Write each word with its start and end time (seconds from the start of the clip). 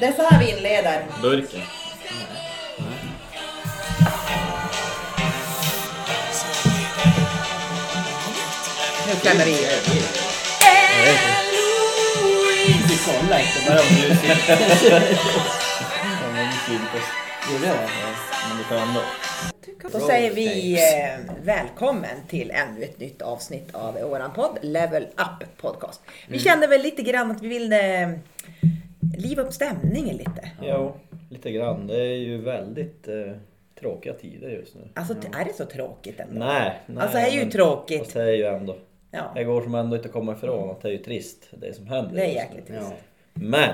Det 0.00 0.06
är 0.06 0.12
så 0.12 0.22
här 0.22 0.38
vi 0.38 0.50
inleder. 0.50 1.04
Burken. 1.22 1.60
Nu 9.06 9.14
klämmer 9.20 9.44
vi. 9.44 9.52
Vi 12.88 12.98
kollar 13.06 13.38
inte 13.38 13.68
bara 13.68 13.80
om 13.80 13.86
du 13.96 14.08
Ja, 16.12 16.32
men 16.32 16.46
det 16.46 16.56
syntes. 16.66 17.06
Gjorde 17.52 17.66
jag 17.66 17.76
det? 17.76 17.88
Men 18.48 18.58
det 18.58 18.64
kan 18.68 18.78
ändå. 18.88 19.00
Då 19.92 20.06
säger 20.06 20.34
vi 20.34 20.74
eh, 20.74 21.34
välkommen 21.44 22.26
till 22.28 22.50
ännu 22.50 22.84
ett 22.84 23.00
nytt 23.00 23.22
avsnitt 23.22 23.74
av 23.74 23.94
våran 23.94 24.32
podd 24.32 24.58
Level 24.62 25.02
Up 25.02 25.56
Podcast. 25.60 26.00
Vi 26.28 26.38
kände 26.38 26.66
väl 26.66 26.82
lite 26.82 27.02
grann 27.02 27.30
att 27.30 27.42
vi 27.42 27.48
ville 27.48 28.18
liva 29.18 29.42
upp 29.42 29.52
stämningen 29.52 30.16
lite. 30.16 30.50
Jo, 30.62 30.96
lite 31.30 31.50
grann. 31.52 31.86
Det 31.86 31.96
är 32.00 32.16
ju 32.16 32.38
väldigt 32.40 33.08
eh, 33.08 33.32
tråkiga 33.80 34.12
tider 34.14 34.48
just 34.50 34.74
nu. 34.74 34.80
Alltså 34.94 35.14
är 35.14 35.44
det 35.44 35.52
så 35.56 35.64
tråkigt 35.64 36.20
ändå? 36.20 36.38
Nej, 36.44 36.78
nej. 36.86 37.02
Alltså 37.02 37.16
det 37.18 37.24
är 37.24 37.30
ju 37.32 37.40
men- 37.40 37.50
tråkigt. 37.50 37.98
Fast 37.98 38.14
det 38.14 38.22
är 38.22 38.36
ju 38.36 38.44
ändå... 38.44 38.76
Ja, 39.10 39.32
Det 39.34 39.44
går 39.44 39.62
som 39.62 39.74
ändå 39.74 39.96
inte 39.96 40.08
att 40.08 40.12
komma 40.14 40.32
ifrån 40.32 40.70
att 40.70 40.80
det 40.80 40.88
är 40.88 40.92
ju 40.92 40.98
trist 40.98 41.48
det 41.52 41.76
som 41.76 41.86
händer. 41.86 42.14
det 42.14 42.22
är 42.24 42.34
jäkligt 42.34 42.66
trist. 42.66 42.80
Ja. 42.90 42.96
Men 43.34 43.70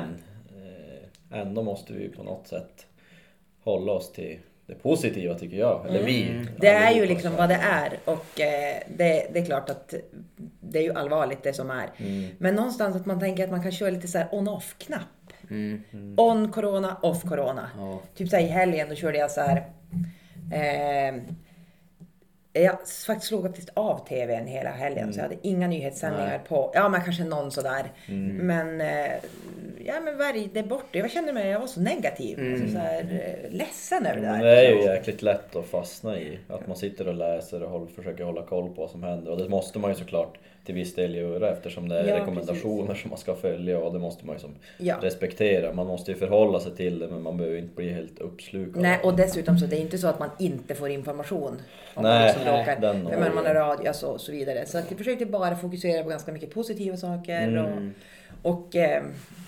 eh, 1.31 1.41
ändå 1.41 1.63
måste 1.63 1.93
vi 1.93 2.09
på 2.09 2.23
något 2.23 2.47
sätt 2.49 2.87
hålla 3.65 3.93
oss 3.93 4.13
till 4.13 4.39
det 4.67 4.75
positiva 4.75 5.35
tycker 5.35 5.57
jag. 5.57 5.87
Eller 5.89 6.03
vi. 6.03 6.29
Mm. 6.31 6.47
Det 6.61 6.69
är 6.69 6.95
ju 6.95 7.07
liksom 7.07 7.37
vad 7.37 7.49
det 7.49 7.61
är 7.63 7.93
och 8.05 8.41
eh, 8.41 8.77
det, 8.97 9.27
det 9.33 9.39
är 9.39 9.45
klart 9.45 9.71
att 9.71 9.95
det 10.61 10.79
är 10.79 10.83
ju 10.83 10.93
allvarligt 10.93 11.43
det 11.43 11.53
som 11.53 11.71
är. 11.71 11.91
Mm. 11.97 12.29
Men 12.39 12.55
någonstans 12.55 12.97
att 12.97 13.07
man 13.07 13.21
tänker 13.21 13.45
att 13.45 13.51
man 13.51 13.63
kan 13.63 13.73
köra 13.73 13.91
lite 13.91 14.09
så 14.09 14.19
här 14.19 14.29
on-off-knapp. 14.33 15.01
Mm. 15.51 16.15
On 16.17 16.53
corona, 16.53 16.97
off 17.03 17.23
corona. 17.23 17.71
Ja. 17.79 18.01
Typ 18.15 18.29
så 18.29 18.37
här 18.37 18.43
i 18.43 18.47
helgen 18.47 18.89
då 18.89 18.95
körde 18.95 19.19
jag 19.19 19.31
så 19.31 19.41
här. 19.41 19.67
Eh, 20.53 21.15
jag 22.63 22.79
faktiskt 23.07 23.29
slog 23.29 23.43
faktiskt 23.43 23.71
av 23.75 24.07
tvn 24.09 24.47
hela 24.47 24.71
helgen 24.71 25.13
så 25.13 25.19
jag 25.19 25.23
hade 25.23 25.37
inga 25.43 25.69
nyhetssändningar 25.69 26.39
på. 26.49 26.71
Ja 26.75 26.89
men 26.89 27.01
kanske 27.01 27.25
någon 27.25 27.51
sådär. 27.51 27.93
Men 28.33 28.81
eh, 28.81 29.13
ja 29.87 30.01
men 30.01 30.19
värjde 30.19 30.63
bort 30.63 30.85
det. 30.91 30.99
Jag 30.99 31.11
kände 31.11 31.33
mig, 31.33 31.49
jag 31.49 31.61
var 31.61 31.67
så 31.67 31.81
negativ. 31.81 32.53
Alltså, 32.53 32.69
så 32.73 32.79
här, 32.79 33.01
eh, 33.01 33.51
ledsen 33.51 34.07
över 34.07 34.21
det 34.21 34.27
där. 34.27 34.45
det 34.45 34.67
är 34.67 34.75
ju 34.75 34.83
jäkligt 34.83 35.23
lätt 35.23 35.57
att 35.57 35.67
fastna 35.67 36.19
i. 36.19 36.39
Att 36.49 36.67
man 36.67 36.77
sitter 36.77 37.09
och 37.09 37.15
läser 37.15 37.63
och 37.63 37.71
håller, 37.71 37.87
försöker 37.87 38.25
hålla 38.25 38.43
koll 38.43 38.69
på 38.69 38.81
vad 38.81 38.91
som 38.91 39.03
händer. 39.03 39.31
Och 39.31 39.39
det 39.39 39.49
måste 39.49 39.79
man 39.79 39.91
ju 39.91 39.97
såklart 39.97 40.39
till 40.67 40.75
viss 40.75 40.95
del 40.95 41.15
göra 41.15 41.51
eftersom 41.51 41.89
det 41.89 41.99
är 42.01 42.09
Ja, 42.09 42.17
rekommendationer 42.21 42.95
som 42.95 43.11
man 43.11 43.19
ska 43.19 43.35
följa 43.35 43.79
och 43.79 43.93
det 43.93 43.99
måste 43.99 44.27
man 44.27 44.35
ju 44.37 44.41
som 44.41 44.51
Ja. 44.79 44.97
respektera. 45.03 45.73
Man 45.73 45.87
måste 45.87 46.11
ju 46.11 46.17
förhålla 46.17 46.61
sig 46.61 46.77
till 46.77 46.99
det 46.99 47.09
men 47.09 47.23
man 47.23 47.37
behöver 47.37 47.59
inte 47.59 47.75
bli 47.75 47.93
helt 47.93 48.19
uppslukad. 48.19 48.83
Nej, 48.83 49.01
och 49.05 49.17
dessutom 49.17 49.59
så 49.59 49.67
det 49.67 49.77
är 49.77 49.81
inte 49.81 49.99
så 49.99 50.09
att 50.09 50.19
man 50.19 50.31
inte 50.39 50.75
får 50.75 50.89
information. 50.91 51.49
Om 51.95 52.03
man 52.03 52.05
Nej, 52.05 52.35
nej, 52.45 52.61
råkar, 52.61 52.81
den 52.81 53.07
har 53.07 53.35
man 53.35 53.47
är 53.47 53.55
radio 53.55 53.89
alltså, 53.89 54.07
och 54.07 54.21
så 54.21 54.33
vidare. 54.33 54.67
Så 54.67 54.79
att 54.79 54.85
jag 54.91 54.99
försökte 54.99 55.27
bara 55.27 55.57
fokusera 55.57 56.03
på 56.03 56.09
ganska 56.09 56.33
mycket 56.33 56.55
positiva 56.55 56.97
saker. 56.97 57.43
Mm. 57.49 57.93
Och, 58.43 58.53
och 58.53 58.77
eh, 58.77 59.03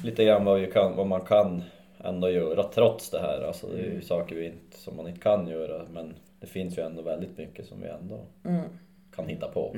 Lite 0.04 0.24
grann 0.24 0.44
vad, 0.44 0.72
kan, 0.72 0.96
vad 0.96 1.06
man 1.06 1.20
kan 1.20 1.62
ändå 2.04 2.30
göra 2.30 2.62
trots 2.62 3.10
det 3.10 3.18
här. 3.20 3.42
Alltså 3.46 3.66
det 3.66 3.78
är 3.78 3.84
Mm. 3.84 3.94
ju 3.94 4.02
saker 4.02 4.34
vi 4.36 4.46
inte, 4.46 4.76
som 4.78 4.96
man 4.96 5.08
inte 5.08 5.20
kan 5.20 5.48
göra 5.48 5.82
men 5.92 6.14
det 6.40 6.46
finns 6.46 6.78
ju 6.78 6.82
ändå 6.82 7.02
väldigt 7.02 7.38
mycket 7.38 7.66
som 7.66 7.80
vi 7.82 7.88
ändå 7.88 8.20
Mm. 8.44 8.60
Kan 9.18 9.28
hitta 9.28 9.48
på. 9.48 9.70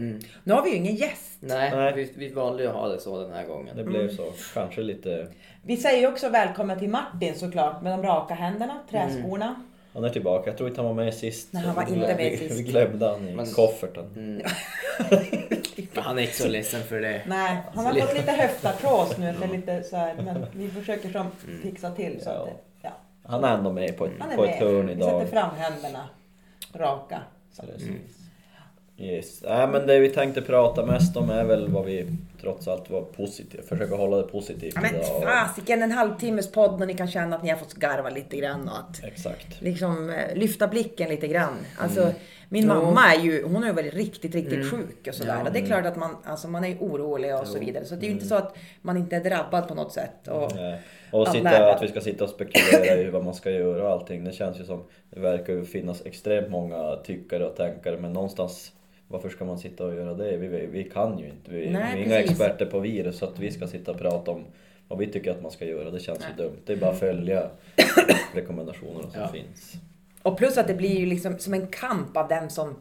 nu 0.45 0.53
har 0.55 0.63
vi 0.65 0.71
ju 0.71 0.77
ingen 0.77 0.95
gäst. 0.95 1.39
Nej, 1.41 1.71
Nej. 1.77 1.93
Vi, 1.95 2.13
vi 2.17 2.29
valde 2.33 2.63
ju 2.63 2.69
att 2.69 2.75
ha 2.75 2.89
det 2.89 3.01
så 3.01 3.23
den 3.23 3.33
här 3.33 3.47
gången. 3.47 3.77
Det 3.77 3.85
blev 3.85 4.17
så. 4.17 4.33
Kanske 4.55 4.81
lite... 4.81 5.29
Vi 5.63 5.77
säger 5.77 6.01
ju 6.01 6.07
också 6.07 6.29
välkommen 6.29 6.79
till 6.79 6.89
Martin 6.91 7.35
såklart 7.35 7.83
med 7.83 7.93
de 7.93 8.03
raka 8.03 8.35
händerna, 8.35 8.79
träskorna. 8.91 9.55
Han 9.95 10.05
är 10.05 10.09
tillbaka. 10.09 10.51
Jag 10.51 10.57
tror 10.57 10.69
inte 10.69 10.81
han 10.81 10.97
var 10.97 11.05
med 11.05 11.15
sist. 11.15 11.49
Nej, 11.51 11.63
han 11.63 11.75
var 11.75 11.83
inte 11.83 11.95
med 11.97 12.17
vi, 12.17 12.37
sist. 12.37 12.59
Vi 12.59 12.63
glömde 12.63 13.09
han 13.09 13.29
i 13.29 13.35
Men- 13.35 13.47
kofferten. 13.47 14.05
Mm. 14.17 14.43
Han 15.95 16.19
är 16.19 16.23
inte 16.23 16.35
så 16.35 16.49
ledsen 16.49 16.83
för 16.83 17.01
det. 17.01 17.23
Nej, 17.27 17.57
han 17.75 17.87
har 17.87 17.95
fått 17.95 18.15
lite 18.17 18.33
höftartros 18.33 19.19
nu. 19.19 19.33
För 19.33 19.49
lite 19.49 19.83
så 19.83 19.97
här, 19.97 20.15
men 20.15 20.47
vi 20.53 20.69
försöker 20.69 21.11
som 21.11 21.27
fixa 21.63 21.91
till 21.91 22.21
så 22.23 22.31
att 22.31 22.47
det, 22.47 22.53
ja. 22.83 22.91
Han 23.23 23.45
är 23.45 23.55
ändå 23.55 23.73
med 23.73 23.97
på 23.97 24.07
ett, 24.07 24.13
Han 24.19 24.31
är 24.31 24.37
på 24.37 24.45
ett 24.45 24.57
hörn 24.57 24.87
med. 24.87 24.87
Vi 24.87 24.93
idag. 24.93 25.11
sätter 25.21 25.27
fram 25.41 25.51
händerna 25.57 26.09
raka. 26.75 27.23
Så. 27.53 27.63
Yes. 29.01 29.43
Nej, 29.43 29.69
men 29.69 29.87
det 29.87 29.99
vi 29.99 30.09
tänkte 30.09 30.43
prata 30.43 30.87
mest 30.87 31.17
om 31.17 31.31
är 31.31 31.45
väl 31.45 31.69
vad 31.69 31.85
vi 31.85 32.07
trots 32.41 32.69
allt 32.69 32.91
var 32.91 33.03
positivt. 33.03 33.69
Försöka 33.69 33.95
hålla 33.95 34.17
det 34.17 34.23
positivt 34.23 34.73
Ja, 34.75 34.81
men 34.81 35.23
fasiken, 35.23 35.83
en 35.83 35.93
halvtimmes 35.93 36.53
podd 36.53 36.79
när 36.79 36.87
ni 36.87 36.95
kan 36.95 37.09
känna 37.09 37.37
att 37.37 37.43
ni 37.43 37.51
har 37.51 37.57
fått 37.57 37.75
garva 37.75 38.11
lite 38.11 38.37
grann 38.37 38.69
och 38.69 38.79
att 38.79 39.05
Exakt. 39.05 39.61
liksom 39.61 40.11
eh, 40.11 40.35
lyfta 40.37 40.69
blicken 40.69 41.09
lite 41.09 41.29
grann. 41.29 41.55
Alltså, 41.79 42.01
Mm. 42.01 42.15
min 42.49 42.67
mamma 42.67 43.15
är 43.15 43.21
ju, 43.21 43.45
hon 43.45 43.57
har 43.57 43.67
ju 43.67 43.73
varit 43.73 43.95
riktigt, 43.95 44.35
riktigt 44.35 44.71
sjuk 44.71 45.09
och 45.09 45.15
sådär. 45.15 45.41
Ja. 45.45 45.51
det 45.51 45.59
är 45.59 45.67
klart 45.67 45.87
att 45.87 45.97
man, 45.97 46.17
alltså, 46.25 46.49
man 46.49 46.65
är 46.65 46.77
orolig 46.79 47.35
och 47.35 47.47
så 47.47 47.59
vidare. 47.59 47.85
Så 47.85 47.95
det 47.95 48.07
är 48.07 48.09
ju 48.09 48.15
inte 48.15 48.27
så 48.27 48.35
att 48.35 48.57
man 48.83 48.97
inte 48.97 49.17
är 49.17 49.21
drabbad 49.25 49.69
på 49.69 49.75
något 49.75 49.93
sätt. 49.93 50.29
Och, 50.29 50.53
Nej. 50.55 50.81
Och 51.13 51.23
Att 51.23 51.33
sitta, 51.33 51.73
att 51.75 51.83
vi 51.83 51.89
ska 51.89 52.01
sitta 52.01 52.25
och 52.25 52.31
spekulera 52.31 52.97
i 53.01 53.11
vad 53.11 53.25
man 53.25 53.35
ska 53.35 53.51
göra 53.51 53.83
och 53.85 53.91
allting. 53.91 54.25
Det 54.25 54.33
känns 54.33 54.61
ju 54.61 54.65
som, 54.65 54.85
det 55.11 55.21
verkar 55.21 55.53
ju 55.53 55.65
finnas 55.65 56.07
extremt 56.07 56.51
många 56.51 56.97
tyckare 57.05 57.47
och 57.47 57.57
tänkare 57.57 57.97
men 57.97 58.13
någonstans 58.13 58.73
varför 59.11 59.29
ska 59.29 59.45
man 59.45 59.59
sitta 59.59 59.85
och 59.87 59.95
göra 59.95 60.15
det? 60.15 60.37
Vi, 60.37 60.67
vi, 60.67 60.85
kan 60.85 61.19
ju 61.19 61.25
inte. 61.25 61.51
Vi, 61.51 61.71
Nej, 61.71 61.93
vi 61.97 62.03
är 62.03 62.07
inga 62.07 62.19
experter 62.19 62.67
på 62.67 62.79
virus 62.79 63.19
så 63.19 63.25
att 63.25 63.39
vi 63.39 63.51
ska 63.51 63.67
sitta 63.67 63.91
och 63.91 63.99
prata 63.99 64.31
om 64.31 64.45
vad 64.89 64.99
vi 64.99 65.07
tycker 65.07 65.31
att 65.31 65.43
man 65.43 65.51
ska 65.51 65.65
göra. 65.65 65.91
Det 65.91 66.01
känns 66.01 66.21
ju 66.21 66.43
dumt. 66.45 66.57
Det 66.67 66.73
är 66.73 66.77
bara 66.77 66.91
att 66.91 66.99
följa 66.99 67.51
rekommendationerna 68.35 69.11
som 69.11 69.21
Ja. 69.21 69.29
finns. 69.29 69.73
och 70.23 70.39
plus 70.39 70.59
att 70.59 70.67
det 70.69 70.75
blir 70.75 70.99
ju 70.99 71.07
liksom 71.07 71.39
som 71.39 71.55
en 71.55 71.67
kamp 71.67 72.17
av 72.17 72.29
den 72.29 72.51
som 72.51 72.77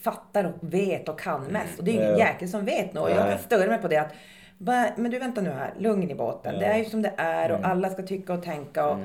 fattar 0.00 0.44
och 0.44 0.72
vet 0.72 1.08
och 1.08 1.20
kan 1.20 1.44
mest. 1.44 1.78
Och 1.78 1.84
det 1.84 1.90
är 1.90 1.94
ju 1.94 2.00
ingen 2.04 2.18
jäkel 2.18 2.48
som 2.48 2.64
vet 2.64 2.94
något. 2.94 3.10
Jag 3.10 3.40
störa 3.40 3.66
mig 3.66 3.78
på 3.78 3.88
det 3.88 3.96
att 3.96 4.12
men 4.96 5.10
du 5.10 5.18
vänta 5.18 5.40
nu 5.40 5.50
här, 5.50 5.74
lugn 5.78 6.10
i 6.10 6.14
båten. 6.14 6.54
Ja. 6.54 6.60
Det 6.60 6.66
är 6.66 6.78
ju 6.78 6.84
som 6.84 7.02
det 7.02 7.12
är 7.16 7.52
och 7.52 7.66
alla 7.66 7.90
ska 7.90 8.02
tycka 8.02 8.32
och 8.34 8.42
tänka. 8.42 8.86
Och, 8.86 8.98
Ja, 8.98 9.04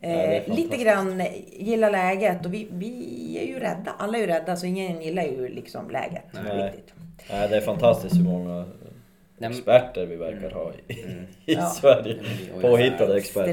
är 0.00 0.44
eh, 0.48 0.54
lite 0.54 0.76
grann 0.76 1.22
gilla 1.52 1.90
läget 1.90 2.46
och 2.46 2.54
vi, 2.54 2.68
vi 2.70 3.38
är 3.42 3.46
ju 3.46 3.58
rädda. 3.58 3.94
Alla 3.98 4.18
är 4.18 4.20
ju 4.20 4.26
rädda 4.26 4.56
så 4.56 4.66
ingen 4.66 5.02
gillar 5.02 5.22
ju 5.22 5.48
liksom 5.48 5.90
läget 5.90 6.24
Nej. 6.32 6.66
riktigt. 6.66 6.94
Nej, 7.30 7.48
det 7.48 7.56
är 7.56 7.60
fantastiskt 7.60 8.16
hur 8.16 8.24
många 8.24 8.64
Nej, 9.38 9.50
men- 9.50 9.58
experter 9.58 10.06
vi 10.06 10.16
verkar 10.16 10.50
ha 10.50 10.72
i, 10.88 10.92
i 10.92 11.54
Ja. 11.54 11.66
Sverige. 11.80 12.16
Påhittade 12.60 13.16
experter. 13.16 13.50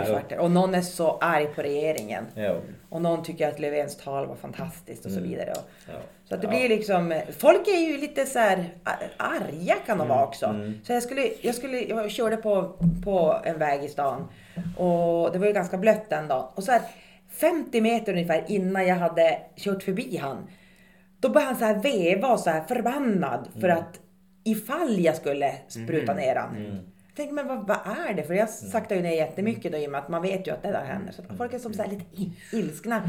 Experter. 0.00 0.38
Och 0.38 0.50
någon 0.50 0.74
är 0.74 0.80
så 0.80 1.18
arg 1.20 1.46
på 1.46 1.62
regeringen. 1.62 2.24
Ja. 2.34 2.56
Och 2.88 3.02
någon 3.02 3.22
tycker 3.24 3.48
att 3.48 3.58
Löfvens 3.58 3.96
tal 3.96 4.26
var 4.26 4.34
fantastiskt 4.34 5.04
och 5.06 5.10
så 5.12 5.18
Mm. 5.18 5.30
vidare. 5.30 5.52
Ja. 5.86 5.92
Så 6.28 6.34
att 6.34 6.40
det 6.40 6.46
Ja. 6.46 6.50
blir 6.50 6.68
liksom, 6.68 7.20
folk 7.38 7.68
är 7.68 7.78
ju 7.88 7.98
lite 7.98 8.26
så 8.26 8.38
här 8.38 8.64
arga 9.16 9.74
kan 9.86 9.98
de 9.98 10.08
vara 10.08 10.24
också. 10.26 10.46
mm. 10.46 10.80
Så 10.84 10.92
jag 10.92 11.02
skulle, 11.02 11.28
jag 11.40 11.54
skulle, 11.54 11.80
jag 11.80 12.10
körde 12.10 12.36
på, 12.36 12.72
på 13.04 13.40
en 13.44 13.58
väg 13.58 13.84
i 13.84 13.88
stan 13.88 14.28
och 14.76 15.32
det 15.32 15.38
var 15.38 15.46
ju 15.46 15.52
ganska 15.52 15.76
blött 15.78 16.10
den 16.10 16.28
dagen. 16.28 16.46
Och 16.54 16.64
så 16.64 16.72
här 16.72 16.82
50 17.30 17.80
meter 17.80 18.12
ungefär 18.12 18.44
innan 18.48 18.86
jag 18.86 18.96
hade 18.96 19.38
kört 19.56 19.82
förbi 19.82 20.16
han. 20.16 20.46
Då 21.20 21.28
började 21.28 21.46
han 21.52 21.58
så 21.58 21.64
här 21.64 21.82
veva 21.82 22.28
och 22.28 22.40
så 22.40 22.50
här 22.50 22.60
förbannad 22.68 23.48
för 23.60 23.68
Mm. 23.68 23.78
att 23.78 24.00
ifall 24.44 25.00
jag 25.04 25.16
skulle 25.16 25.52
spruta 25.68 26.14
ner 26.14 26.34
han. 26.36 26.56
Jag 27.08 27.16
tänkte, 27.16 27.34
men 27.34 27.48
vad, 27.48 27.66
vad 27.68 27.76
är 28.08 28.14
det? 28.14 28.22
För 28.22 28.34
jag 28.34 28.48
saktar 28.50 28.96
ju 28.96 29.02
ner 29.02 29.16
jättemycket 29.16 29.72
då 29.72 29.78
i 29.78 29.86
och 29.86 29.90
med 29.90 29.98
att 30.00 30.08
man 30.08 30.22
vet 30.22 30.46
ju 30.46 30.50
att 30.52 30.62
det 30.62 30.68
där 30.72 30.84
händer. 30.84 31.12
Så 31.12 31.22
folk 31.36 31.54
är 31.54 31.58
som 31.58 31.74
så 31.74 31.82
här 31.82 31.90
lite 31.90 32.04
ilskna. 32.56 33.02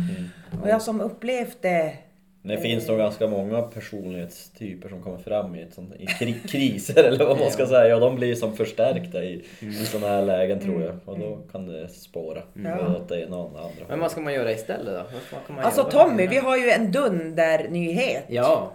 Och 0.63 0.69
jag 0.69 0.81
som 0.81 1.01
upplevt 1.01 1.57
det 1.61 1.93
Det 2.41 2.57
finns 2.57 2.87
nog 2.87 2.97
ganska 2.97 3.27
många 3.27 3.61
personlighetstyper 3.61 4.89
som 4.89 5.01
kommer 5.03 5.17
fram 5.17 5.55
i, 5.55 5.61
ett 5.61 5.73
sånt, 5.73 5.95
i 5.95 6.05
kri- 6.05 6.47
kriser 6.47 7.03
eller 7.03 7.25
vad 7.25 7.39
man 7.39 7.51
ska 7.51 7.65
säga 7.67 7.95
och 7.95 8.01
de 8.01 8.15
blir 8.15 8.35
som 8.35 8.55
förstärkta 8.55 9.23
i, 9.23 9.45
i 9.59 9.71
sådana 9.73 10.07
här 10.15 10.21
lägen 10.25 10.59
tror 10.59 10.81
jag 10.83 10.95
och 11.05 11.19
då 11.19 11.37
kan 11.51 11.67
det 11.67 11.89
spåra 11.89 12.41
både 12.53 12.97
åt 12.97 13.09
det 13.09 13.21
ena 13.21 13.37
och 13.37 13.51
det 13.53 13.59
andra. 13.59 13.85
Men 13.89 13.99
vad 13.99 14.11
ska 14.11 14.21
man 14.21 14.33
göra 14.33 14.51
istället 14.51 14.93
då? 14.93 15.17
Alltså 15.65 15.81
göra? 15.81 15.91
Tommy, 15.91 16.27
vi 16.27 16.37
har 16.37 16.57
ju 16.57 16.69
en 16.69 16.91
dundernyhet. 16.91 18.23
Ja. 18.27 18.71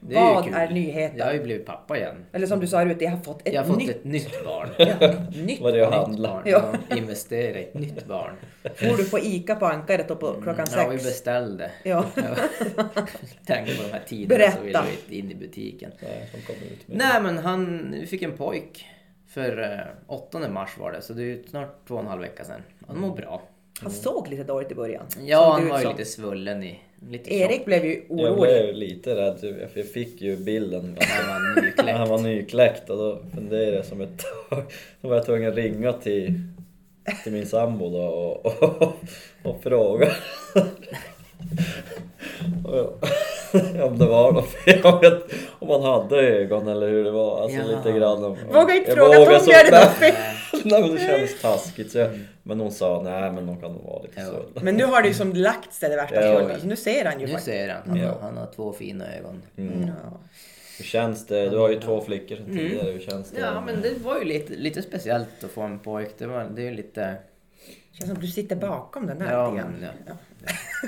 Det 0.00 0.14
är 0.16 0.28
ju 0.28 0.34
Vad 0.34 0.44
kul. 0.44 0.54
är 0.54 0.68
nyheten? 0.70 1.18
Jag 1.18 1.26
har 1.26 1.32
ju 1.32 1.42
blivit 1.42 1.66
pappa 1.66 1.96
igen. 1.96 2.24
Eller 2.32 2.46
som 2.46 2.60
du 2.60 2.66
sa 2.66 2.78
förut, 2.80 2.96
jag 3.00 3.10
har 3.10 3.18
fått 3.18 3.48
ett 3.48 3.54
Jag 3.54 3.60
har 3.62 3.68
fått 3.68 3.78
nytt, 3.78 3.90
ett 3.90 4.04
nytt 4.04 4.44
barn. 4.44 4.68
ett 4.78 5.36
nytt. 5.36 5.60
Vad 5.60 5.74
det 5.74 5.80
är 5.80 5.84
att 5.84 5.90
Nytt 5.90 5.98
handla. 6.00 6.28
barn. 6.28 6.42
Ja. 6.46 6.72
Ja. 6.90 6.96
Investera 6.96 7.58
i 7.58 7.62
ett 7.62 7.74
nytt 7.74 8.06
barn. 8.06 8.32
Får 8.62 8.96
du 8.96 9.10
på 9.10 9.18
Ica 9.18 9.54
på 9.54 9.66
Ankaret 9.66 10.08
på 10.08 10.40
klockan 10.42 10.66
Ja, 10.76 10.88
vi 10.90 10.98
sex? 10.98 11.04
beställde. 11.04 11.70
Ja. 11.82 12.04
Tänk 13.46 13.76
på 13.76 13.82
de 13.82 13.92
här 13.92 14.02
tiderna 14.06 14.38
Berätta. 14.38 14.56
så 14.56 14.62
ville 14.64 14.80
vi 15.08 15.18
in 15.18 15.30
i 15.30 15.34
butiken. 15.34 15.90
Nej, 16.02 16.28
som 16.32 16.40
kommer 16.42 16.72
ut 16.72 16.88
med. 16.88 16.98
Nej 16.98 17.22
men 17.22 17.38
han, 17.38 17.90
vi 18.00 18.06
fick 18.06 18.22
en 18.22 18.32
pojk 18.36 18.86
för 19.28 19.62
eh, 19.72 19.78
8 20.06 20.48
mars 20.48 20.78
var 20.78 20.92
det, 20.92 21.02
så 21.02 21.12
det 21.12 21.22
är 21.22 21.26
ju 21.26 21.42
snart 21.42 21.86
två 21.88 21.94
och 21.94 22.00
en 22.00 22.06
halv 22.06 22.20
vecka 22.20 22.44
sedan. 22.44 22.62
Han 22.86 23.00
mår 23.00 23.16
bra. 23.16 23.42
Han 23.82 23.90
såg 23.90 24.28
lite 24.28 24.44
dåligt 24.44 24.72
i 24.72 24.74
början. 24.74 25.06
Ja, 25.24 25.52
han 25.60 25.68
var 25.68 25.80
ju 25.80 25.88
lite 25.88 26.04
svullen 26.04 26.62
i... 26.62 26.78
Lite 27.10 27.34
Erik 27.34 27.56
tjock. 27.56 27.64
blev 27.64 27.84
ju 27.84 28.04
Jag 28.08 28.18
orolig. 28.20 28.38
blev 28.64 28.74
lite 28.74 29.14
rädd, 29.16 29.68
jag 29.74 29.86
fick 29.86 30.20
ju 30.22 30.36
bilden 30.36 30.96
Han 31.00 31.28
var 31.28 31.62
nykläckt. 31.62 31.98
han 31.98 32.08
var 32.08 32.18
nykläckt 32.18 32.90
och 32.90 32.96
då 32.96 33.22
funderade 33.34 33.76
jag 33.76 33.84
som 33.84 34.00
ett 34.00 34.18
tag. 34.50 34.62
Då 35.00 35.08
var 35.08 35.16
jag 35.16 35.24
tvungen 35.26 35.48
att 35.50 35.56
ringa 35.56 35.92
till 35.92 36.32
till 37.22 37.32
min 37.32 37.46
sambo 37.46 37.90
då 37.90 38.02
och, 38.02 38.46
och, 38.82 38.92
och 39.42 39.62
frågade 39.62 40.12
om 43.84 43.98
det 43.98 44.06
var 44.06 44.32
något 44.32 44.48
jag- 44.66 45.22
om 45.58 45.68
man 45.68 45.82
hade 45.82 46.16
ögon 46.16 46.68
eller 46.68 46.88
hur 46.88 47.04
det 47.04 47.10
var. 47.10 47.42
Alltså 47.42 47.58
Ja. 47.58 47.64
lite 47.76 47.98
grann. 47.98 48.24
Om, 48.24 48.36
Våga 48.52 48.74
inte 48.74 48.90
jag 48.90 48.98
fråga 48.98 49.24
Tommy, 49.24 49.38
så- 49.38 49.50
det 49.50 49.70
något 49.70 50.00
nej, 50.00 50.12
fel? 50.12 50.34
nej 50.64 50.80
men 50.82 50.94
det 50.94 50.98
kändes 51.00 51.40
taskigt. 51.42 51.90
Så 51.92 51.98
jag, 51.98 52.18
men 52.42 52.60
hon 52.60 52.72
sa 52.72 53.00
nej 53.04 53.32
men 53.32 53.46
de 53.46 53.60
kan 53.60 53.72
nog 53.72 53.84
vara 53.84 54.02
lite 54.02 54.20
Ja. 54.20 54.26
svullna. 54.26 54.60
Men 54.62 54.74
nu 54.74 54.84
har 54.84 55.02
det 55.02 55.08
ju 55.08 55.14
som 55.14 55.32
lagt 55.32 55.74
sig 55.74 55.88
det 55.90 55.96
värsta 55.96 56.26
Ja. 56.26 56.58
så 56.60 56.66
nu 56.66 56.76
ser 56.76 57.04
han 57.04 57.20
ju 57.20 57.26
Nu 57.26 57.32
faktiskt. 57.32 57.56
ser 57.56 57.68
han. 57.68 57.82
Han, 57.86 57.98
Ja. 57.98 58.08
har, 58.08 58.20
han 58.20 58.36
har 58.36 58.46
två 58.56 58.72
fina 58.72 59.04
ögon. 59.16 59.42
Ja. 59.56 59.64
Hur 60.78 60.84
känns 60.84 61.26
det? 61.26 61.48
Du 61.50 61.58
har 61.58 61.68
ju 61.70 61.80
två 61.80 62.00
flickor 62.00 62.36
sedan 62.36 62.46
tidigare. 62.46 62.90
Hur 62.90 63.00
känns 63.00 63.30
det? 63.30 63.40
Ja 63.40 63.62
men 63.66 63.80
det 63.82 63.98
var 64.04 64.18
ju 64.18 64.24
lite, 64.24 64.54
lite 64.54 64.82
speciellt 64.82 65.44
att 65.44 65.50
få 65.50 65.62
en 65.62 65.78
pojk. 65.78 66.08
Det, 66.18 66.26
var, 66.26 66.44
det 66.56 66.62
är 66.62 66.66
ju 66.66 66.74
lite... 66.74 67.14
Känns 67.92 68.08
som 68.08 68.16
att 68.16 68.22
du 68.22 68.28
sitter 68.28 68.56
bakom 68.56 69.06
den 69.06 69.18
där 69.18 69.32
Ja, 69.32 69.50
lite 69.50 69.62
grann. 69.62 69.74
men, 69.80 69.88
ja. 70.06 70.12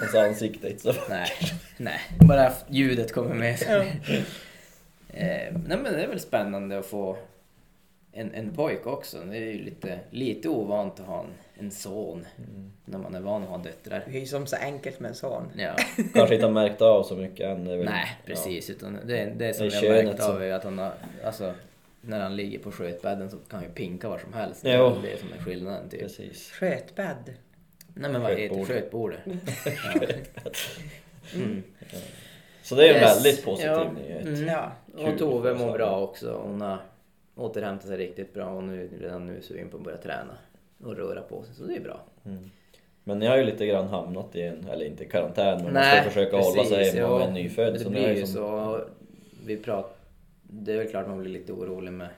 Hans 0.00 0.14
ansikte 0.14 0.66
är 0.66 0.70
inte 0.70 0.82
så 0.82 0.94
Nej, 1.10 1.28
nej. 1.76 2.00
Bara 2.20 2.52
ljudet 2.68 3.12
kommer 3.12 3.34
med. 3.34 3.56
eh, 5.08 5.54
nej 5.66 5.78
men 5.78 5.84
det 5.84 6.02
är 6.02 6.08
väl 6.08 6.20
spännande 6.20 6.78
att 6.78 6.86
få 6.86 7.16
en, 8.12 8.34
en 8.34 8.54
pojk 8.54 8.86
också. 8.86 9.18
Det 9.30 9.36
är 9.36 9.40
ju 9.40 9.64
lite, 9.64 9.98
lite 10.10 10.48
ovant 10.48 11.00
att 11.00 11.06
ha 11.06 11.20
en, 11.20 11.30
en 11.64 11.70
son. 11.70 12.26
När 12.84 12.98
man 12.98 13.14
är 13.14 13.20
van 13.20 13.42
att 13.42 13.48
ha 13.48 13.58
döttrar. 13.58 14.04
Det 14.06 14.16
är 14.16 14.20
ju 14.20 14.26
som 14.26 14.46
så 14.46 14.56
enkelt 14.56 15.00
med 15.00 15.08
en 15.08 15.14
son. 15.14 15.52
Ja, 15.56 15.76
Kanske 16.14 16.34
inte 16.34 16.46
har 16.46 16.52
märkt 16.52 16.82
av 16.82 17.02
så 17.02 17.16
mycket 17.16 17.46
än. 17.46 17.64
Det 17.64 17.72
är 17.72 17.76
väl, 17.76 17.86
nej 17.86 18.06
precis. 18.26 18.70
Utan 18.70 18.98
det, 19.06 19.24
det 19.36 19.54
som 19.54 19.68
Det 19.68 19.76
är 19.76 19.84
jag 19.84 19.96
har 19.96 20.02
märkt 20.04 20.20
av 20.20 20.42
är 20.42 20.52
att 20.52 20.64
han 20.64 20.78
har, 20.78 20.92
alltså, 21.24 21.54
när 22.00 22.20
han 22.20 22.36
ligger 22.36 22.58
på 22.58 22.72
skötbädden 22.72 23.30
så 23.30 23.36
kan 23.36 23.58
han 23.58 23.62
ju 23.62 23.74
pinka 23.74 24.08
var 24.08 24.18
som 24.18 24.32
helst. 24.32 24.62
Det 24.62 24.72
Jo. 24.76 24.86
är 24.86 24.90
väl 24.90 25.02
det 25.02 25.20
som 25.20 25.28
är 25.38 25.44
skillnaden 25.44 25.82
Ja, 25.84 25.90
typ. 25.90 26.00
precis. 26.00 26.50
Skötbädd. 26.50 27.34
Nej 27.94 28.10
men 28.10 28.22
vad 28.22 28.30
heter 28.38 28.64
Skötbord. 28.64 29.14
skötbordet? 29.24 30.30
Mm. 31.34 31.62
Så 32.62 32.74
det 32.74 32.88
är 32.88 32.94
en 32.94 33.00
Yes. 33.00 33.16
väldigt 33.16 33.44
positiv 33.44 33.70
Ja. 33.70 33.92
nyhet. 33.92 34.26
Mm. 34.26 34.46
Ja. 34.46 34.72
Och. 34.96 35.18
Tove 35.18 35.54
mår 35.54 35.72
bra 35.72 36.00
också. 36.00 36.40
Hon 36.44 36.60
har 36.60 36.78
återhämtat 37.34 37.86
sig 37.88 37.96
riktigt 37.96 38.34
bra 38.34 38.46
och 38.46 38.64
nu, 38.64 38.88
redan 39.00 39.26
nu 39.26 39.42
så 39.42 39.54
är 39.54 39.58
vi 39.58 39.70
på 39.70 39.76
att 39.76 39.82
börja 39.82 39.96
träna 39.98 40.32
och 40.84 40.96
röra 40.96 41.20
på 41.22 41.42
sig. 41.42 41.54
Så 41.54 41.62
det 41.64 41.76
är 41.76 41.80
bra. 41.80 42.00
Men 43.04 43.18
ni 43.18 43.26
har 43.26 43.36
ju 43.36 43.44
lite 43.44 43.66
grann 43.66 43.88
hamnat 43.88 44.36
i 44.36 44.42
en, 44.42 44.66
eller 44.72 44.84
inte 44.86 45.04
karantän, 45.04 45.54
men 45.56 45.64
man 45.64 45.72
Nej, 45.72 46.00
ska 46.00 46.10
försöka 46.10 46.36
hålla 46.36 46.64
sig 46.64 46.76
precis, 46.78 46.94
hemma 46.94 47.18
med 47.18 47.28
en 47.28 47.34
nyfödd. 47.34 47.72
Det 47.72 47.78
Så 47.78 47.90
blir 47.90 48.08
ju 48.14 48.26
som, 48.26 48.34
så. 48.34 48.80
Vi 49.46 49.56
prat, 49.56 49.98
det 50.42 50.72
är 50.72 50.76
väl 50.78 50.88
klart 50.88 51.08
man 51.08 51.18
blir 51.20 51.30
lite 51.30 51.52
orolig 51.52 51.92
med, 51.92 52.08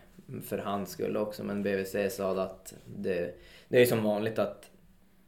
för 0.47 0.59
hans 0.59 0.91
skull 0.91 1.17
också. 1.17 1.45
Men 1.45 1.63
BVC 1.63 1.97
sa 2.17 2.43
att 2.43 2.75
det, 2.97 3.35
det 3.69 3.83
är 3.83 3.87
som 3.87 4.03
vanligt 4.05 4.39
att 4.39 4.71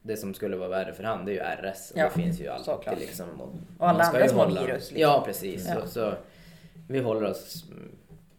det 0.07 0.17
som 0.17 0.35
skulle 0.35 0.57
vara 0.57 0.69
värre 0.69 0.93
för 0.95 1.05
han 1.05 1.25
det 1.25 1.33
är 1.33 1.35
ju 1.35 1.71
RS. 1.71 1.91
Och 1.91 1.99
Ja, 1.99 2.05
det 2.05 2.23
finns 2.23 2.41
ju 2.41 2.49
alltid 2.49 2.65
såklart. 2.65 2.99
liksom. 3.01 3.41
Och, 3.41 3.53
Och 3.79 3.89
alla 3.89 4.05
andra 4.05 4.29
små 4.29 4.43
hålla- 4.45 4.61
virus, 4.61 4.75
liksom. 4.91 4.99
Ja 5.01 5.23
precis. 5.27 5.67
Ja. 5.69 5.81
Så, 5.81 5.87
så 5.89 6.15
vi 6.89 6.99
håller 7.01 7.31
oss 7.31 7.65
mm, 7.71 7.91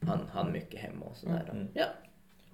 han, 0.01 0.19
han 0.31 0.51
mycket 0.51 0.79
hemma 0.79 1.05
och 1.05 1.17
sådär. 1.17 1.49
Mm. 1.51 1.67
Ja. 1.73 1.85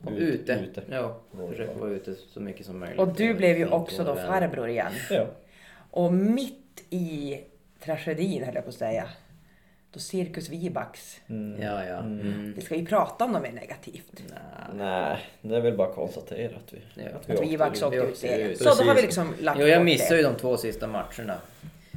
Och 0.05 0.11
Ut- 0.11 0.19
ute. 0.41 0.53
ute. 0.53 0.83
Ja, 0.89 1.19
försöker 1.49 1.75
vara 1.75 1.89
ute 1.91 2.15
så 2.15 2.39
mycket 2.39 2.65
som 2.65 2.79
möjligt. 2.79 2.99
Och 2.99 3.13
du 3.13 3.33
blev 3.33 3.57
ju 3.57 3.67
också 3.67 4.03
då 4.03 4.15
farbror 4.15 4.69
igen. 4.69 4.91
ja. 5.09 5.25
Och 5.91 6.13
mitt 6.13 6.83
i 6.89 7.39
tragedin 7.83 8.43
höll 8.43 8.55
jag 8.55 8.63
på 8.63 8.69
att 8.69 8.75
säga. 8.75 9.09
Då 9.93 9.99
Cirkus 9.99 10.49
Vibax. 10.49 11.21
Mm. 11.29 11.61
Ja, 11.61 11.85
ja. 11.85 11.97
Mm. 11.97 12.53
Vi 12.55 12.61
ska 12.61 12.75
ju 12.75 12.85
prata 12.85 13.25
om 13.25 13.31
något 13.31 13.41
mer 13.41 13.51
negativt. 13.51 14.23
Nej. 14.75 15.17
Det 15.41 15.55
är 15.55 15.61
väl 15.61 15.77
bara 15.77 15.87
att 15.89 15.95
konstatera 15.95 16.55
att 16.55 16.73
vi... 16.73 16.77
Ja. 16.95 17.03
vi 17.03 17.33
Att 17.33 17.39
åkte 17.39 17.49
Vibax 17.51 17.81
vi 17.81 17.85
åkte 17.85 17.97
ut 17.97 18.17
serien. 18.17 18.49
ut. 18.51 18.57
Så 18.57 18.63
då 18.75 18.83
har 18.83 18.95
vi 18.95 19.01
liksom 19.01 19.33
lagt 19.39 19.59
Jo, 19.59 19.67
jag 19.67 19.85
missade 19.85 20.15
det. 20.15 20.21
ju 20.21 20.27
de 20.27 20.35
två 20.35 20.57
sista 20.57 20.87
matcherna. 20.87 21.35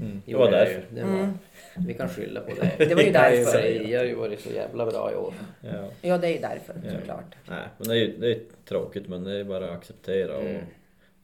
Mm. 0.00 0.23
Det 0.26 0.35
var 0.35 0.50
därför. 0.50 0.73
ju. 0.73 0.82
Det 0.91 1.05
var, 1.05 1.32
Vi 1.87 1.94
kan 1.94 2.08
skylla 2.08 2.41
på 2.41 2.50
det. 2.55 2.61
Mm. 2.67 2.88
Det 2.88 2.94
var 2.94 3.02
ju 3.02 3.12
därför. 3.12 3.88
Jag 3.91 4.00
har 4.00 4.06
ju 4.06 4.14
varit 4.14 4.41
så 4.41 4.50
jävla 4.50 4.87
bra 4.87 5.12
i 5.12 5.14
år. 5.14 5.35
Ja. 5.61 5.88
Ja, 6.00 6.19
det 6.19 6.26
är 6.29 6.32
ju 6.32 6.38
därför 6.38 6.75
Ja. 6.85 6.91
såklart. 6.99 7.35
Nej, 7.49 7.62
men 7.79 7.88
det 7.88 7.94
är 7.94 7.99
ju 7.99 8.17
det 8.19 8.31
är 8.32 8.38
tråkigt 8.69 9.08
men 9.08 9.25
det 9.25 9.38
är 9.41 9.44
bara 9.44 9.64
att 9.64 9.70
acceptera 9.79 10.37
och 10.37 10.44
Mm. 10.44 10.62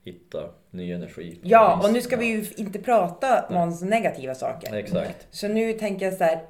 hitta 0.05 0.51
ny 0.71 0.93
energi. 0.93 1.39
Ja, 1.43 1.81
och 1.85 1.93
nu 1.93 2.01
ska 2.03 2.17
vi 2.17 2.27
ju 2.27 2.45
inte 2.57 2.79
prata 2.79 3.45
Måns 3.51 3.83
negativa 3.83 4.35
saker. 4.35 4.75
Exakt. 4.75 5.27
Så 5.31 5.49
nu 5.49 5.73
tänker 5.73 6.07
jag 6.07 6.15
så 6.15 6.25
här. 6.25 6.41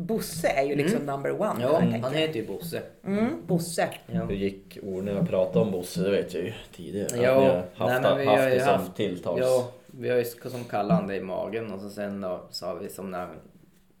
Bosse 0.00 0.48
är 0.48 0.62
ju 0.62 0.74
liksom 0.74 0.98
number 1.06 1.40
one. 1.40 1.62
Ja, 1.62 1.78
här, 1.78 1.98
han 1.98 2.12
heter 2.14 2.34
ju 2.40 2.46
Bosse. 2.46 2.82
Mm, 3.06 3.46
Bosse. 3.46 3.88
Ja. 4.06 4.24
Hur 4.24 4.34
gick 4.34 4.78
ord 4.82 5.04
när 5.04 5.12
jag 5.14 5.28
pratade 5.28 5.64
om 5.64 5.70
Bosse? 5.72 6.02
Det 6.02 6.10
vet 6.10 6.34
jag 6.34 6.42
ju 6.44 6.52
tidigare. 6.76 7.06
Att 7.06 7.22
Ja, 7.22 7.40
ni 7.40 7.46
har 7.74 7.88
haft, 7.88 8.02
nej, 8.02 8.18
vi 8.18 8.24
haft 8.26 8.42
har 8.42 8.50
det 8.50 8.60
som 8.60 8.68
haft- 8.68 8.96
tilltals... 8.96 9.40
Ja, 9.40 9.70
vi 9.86 10.08
har 10.08 10.16
ju 10.16 10.24
som 10.24 10.64
kallade 10.64 10.94
han 10.94 11.06
det 11.06 11.16
i 11.16 11.20
magen 11.20 11.72
och 11.72 11.80
så 11.80 11.90
sen 11.90 12.20
då 12.20 12.40
sa 12.50 12.74
vi 12.74 12.88
som 12.88 13.10
när, 13.10 13.28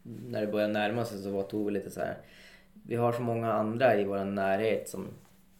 när 0.02 0.40
det 0.40 0.46
började 0.46 0.72
närma 0.72 1.04
sig 1.04 1.18
så 1.22 1.30
var 1.30 1.42
tog 1.42 1.66
vi 1.66 1.72
lite 1.72 1.90
så 1.90 2.00
här. 2.00 2.16
Vi 2.86 2.96
har 2.96 3.12
så 3.12 3.22
många 3.22 3.52
andra 3.52 3.96
i 3.96 4.04
vår 4.04 4.24
närhet 4.24 4.88
som 4.88 5.06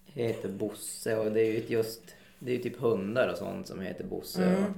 heter 0.07 0.49
Bosse 0.49 1.17
och 1.17 1.33
det 1.33 1.41
är 1.41 1.53
ju 1.53 1.63
just 1.69 2.01
det 2.39 2.51
är 2.51 2.57
ju 2.57 2.63
typ 2.63 2.81
hundar 2.81 3.29
och 3.29 3.39
sånt 3.39 3.67
som 3.67 3.81
heter 3.81 4.05
Bosse. 4.05 4.45
Mm. 4.45 4.65
Och 4.65 4.71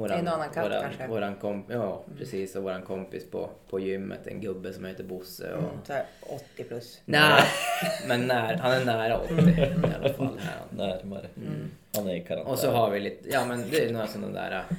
våran, 0.00 0.18
En 0.18 0.28
annan 0.28 0.50
katt 0.50 0.64
våran, 0.66 0.82
kanske. 0.82 1.06
Våran 1.06 1.34
komp, 1.34 1.66
ja, 1.70 2.02
precis. 2.18 2.56
Och 2.56 2.62
våran 2.62 2.82
kompis 2.82 3.30
på, 3.30 3.50
på 3.70 3.80
gymmet, 3.80 4.26
en 4.26 4.40
gubbe 4.40 4.72
som 4.72 4.84
heter 4.84 5.04
Bosse. 5.04 5.52
Och, 5.54 5.62
Mm, 5.62 5.70
så 5.86 5.92
här 5.92 6.04
80 6.54 6.64
plus. 6.64 7.00
Nej, 7.04 7.42
men 8.08 8.26
när, 8.26 8.54
han 8.56 8.72
är 8.72 8.84
nära 8.84 9.18
80 9.18 9.34
i 9.34 9.94
alla 10.04 10.12
fall. 10.14 10.38
Här. 10.38 10.60
Närmare. 10.70 11.26
Han 11.96 12.06
är 12.08 12.14
i 12.14 12.20
karantän. 12.20 12.38
Mm. 12.40 12.52
Och 12.52 12.58
så 12.58 12.70
har 12.70 12.90
vi 12.90 13.00
lite, 13.00 13.28
ja 13.30 13.44
men 13.44 13.64
det 13.70 13.84
är 13.84 13.92
några 13.92 14.06
sådana 14.06 14.32
där 14.32 14.52
äh, 14.70 14.76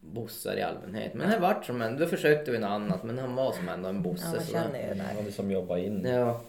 bossar 0.00 0.56
i 0.56 0.62
allmänhet. 0.62 1.14
Men 1.14 1.30
det 1.30 1.38
vart 1.38 1.64
som 1.64 1.82
en, 1.82 1.96
då 1.98 2.06
försökte 2.06 2.50
vi 2.50 2.58
något 2.58 2.70
annat 2.70 3.04
men 3.04 3.18
han 3.18 3.34
var 3.34 3.52
som 3.52 3.68
ändå 3.68 3.88
en 3.88 4.02
bosse. 4.02 4.26
Ja, 4.26 4.32
man 4.36 4.44
så 4.46 4.52
känner 4.52 4.88
ju 4.88 4.94
det 4.94 5.02
Han 5.22 5.32
som 5.32 5.50
jobbar 5.50 5.76
in. 5.76 6.04
Ja, 6.06 6.40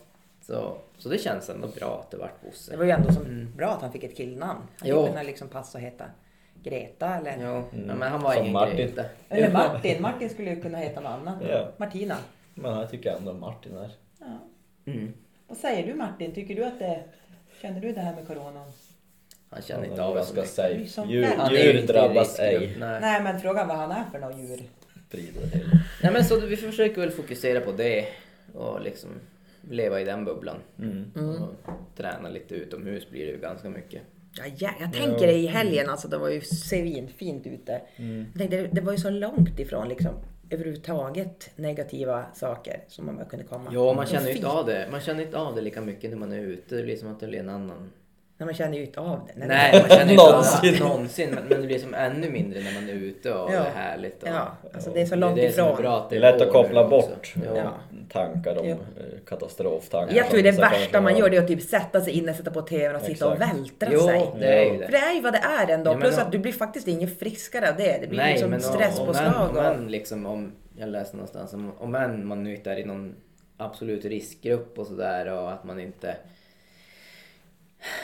så, 0.42 0.78
så 0.98 1.10
det 1.10 1.18
känns 1.18 1.50
ändå 1.50 1.68
bra 1.68 2.00
att 2.06 2.12
det 2.12 2.18
vart 2.18 2.42
Det 2.42 2.48
Bosse. 2.48 2.78
var 2.78 2.86
ju 2.86 2.92
ändå 2.92 3.12
som 3.14 3.52
bra 3.56 3.68
att 3.70 3.82
han 3.82 3.92
fick 3.92 4.04
ett 4.04 4.18
killnamn. 4.18 4.60
Han 4.80 4.90
Jo. 4.90 5.08
kunna 5.08 5.24
liksom 5.24 5.48
passa 5.48 5.78
och 5.78 5.82
heta 5.84 6.06
Greta 6.64 7.16
eller... 7.16 7.38
Ja, 7.44 7.64
ja, 7.88 7.96
men 7.96 8.02
han 8.02 8.22
var 8.22 8.34
Som 8.34 8.42
ingen 8.42 8.54
Martin. 8.54 8.78
Greta. 8.78 9.04
Eller 9.30 9.52
Martin. 9.52 10.02
Martin 10.02 10.30
skulle 10.30 10.50
ju 10.50 10.62
kunna 10.62 10.78
heta 10.78 11.02
något 11.02 11.12
annat. 11.12 11.36
Ja. 11.50 11.72
Martina. 11.78 12.18
Men 12.54 12.74
han 12.74 12.88
tycker 12.88 13.16
ändå 13.16 13.34
Martin 13.34 13.78
är... 13.78 13.92
Ja. 14.20 14.40
Mm. 14.86 15.14
Vad 15.48 15.58
säger 15.58 15.88
du 15.88 15.94
Martin? 15.94 16.34
Tycker 16.34 16.56
du 16.56 16.66
att 16.66 16.80
det... 16.80 17.04
Känner 17.62 17.82
du 17.82 17.92
det 17.92 18.02
här 18.02 18.16
med 18.16 18.28
coronan? 18.28 18.72
Han 19.50 19.62
känner 19.62 19.86
inte 19.86 20.04
av 20.04 20.16
det 20.16 20.26
så 20.26 20.34
mycket. 20.34 20.92
som 20.92 21.10
Djur. 21.10 21.28
Han 21.38 21.54
djur 21.54 21.88
drabbas 21.88 22.40
ej. 22.40 22.76
Nej. 22.80 23.02
Nej 23.02 23.24
men 23.24 23.40
frågan 23.40 23.68
vad 23.68 23.78
han 23.78 23.92
är 23.92 24.04
för 24.12 24.20
något 24.20 24.38
djur. 24.38 24.62
Nej 26.04 26.14
men 26.14 26.26
så 26.26 26.40
vi 26.40 26.58
försöker 26.58 27.02
väl 27.02 27.12
fokusera 27.12 27.62
på 27.62 27.72
det 27.72 28.06
och 28.54 28.82
liksom 28.82 29.10
leva 29.62 30.02
i 30.02 30.04
den 30.04 30.26
bubblan. 30.26 30.58
Mm. 30.80 31.12
Och 31.16 31.50
träna 31.98 32.30
lite 32.30 32.56
utomhus 32.56 33.10
blir 33.10 33.26
det 33.26 33.32
ju 33.32 33.38
ganska 33.38 33.70
mycket. 33.70 34.02
Ja, 34.38 34.44
ja, 34.58 34.70
jag 34.80 34.94
tänker 34.94 35.28
det 35.28 35.34
i 35.34 35.48
helgen 35.48 35.90
alltså. 35.90 36.08
Det 36.08 36.18
var 36.18 36.30
ju 36.30 36.42
svinfint 36.42 37.48
ute. 37.48 37.82
Jag 37.96 38.38
tänkte, 38.38 38.68
det- 38.72 38.82
var 38.82 38.92
ju 38.92 38.98
så 38.98 39.10
långt 39.10 39.60
ifrån 39.60 39.90
liksom 39.90 40.12
överhuvudtaget 40.50 41.52
negativa 41.56 42.26
saker 42.34 42.84
som 42.88 43.06
man 43.06 43.16
bara 43.16 43.26
kunde 43.26 43.46
komma. 43.46 43.70
Ja, 43.74 43.94
man 43.94 44.06
känner 44.06 44.28
ju 44.30 44.36
inte 44.36 44.48
av 44.48 44.66
det. 44.66 44.88
Man 44.92 45.02
känner 45.02 45.24
inte 45.24 45.38
av 45.38 45.56
det 45.56 45.62
lika 45.62 45.82
mycket 45.82 46.10
när 46.10 46.18
man 46.18 46.34
är 46.34 46.40
ute. 46.40 46.76
Det 46.76 46.84
blir 46.84 46.96
som 46.96 47.12
att 47.12 47.20
det 47.20 47.28
blir 47.28 47.40
en 47.40 47.50
annan... 47.50 47.92
Nej, 48.40 48.46
man 48.46 48.54
känner 48.56 48.78
ju 48.78 48.86
inte 48.86 49.00
av 49.00 49.20
det. 49.36 49.46
Nej, 49.46 49.82
man 49.82 49.90
känner 49.98 50.12
inte 50.12 50.24
av 50.24 50.30
Någonsin. 50.32 50.74
det 50.74 50.80
någonsin. 50.80 51.30
Men, 51.36 51.44
men 51.50 51.62
det 51.62 51.68
blir 51.68 51.80
som 51.80 51.94
ännu 51.94 52.30
mindre 52.30 52.60
när 52.60 52.74
man 52.74 52.90
är 52.90 52.94
ute 52.94 53.34
och 53.34 53.54
Ja. 53.54 53.60
det 53.60 53.68
är 53.68 53.72
härligt. 53.76 54.24
Och, 54.24 54.30
Ja, 54.30 54.52
alltså 54.74 54.90
det 54.94 55.02
är 55.02 55.06
så 55.06 55.16
långt 55.16 55.36
det 55.36 55.42
är 55.42 55.48
det 55.48 55.54
som 55.54 55.66
är 55.66 55.70
ifrån. 55.72 55.82
bra 55.82 55.98
att 55.98 56.10
Det 56.10 56.16
är 56.16 56.20
lätt 56.20 56.42
att 56.42 56.52
koppla 56.52 56.88
bort 56.88 57.34
Ja. 57.56 57.72
Tankar 58.10 58.58
om 58.60 58.68
Ja. 58.68 58.76
katastroftankar. 59.26 60.16
Jag 60.16 60.30
tror 60.30 60.42
det 60.42 60.52
värsta 60.52 61.02
man 61.02 61.18
gör 61.18 61.30
det 61.30 61.38
är 61.38 61.42
att 61.42 61.48
typ 61.48 61.62
sätta 61.62 62.02
sig 62.02 62.14
inne, 62.14 62.34
sätta 62.34 62.52
på 62.52 62.62
TVn 62.62 62.96
och 62.96 63.02
sitta 63.02 63.28
och 63.28 63.34
Exakt. 63.34 63.54
vältra 63.58 63.90
Jo, 63.92 64.00
sig. 64.00 64.32
det 64.40 64.46
är 64.48 64.64
ju 64.66 64.72
För 64.72 64.80
det. 64.80 64.88
det 64.92 64.98
är 64.98 65.14
ju 65.14 65.22
vad 65.22 65.34
det 65.34 65.42
är 65.60 65.74
ändå. 65.74 65.92
Ja, 65.92 65.98
Plus 65.98 66.16
då- 66.16 66.22
att 66.22 66.32
du 66.32 66.38
blir 66.40 66.54
faktiskt 66.54 66.88
inget 66.88 67.20
friskare 67.20 67.70
av 67.70 67.76
det. 67.78 67.98
Det 68.02 68.08
blir 68.08 68.20
Nej, 68.20 68.32
liksom 68.34 68.60
stresspåslag. 68.60 69.50
om 69.50 69.58
och... 69.58 69.66
än, 69.66 69.88
liksom 69.88 70.26
om, 70.26 70.52
jag 70.78 70.90
läste 70.90 71.16
någonstans 71.18 71.54
om, 71.54 71.72
om 71.80 71.92
man 72.28 72.44
nu 72.44 72.56
inte 72.56 72.72
är 72.72 72.78
i 72.80 72.86
någon 72.86 73.16
absolut 73.58 74.06
riskgrupp 74.06 74.80
och 74.80 74.88
sådär 74.88 75.34
och 75.34 75.52
att 75.52 75.64
man 75.64 75.80
inte... 75.80 76.16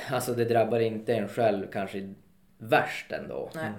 Alltså 0.10 0.34
det 0.34 0.46
drabbar 0.46 0.80
inte 0.80 1.16
en 1.16 1.28
själv 1.28 1.68
kanske 1.72 2.14
värst 2.58 3.12
ändå. 3.12 3.50
Nej, 3.56 3.72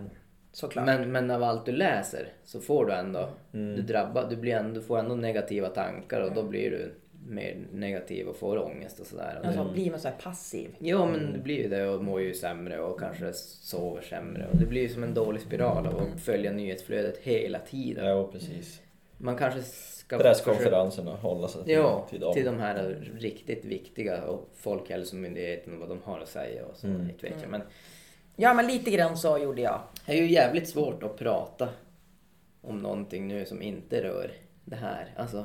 såklart. 0.52 0.86
Men, 0.86 1.12
men 1.12 1.30
av 1.30 1.42
allt 1.42 1.66
du 1.66 1.72
läser 1.72 2.28
så 2.44 2.60
får 2.60 2.86
du 2.86 2.92
ändå, 2.92 3.28
du, 3.50 3.82
drabbar, 3.82 4.26
du, 4.30 4.36
blir 4.36 4.54
ändå, 4.54 4.74
du 4.74 4.82
får 4.82 4.98
ändå 4.98 5.14
negativa 5.14 5.68
tankar 5.68 6.20
och 6.20 6.34
då 6.34 6.42
blir 6.42 6.70
du 6.70 6.94
mer 7.26 7.56
negativ 7.72 8.26
och 8.26 8.36
får 8.36 8.58
ångest 8.58 9.00
och 9.00 9.06
sådär. 9.06 9.38
Och 9.40 9.46
Alltså 9.46 9.72
blir 9.72 9.90
man 9.90 10.00
så 10.00 10.08
här 10.08 10.16
passiv. 10.16 10.70
Jo 10.78 11.06
men 11.06 11.32
det 11.32 11.38
blir 11.38 11.62
ju 11.62 11.68
det 11.68 11.88
och 11.88 12.04
mår 12.04 12.20
ju 12.20 12.34
sämre 12.34 12.80
och 12.80 13.00
kanske 13.00 13.32
sover 13.32 14.02
sämre. 14.02 14.46
Och 14.52 14.56
det 14.56 14.66
blir 14.66 14.82
ju 14.82 14.88
som 14.88 15.02
en 15.02 15.14
dålig 15.14 15.42
spiral 15.42 15.86
av 15.86 15.96
att 15.96 16.20
följa 16.20 16.52
nyhetsflödet 16.52 17.18
hela 17.18 17.58
tiden. 17.58 18.06
Ja, 18.06 18.30
precis. 18.32 18.80
Man 19.18 19.36
kanske 19.36 19.62
ska 19.62 20.18
Presskonferenserna, 20.18 21.14
hålla 21.16 21.48
sig 21.48 21.64
till, 21.64 21.72
Ja, 21.72 22.06
till 22.10 22.20
dem. 22.20 22.34
till 22.34 22.44
de 22.44 22.58
här 22.58 22.96
riktigt 23.18 23.64
viktiga 23.64 24.22
och 24.24 24.48
Folkhälsomyndigheten 24.54 25.72
och 25.74 25.80
vad 25.80 25.88
de 25.88 26.02
har 26.04 26.20
att 26.20 26.28
säga 26.28 26.64
och 26.66 26.76
så. 26.76 26.86
Mm. 26.86 27.06
Vet 27.06 27.34
jag. 27.42 27.50
Men 27.50 27.62
Ja, 28.36 28.54
men 28.54 28.66
lite 28.66 28.90
grann 28.90 29.16
så 29.16 29.38
gjorde 29.38 29.62
jag. 29.62 29.80
Det 30.06 30.12
är 30.12 30.16
ju 30.16 30.30
jävligt 30.30 30.68
svårt 30.68 31.02
att 31.02 31.16
prata 31.18 31.68
om 32.60 32.78
någonting 32.78 33.28
nu 33.28 33.44
som 33.46 33.62
inte 33.62 34.02
rör 34.02 34.30
det 34.64 34.76
här. 34.76 35.14
Alltså, 35.16 35.44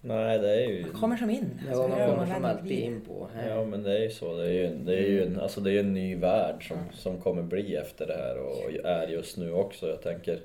Nej, 0.00 0.38
det 0.38 0.50
är 0.64 0.68
ju... 0.70 0.82
Man 0.82 1.00
kommer 1.00 1.16
som 1.16 1.30
in. 1.30 1.60
ja, 1.62 1.68
Alltså, 1.68 1.88
man 1.88 1.98
är 2.00 2.08
kommer 2.10 2.34
som 2.34 2.44
alltid 2.44 2.78
in 2.78 3.00
på. 3.00 3.28
Här. 3.34 3.48
Ja 3.50 3.64
men 3.64 3.82
det 3.82 3.98
är 3.98 4.02
ju 4.02 4.10
så. 4.10 4.36
Det 4.36 4.44
är 4.46 4.50
ju, 4.52 4.66
en- 4.66 4.84
det 4.84 4.94
är 4.96 5.06
ju, 5.08 5.22
en, 5.26 5.40
alltså 5.40 5.60
det 5.60 5.72
är 5.72 5.80
en 5.80 5.94
ny 5.94 6.16
värld 6.16 6.68
som, 6.68 6.78
som 6.92 7.20
kommer 7.20 7.42
bli 7.42 7.76
efter 7.76 8.06
det 8.06 8.14
här 8.16 8.38
och 8.38 8.72
är 8.86 9.08
just 9.08 9.36
nu 9.36 9.52
också. 9.52 9.88
Jag 9.88 10.02
tänker... 10.02 10.40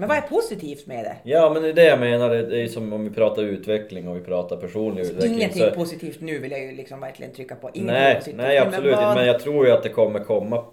Men 0.00 0.08
vad 0.08 0.16
är 0.18 0.20
positivt 0.22 0.86
med 0.86 1.04
det? 1.04 1.16
Ja 1.22 1.50
men 1.54 1.62
det 1.62 1.68
är 1.68 1.72
det 1.72 1.84
jag 1.84 2.00
menar. 2.00 2.30
Det 2.30 2.62
är 2.62 2.66
som 2.68 2.92
om 2.92 3.04
vi 3.04 3.10
pratar 3.10 3.42
utveckling 3.42 4.08
och 4.08 4.16
vi 4.16 4.20
pratar 4.20 4.56
personlig 4.56 5.02
utveckling. 5.02 5.34
Ingenting 5.34 5.62
så- 5.62 5.70
positivt 5.70 6.20
nu 6.20 6.38
vill 6.38 6.50
jag 6.50 6.60
ju 6.60 6.72
liksom 6.72 7.00
verkligen 7.00 7.32
trycka 7.32 7.54
på. 7.54 7.68
Ingenting 7.68 7.86
Nej, 7.94 8.14
positivt. 8.14 8.36
nej 8.36 8.58
absolut 8.58 8.96
vad- 8.96 9.14
Men 9.16 9.26
jag 9.26 9.40
tror 9.40 9.66
ju 9.66 9.72
att 9.72 9.82
det 9.82 9.88
kommer 9.88 10.20
komma 10.20 10.64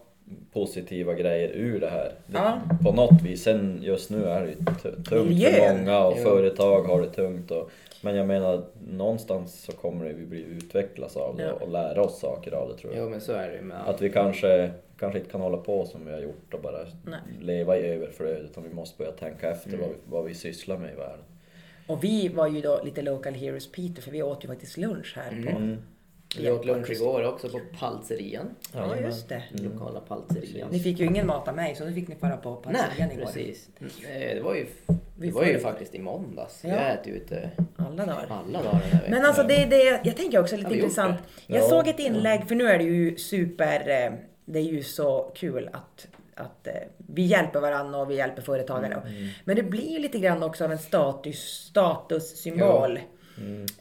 positiva 0.55 1.13
grejer 1.13 1.50
ur 1.53 1.79
det 1.79 1.89
här. 1.89 2.12
Ja. 2.33 2.62
På 2.83 2.91
något 2.91 3.21
vis. 3.21 3.43
Sen 3.43 3.79
just 3.83 4.09
nu 4.09 4.25
är 4.25 4.41
det 4.41 4.55
tungt 4.81 5.07
för 5.09 5.24
Miljön. 5.24 5.77
många 5.77 6.00
och 6.05 6.13
Jo. 6.17 6.24
företag 6.24 6.81
har 6.83 7.01
det 7.01 7.09
tungt. 7.09 7.51
Och, 7.51 7.69
men 8.01 8.15
jag 8.15 8.27
menar 8.27 8.63
någonstans 8.91 9.62
så 9.63 9.71
kommer 9.71 10.05
det 10.05 10.13
vi 10.13 10.25
bli 10.25 10.43
utvecklas 10.43 11.17
av 11.17 11.38
det 11.38 11.43
Ja. 11.43 11.51
och 11.51 11.71
lära 11.71 12.01
oss 12.01 12.19
saker 12.19 12.51
av 12.51 12.69
det 12.69 12.77
tror 12.77 12.93
jag. 12.95 13.03
Jo 13.03 13.09
men 13.09 13.21
så 13.21 13.31
är 13.33 13.51
det 13.51 13.62
med. 13.62 13.77
Att 13.88 14.01
vi 14.01 14.09
kanske, 14.09 14.71
kanske 15.00 15.19
inte 15.19 15.31
kan 15.31 15.41
hålla 15.41 15.57
på 15.57 15.85
som 15.85 16.05
vi 16.05 16.13
har 16.13 16.19
gjort 16.19 16.53
och 16.53 16.62
bara 16.62 16.77
Nej. 17.05 17.19
leva 17.41 17.77
i 17.77 17.88
överflöd 17.88 18.38
utan 18.51 18.63
vi 18.63 18.69
måste 18.75 18.97
börja 18.97 19.12
tänka 19.12 19.51
efter 19.51 19.77
vad, 19.77 19.89
vi, 19.89 19.95
vad 20.09 20.25
vi 20.25 20.33
sysslar 20.33 20.77
med 20.77 20.93
i 20.93 20.95
världen. 20.95 21.25
Och 21.88 22.03
vi 22.03 22.27
var 22.27 22.47
ju 22.47 22.62
då 22.62 22.81
lite 22.85 23.01
local 23.01 23.33
heroes 23.33 23.71
Peter 23.71 24.01
för 24.01 24.12
vi 24.12 24.24
åt 24.24 24.43
ju 24.43 24.47
faktiskt 24.47 24.77
lunch 24.77 25.13
här 25.17 25.31
på... 25.51 25.75
Mm. 26.37 26.45
Vi 26.45 26.51
åt 26.59 26.65
lunch 26.65 26.89
igår 26.89 27.23
också 27.27 27.49
på 27.49 27.59
Paltzerian. 27.79 28.55
Ja, 28.73 28.95
just 28.97 29.29
det. 29.29 29.43
Lokala 29.51 29.99
Paltzerian. 29.99 30.69
Ni 30.71 30.79
fick 30.79 30.99
ju 30.99 31.05
ingen 31.05 31.27
mat 31.27 31.47
av 31.47 31.55
mig 31.55 31.75
så 31.75 31.85
nu 31.85 31.93
fick 31.93 32.07
ni 32.07 32.15
fara 32.15 32.37
på 32.37 32.55
pizzerian 32.55 32.91
Nej, 32.99 33.09
igår. 33.13 33.25
precis. 33.25 33.69
Eh, 33.79 34.35
Det 34.35 34.41
var 34.43 34.55
ju, 34.55 34.65
Vi 35.17 35.27
det 35.27 35.33
var 35.33 35.43
ju 35.45 35.59
faktiskt 35.59 35.95
i 35.95 35.99
måndags. 35.99 36.59
Ja. 36.63 36.69
Jag 36.69 36.93
ätit 36.93 37.13
ute 37.15 37.49
Alla 37.77 38.05
dagar. 38.05 38.25
alla 38.29 38.63
dagar 38.63 38.71
den 38.71 38.81
här 38.81 38.91
veckan. 38.91 39.11
Men 39.11 39.25
alltså 39.25 39.43
det, 39.43 39.65
det, 39.65 40.01
jag 40.03 40.17
tänker 40.17 40.39
också 40.39 40.57
lite 40.57 40.75
intressant. 40.75 41.15
Jag 41.47 41.59
Ja. 41.63 41.69
såg 41.69 41.87
ett 41.87 41.99
inlägg, 41.99 42.47
för 42.47 42.55
nu 42.55 42.67
är 42.67 42.77
det 42.77 42.83
ju 42.83 43.17
super, 43.17 43.79
eh, 43.79 44.13
det 44.45 44.59
är 44.59 44.63
ju 44.63 44.83
så 44.83 45.31
kul 45.35 45.69
att, 45.73 46.07
att 46.35 46.67
eh, 46.67 46.73
vi 46.97 47.21
hjälper 47.21 47.59
varandra 47.59 47.99
och 47.99 48.09
vi 48.11 48.15
hjälper 48.15 48.41
företagare. 48.41 48.93
Mm. 48.93 49.27
Men 49.45 49.55
det 49.55 49.63
blir 49.63 49.91
ju 49.91 49.99
lite 49.99 50.19
grann 50.19 50.43
också 50.43 50.63
av 50.63 50.71
en 50.71 50.79
status, 50.79 51.65
statussymbol. 51.69 52.99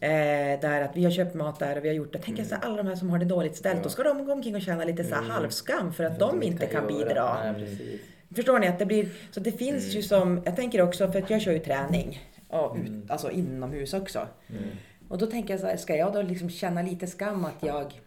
Eh, 0.00 0.61
där 0.61 0.80
att 0.82 0.96
vi 0.96 1.04
har 1.04 1.11
köpt 1.11 1.34
mat 1.34 1.58
där 1.58 1.76
och 1.78 1.84
vi 1.84 1.88
har 1.88 1.94
gjort 1.94 2.12
det. 2.12 2.18
Tänk 2.25 2.38
Mm. 2.38 2.49
så 2.49 2.56
alla 2.56 2.76
de 2.76 2.87
här 2.87 2.96
som 2.96 3.11
har 3.11 3.18
det 3.18 3.25
dåligt 3.25 3.56
ställt, 3.56 3.82
då 3.82 3.88
ska 3.88 4.02
de 4.02 4.25
gå 4.25 4.32
omkring 4.32 4.54
och 4.54 4.62
känna 4.62 4.84
lite 4.84 5.04
så 5.04 5.14
här 5.14 5.23
halvskam 5.23 5.92
för 5.92 6.04
att 6.04 6.18
de 6.18 6.42
inte 6.42 6.66
kan 6.66 6.88
göra. 6.94 7.04
bidra. 7.06 7.52
Nej. 7.52 8.00
Förstår 8.34 8.58
ni? 8.58 8.66
att 8.68 8.78
det 8.78 8.87
blir, 8.87 9.08
Så 9.30 9.40
det 9.40 9.52
finns 9.52 9.84
Mm. 9.84 9.96
ju 9.96 10.02
som, 10.02 10.42
jag 10.44 10.56
tänker 10.56 10.82
också, 10.82 11.12
för 11.12 11.18
att 11.23 11.30
jag 11.30 11.42
kör 11.42 11.52
ju 11.52 11.58
träning, 11.58 12.23
och 12.49 12.76
ut, 12.76 13.11
alltså 13.11 13.30
inomhus 13.30 13.94
också. 13.94 14.18
Mm. 14.50 14.62
Och 15.08 15.18
då 15.18 15.26
tänker 15.26 15.52
jag 15.54 15.61
så 15.61 15.66
här, 15.66 15.76
ska 15.76 15.96
jag 15.96 16.12
då 16.12 16.23
liksom 16.23 16.50
känna 16.50 16.82
lite 16.82 17.06
skam 17.06 17.44
att 17.44 17.54
jag 17.66 18.00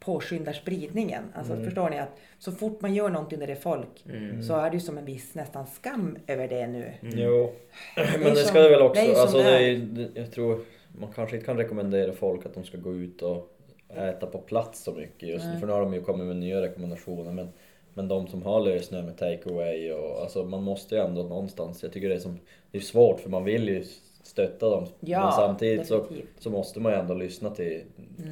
påskyndar 0.00 0.52
spridningen? 0.52 1.22
Alltså 1.34 1.52
Mm. 1.52 1.64
förstår 1.64 1.90
ni 1.90 1.98
att 2.00 2.16
så 2.38 2.52
fort 2.52 2.80
man 2.80 2.94
gör 2.94 3.10
någonting 3.10 3.38
där 3.38 3.46
det 3.46 3.52
är 3.52 3.56
folk 3.60 4.04
så 4.46 4.56
är 4.56 4.70
det 4.70 4.76
ju 4.76 4.80
som 4.80 4.98
en 4.98 5.04
viss 5.04 5.34
nästan 5.34 5.66
skam 5.66 6.16
över 6.26 6.48
det 6.48 6.66
nu. 6.66 6.92
Jo, 7.02 7.52
men 7.96 8.22
är 8.22 8.30
det 8.30 8.36
som- 8.36 8.48
ska 8.48 8.60
det 8.62 8.68
väl 8.68 8.82
också, 8.82 9.02
det 9.02 9.20
alltså 9.20 9.36
det 9.38 9.44
det 9.44 9.70
är. 9.70 9.76
det- 9.78 10.20
jag 10.20 10.32
tror 10.32 10.60
man 10.98 11.12
kanske 11.12 11.36
inte 11.36 11.46
kan 11.46 11.56
rekommendera 11.56 12.12
folk 12.12 12.46
att 12.46 12.54
de 12.54 12.64
ska 12.64 12.78
gå 12.78 12.94
ut 12.94 13.22
och 13.22 13.50
äta 13.96 14.26
på 14.26 14.38
plats 14.38 14.82
så 14.82 14.92
mycket 14.92 15.28
just 15.28 15.44
nu 15.46 15.58
för 15.60 15.66
nu 15.66 15.72
har 15.72 15.80
de 15.80 15.94
ju 15.94 16.02
kommit 16.02 16.26
med 16.26 16.36
nya 16.36 16.62
rekommendationer 16.62 17.32
men 17.32 17.48
men 17.96 18.08
de 18.08 18.26
som 18.26 18.42
har 18.42 18.60
lösningar 18.60 19.04
med 19.04 19.16
takeaway 19.18 19.92
och 19.92 20.22
alltså 20.22 20.44
man 20.44 20.62
måste 20.62 20.94
ju 20.94 21.00
ändå 21.00 21.22
någonstans, 21.22 21.82
jag 21.82 21.92
tycker 21.92 22.08
det 22.08 22.14
är, 22.14 22.18
som, 22.18 22.38
det 22.70 22.78
är 22.78 22.82
svårt 22.82 23.20
för 23.20 23.30
man 23.30 23.44
vill 23.44 23.68
ju 23.68 23.84
stötta 24.22 24.70
dem 24.70 24.86
Ja, 25.00 25.20
men 25.24 25.32
samtidigt 25.32 25.86
så, 25.86 25.98
definitivt. 26.02 26.28
så 26.38 26.50
måste 26.50 26.80
man 26.80 26.92
ju 26.92 26.98
ändå 26.98 27.14
lyssna 27.14 27.50
till, 27.50 27.82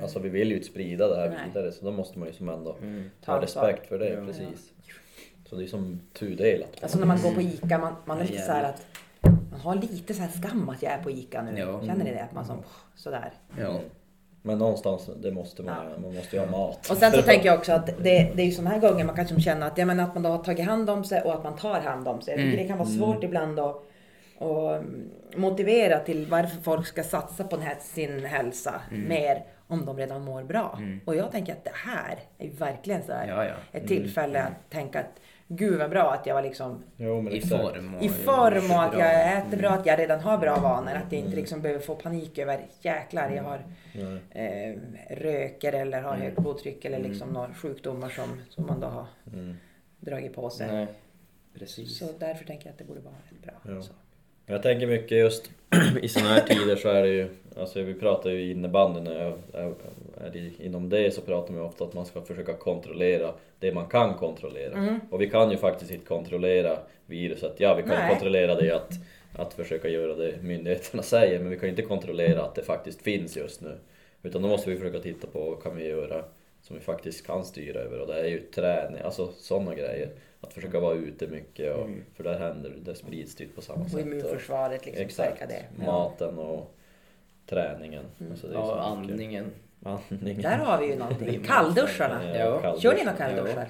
alltså 0.03 0.19
vi 0.19 0.29
vill 0.29 0.49
ju 0.51 0.55
inte 0.57 0.67
sprida 0.69 1.09
det 1.09 1.17
här 1.17 1.29
Nej. 1.29 1.39
vidare 1.49 1.73
så 1.73 1.85
då 1.85 1.91
måste 1.91 2.19
man 2.19 2.29
ju 2.29 2.35
som 2.35 2.49
ändå 2.49 2.77
Ta 3.25 3.33
ha 3.33 3.39
ansvar. 3.39 3.63
respekt 3.67 3.89
för 3.89 3.99
det, 3.99 4.23
precis. 4.27 4.73
Så 5.49 5.57
det 5.57 5.65
är 5.65 5.67
som 5.67 6.01
tudelat. 6.13 6.69
Alltså 6.83 6.99
när 6.99 7.07
man 7.07 7.19
går 7.23 7.31
på 7.31 7.41
ICA, 7.41 7.79
man, 7.79 7.95
man 8.05 8.19
är 8.19 8.23
lite 8.23 8.35
Ja, 8.35 8.43
så 8.43 8.53
här 8.53 8.65
att 8.65 8.87
man 9.53 9.61
har 9.61 9.75
lite 9.75 10.15
så 10.15 10.23
här 10.23 10.29
skam 10.29 10.69
att 10.69 10.83
jag 10.83 10.93
är 10.93 11.03
på 11.03 11.11
ICA 11.11 11.43
nu. 11.43 11.59
Ja. 11.61 11.81
Känner 11.87 12.05
ni 12.05 12.11
det? 12.13 12.23
Att 12.23 12.33
man 12.33 12.45
som 12.45 12.63
sådär. 12.95 13.33
Ja. 13.61 13.81
Men 14.43 14.59
någonstans, 14.59 15.11
det 15.23 15.31
måste 15.33 15.63
man, 15.63 15.75
Ja. 15.91 15.99
man 16.01 16.15
måste 16.15 16.37
ju 16.37 16.43
ha 16.43 16.51
mat. 16.51 16.91
Och 16.91 16.97
sen 16.97 17.13
så 17.13 17.23
tänker 17.31 17.47
jag 17.47 17.59
också 17.59 17.73
att 17.73 17.87
det, 17.87 18.33
det 18.35 18.43
är 18.43 18.47
ju 18.47 18.53
sådana 18.53 18.71
här 18.71 18.81
gånger 18.81 19.05
man 19.05 19.17
kanske 19.17 19.41
känner 19.41 19.67
att, 19.67 19.79
ja, 19.79 19.85
men 19.87 20.01
att 20.01 20.15
man 20.15 20.23
då 20.23 20.31
har 20.31 20.39
tagit 20.39 20.67
hand 20.67 20.91
om 20.91 21.05
sig 21.05 21.23
och 21.23 21.35
att 21.35 21.45
man 21.45 21.57
tar 21.57 21.81
hand 21.81 22.09
om 22.09 22.21
sig. 22.21 22.37
Tycker 22.37 22.57
det 22.57 22.69
kan 22.69 22.79
vara 22.79 22.89
svårt 22.89 23.25
ibland 23.25 23.59
att 23.61 23.83
och 24.39 24.75
mm, 24.77 25.11
motivera 25.37 25.99
till 25.99 26.27
varför 26.27 26.63
folk 26.63 26.87
ska 26.87 27.03
satsa 27.03 27.45
på 27.45 27.57
den 27.57 27.67
här, 27.67 27.77
sin 27.81 28.25
hälsa 28.25 28.75
mer 28.91 29.45
om 29.69 29.85
de 29.85 29.97
redan 29.97 30.25
mår 30.25 30.43
bra. 30.43 30.79
Och 31.05 31.17
jag 31.17 31.33
tänker 31.33 31.53
att 31.53 31.65
det 31.65 31.75
här 31.75 32.19
är 32.39 32.51
verkligen 32.51 33.03
så 33.03 33.13
här 33.13 33.29
Ja, 33.29 33.45
ja. 33.45 33.55
ett 33.73 33.89
tillfälle 33.89 34.43
att 34.43 34.71
tänka 34.71 35.01
att 35.01 35.21
gud 35.57 35.79
vad 35.79 35.91
bra 35.91 36.13
att 36.13 36.27
jag 36.27 36.35
var 36.35 36.43
liksom 36.43 36.83
Jo, 36.97 37.29
I 37.31 37.41
form. 37.41 37.95
och- 37.95 38.03
i 38.03 38.09
form 38.09 38.71
och 38.71 38.83
att 38.83 38.91
bra. 38.93 39.01
Mm. 39.01 39.29
jag 39.31 39.39
äter 39.39 39.57
bra, 39.59 39.71
att 39.71 39.87
jag 39.87 39.99
redan 39.99 40.21
har 40.21 40.39
bra 40.39 40.59
vanor. 40.61 40.93
Att 40.95 41.13
jag 41.13 41.21
inte 41.21 41.37
liksom 41.37 41.63
behöver 41.63 41.81
få 41.83 41.95
panik 41.95 42.39
över 42.39 42.61
jäklar 42.81 43.31
jag 43.31 43.43
har 43.43 43.61
eh, 44.35 44.75
röker 45.17 45.73
eller 45.73 46.03
har 46.03 46.15
Mm. 46.15 46.23
högt 46.27 46.39
blodtryck 46.39 46.85
eller 46.85 46.99
liksom 46.99 47.29
några 47.29 47.55
sjukdomar 47.55 48.09
som, 48.09 48.41
som 48.49 48.67
man 48.67 48.81
då 48.81 48.87
har 48.87 49.07
Mm. 49.33 49.57
dragit 50.01 50.35
på 50.35 50.51
sig. 50.51 50.67
Nej, 50.73 50.87
precis. 51.59 51.99
Så 51.99 52.09
därför 52.19 52.45
tänker 52.45 52.67
jag 52.67 52.73
att 52.73 52.79
det 52.79 52.85
borde 52.85 53.01
vara 53.01 53.15
ett 53.31 53.43
bra. 53.43 53.75
Ja. 53.75 53.83
Så. 53.83 53.93
Jag 54.47 54.63
tänker 54.63 54.87
mycket 54.87 55.19
just 55.19 55.51
i 56.03 56.09
såna 56.09 56.29
här 56.29 56.41
tider 56.41 56.77
så 56.77 56.89
är 56.89 57.03
det 57.03 57.09
ju, 57.09 57.29
alltså 57.59 57.83
vi 57.83 57.95
pratar 57.95 58.31
ju 58.31 58.51
innebandy 58.51 59.01
när 59.01 59.35
inom 60.59 60.89
det 60.89 61.15
så 61.15 61.21
pratar 61.21 61.55
man 61.55 61.63
ofta 61.63 61.85
att 61.85 61.95
man 61.95 62.07
ska 62.07 62.23
försöka 62.23 62.55
kontrollera 62.55 63.35
det 63.59 63.75
man 63.75 63.87
kan 63.87 64.15
kontrollera. 64.15 64.99
Och 65.11 65.21
vi 65.21 65.31
kan 65.31 65.51
ju 65.51 65.57
faktiskt 65.57 65.91
inte 65.91 66.07
kontrollera 66.07 66.79
viruset. 67.07 67.55
Ja, 67.61 67.75
vi 67.75 67.83
kan 67.83 67.91
Nej. 67.91 68.11
kontrollera 68.11 68.55
det 68.55 68.71
att, 68.71 68.93
att 69.37 69.55
försöka 69.55 69.89
göra 69.89 70.15
det 70.15 70.43
myndigheterna 70.43 71.03
säger, 71.03 71.39
men 71.39 71.51
vi 71.51 71.57
kan 71.57 71.65
ju 71.65 71.71
inte 71.71 71.83
kontrollera 71.83 72.43
att 72.43 72.55
det 72.55 72.63
faktiskt 72.63 73.03
finns 73.03 73.37
just 73.37 73.61
nu. 73.61 73.79
Utan 74.23 74.43
då 74.43 74.49
måste 74.49 74.71
vi 74.71 74.77
försöka 74.77 74.99
titta 75.01 75.27
på 75.27 75.41
vad 75.51 75.63
kan 75.63 75.77
vi 75.77 75.89
göra 75.89 76.25
som 76.63 76.77
vi 76.77 76.83
faktiskt 76.83 77.27
kan 77.27 77.45
styra 77.45 77.81
över 77.81 78.01
och 78.01 78.07
det 78.07 78.21
är 78.21 78.27
ju 78.29 78.39
träning, 78.41 79.01
alltså 79.05 79.29
sådana 79.33 79.75
grejer. 79.75 80.11
Att 80.41 80.53
försöka 80.53 80.81
vara 80.81 80.95
ute 80.95 81.27
mycket 81.27 81.75
och, 81.77 81.89
för 82.17 82.25
där 82.25 82.39
händer 82.39 82.73
det, 82.85 82.95
sprids 82.95 83.35
det 83.37 83.47
på 83.47 83.61
samma 83.61 83.85
Och 83.85 83.91
sätt. 83.91 84.01
immunförsvaret 84.01 84.87
liksom 84.87 85.05
Exakt. 85.05 85.49
det. 85.49 85.85
Maten 85.87 86.39
och 86.39 86.75
träningen. 87.47 88.05
Alltså 88.31 88.47
det 88.47 88.53
är 88.55 88.63
så 88.63 88.67
Ja, 88.77 88.97
mycket. 89.01 89.13
andningen. 89.13 89.45
Andningen. 89.85 90.43
Där 90.43 90.59
har 90.59 90.79
vi 90.79 90.87
ju 90.87 90.97
någonting. 90.97 91.43
Kallduscharna. 91.47 92.39
Ja. 92.39 92.61
kalldusch. 92.61 92.83
Kör 92.83 92.95
ni 92.95 93.05
några 93.05 93.19
kallduschar? 93.19 93.69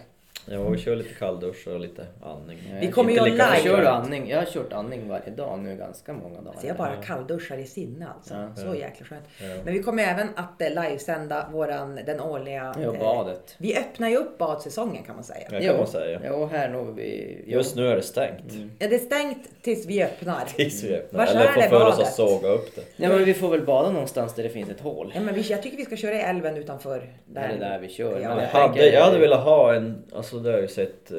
Ja, 0.51 0.69
vi 0.69 0.79
kör 0.79 0.97
lite 0.97 1.15
kallduschar 1.15 1.73
och 1.75 1.81
lite 1.81 2.07
andning. 2.23 2.59
Vi 2.81 2.91
kommer 2.91 3.13
ju 3.13 3.21
online. 3.21 3.63
Kör 3.63 3.81
du 3.81 3.87
andning? 3.87 4.29
Jag 4.31 4.39
har 4.39 4.45
kört 4.47 4.73
andning 4.73 5.09
varje 5.09 5.31
dag 5.31 5.59
nu 5.59 5.77
ganska 5.77 6.13
många 6.13 6.37
dagar. 6.37 6.51
Alltså 6.51 6.67
jag 6.67 6.77
bara 6.77 6.97
kallduschar 6.97 7.57
i 7.59 7.67
sinne 7.67 8.07
alltså. 8.17 8.35
Ja. 8.35 8.57
Så 8.57 8.75
jäkla 8.75 9.07
skönt. 9.07 9.25
Ja. 9.41 9.47
Men 9.65 9.75
vi 9.75 9.83
kommer 9.83 10.03
även 10.03 10.29
att 10.37 10.63
eh, 10.63 10.69
livesända 10.69 11.49
våran, 11.53 12.01
den 12.07 12.21
årliga... 12.21 12.75
Ja, 12.83 12.95
eh, 12.95 13.01
badet. 13.01 13.55
Vi 13.59 13.77
öppnar 13.79 14.09
ju 14.09 14.17
upp 14.17 14.39
badsäsongen 14.39 15.05
kan 15.05 15.15
man 15.15 15.25
säga. 15.25 15.49
Det 15.51 15.61
kan 15.61 15.77
man 15.77 15.87
säga. 15.87 16.21
Jo, 16.29 16.47
här 16.53 16.69
når 16.69 16.85
vi... 16.85 17.43
jo. 17.47 17.53
Just 17.53 17.77
nu 17.77 17.89
är 17.89 17.97
det 17.97 18.03
stängt. 18.03 18.53
Ja, 18.79 18.89
det 18.89 18.95
är 18.95 18.99
stängt 18.99 19.49
tills 19.63 19.87
vi 19.87 20.03
öppnar. 20.03 20.45
Tills 20.57 20.83
vi 20.83 20.97
öppnar. 20.97 21.21
Vars 21.21 21.31
Eller 21.31 21.47
får 21.47 21.61
det 21.61 21.69
för 21.69 21.77
oss 21.77 21.97
badet? 21.97 22.07
att 22.09 22.15
såga 22.15 22.49
upp 22.49 22.77
det. 22.77 22.83
Ja, 22.97 23.09
men 23.09 23.25
vi 23.25 23.35
får 23.35 23.49
väl 23.49 23.63
bada 23.63 23.91
någonstans 23.91 24.35
där 24.35 24.43
det 24.43 24.49
finns 24.49 24.71
ett 24.71 24.81
hål. 24.81 25.13
Ja, 25.15 25.21
men 25.21 25.35
vi, 25.35 25.41
jag 25.41 25.63
tycker 25.63 25.77
vi 25.77 25.85
ska 25.85 25.97
köra 25.97 26.15
i 26.15 26.21
älven 26.21 26.57
utanför. 26.57 27.11
Det 27.27 27.41
är 27.41 27.59
där 27.59 27.79
vi 27.79 27.89
kör. 27.89 28.21
Ja. 28.21 28.29
Men 28.29 28.39
Jag 28.39 28.49
jag 28.53 28.69
hade, 28.69 28.87
jag 28.89 29.05
hade 29.05 29.19
velat 29.19 29.45
ha 29.45 29.75
en, 29.75 30.05
alltså 30.15 30.32
det 30.39 30.49
har 30.49 30.53
jag 30.53 30.62
ju 30.62 30.69
sett 30.69 31.12
eh, 31.12 31.19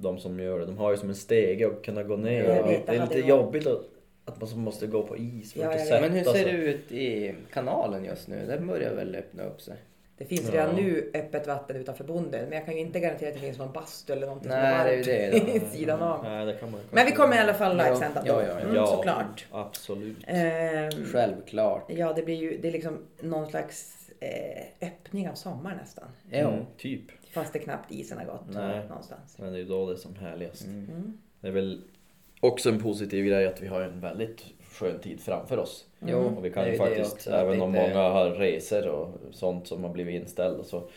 de 0.00 0.18
som 0.18 0.40
gör 0.40 0.58
det, 0.58 0.66
de 0.66 0.78
har 0.78 0.90
ju 0.90 0.96
som 0.96 1.08
en 1.08 1.14
stege 1.14 1.66
och 1.66 1.84
kunna 1.84 2.02
gå 2.02 2.16
ner. 2.16 2.62
Vet, 2.62 2.86
det 2.86 2.92
det 2.92 2.98
är 2.98 3.06
lite 3.06 3.28
jobbigt 3.28 3.66
att, 3.66 3.80
att 4.24 4.40
man 4.40 4.60
måste 4.60 4.86
gå 4.86 5.02
på 5.02 5.16
is 5.16 5.52
för 5.52 5.60
Ja, 5.60 5.74
att 5.74 5.86
sätta. 5.86 6.00
Men 6.00 6.12
hur 6.12 6.24
ser 6.24 6.44
det 6.44 6.50
ut 6.50 6.92
i 6.92 7.34
kanalen 7.52 8.04
just 8.04 8.28
nu? 8.28 8.46
Den 8.46 8.66
börjar 8.66 8.94
väl 8.94 9.16
öppna 9.16 9.44
upp 9.44 9.60
sig? 9.60 9.76
Det 10.16 10.24
finns 10.24 10.50
redan 10.50 10.74
nu 10.76 11.10
öppet 11.14 11.46
vatten 11.46 11.76
utanför 11.76 12.04
bonden. 12.04 12.44
Men 12.44 12.52
jag 12.58 12.64
kan 12.64 12.74
ju 12.74 12.80
inte 12.80 13.00
garantera 13.00 13.28
att 13.28 13.34
det 13.34 13.40
finns 13.40 13.58
någon 13.58 13.72
bastu 13.72 14.12
eller 14.12 14.26
någonting 14.26 14.50
Nej, 14.50 14.76
som 14.76 15.12
det 15.12 15.16
är 15.16 15.32
ju 15.32 15.38
det 15.40 15.44
vid 15.52 15.62
sidan 15.62 16.02
av. 16.02 16.24
Nej, 16.24 16.46
det 16.46 16.54
kan 16.54 16.70
man 16.70 16.80
Men 16.90 17.06
vi 17.06 17.12
kommer 17.12 17.36
i 17.36 17.38
alla 17.38 17.54
fall 17.54 17.76
livesända 17.76 18.22
då. 18.22 18.32
Ja, 18.32 18.42
ja, 18.42 18.60
ja. 18.60 18.68
Mm, 18.68 18.86
såklart. 18.86 19.46
Absolut. 19.50 20.16
Ehm, 20.26 20.90
Självklart. 21.12 21.84
ja, 21.88 22.12
det 22.12 22.22
blir 22.22 22.34
ju 22.34 22.58
det 22.58 22.68
är 22.68 22.72
liksom 22.72 22.98
någon 23.20 23.46
slags 23.46 24.10
eh, 24.20 24.88
öppning 24.88 25.28
av 25.28 25.34
sommar 25.34 25.78
nästan. 25.80 26.08
Ja. 26.30 26.38
Mm, 26.38 26.64
typ. 26.78 27.02
Fast 27.34 27.52
det 27.52 27.58
knappt 27.58 27.92
isen 27.92 28.18
har 28.18 28.24
gått 28.24 28.44
Nej. 28.48 28.88
någonstans. 28.88 29.38
Men 29.38 29.52
det 29.52 29.58
är 29.58 29.62
ju 29.62 29.68
då 29.68 29.86
det 29.86 29.92
är 29.92 29.96
som 29.96 30.14
härligast. 30.16 30.64
Mm. 30.64 31.18
Det 31.40 31.48
är 31.48 31.52
väl 31.52 31.82
också 32.40 32.68
en 32.68 32.82
positiv 32.82 33.24
grej 33.26 33.46
att 33.46 33.62
vi 33.62 33.66
har 33.66 33.80
en 33.80 34.00
väldigt 34.00 34.44
skön 34.72 34.98
tid 34.98 35.20
framför 35.20 35.58
oss. 35.58 35.84
Jo, 36.06 36.18
Och 36.18 36.44
vi 36.44 36.50
kan 36.50 36.66
ju 36.70 36.76
faktiskt, 36.76 37.12
också, 37.12 37.30
även 37.30 37.60
om 37.60 37.68
inte- 37.76 37.88
många 37.88 38.08
har 38.08 38.30
resor 38.30 38.88
och 38.88 39.08
sånt 39.32 39.66
som 39.66 39.84
har 39.84 39.90
blivit 39.90 40.14
inställda 40.22 40.64
så 40.64 40.88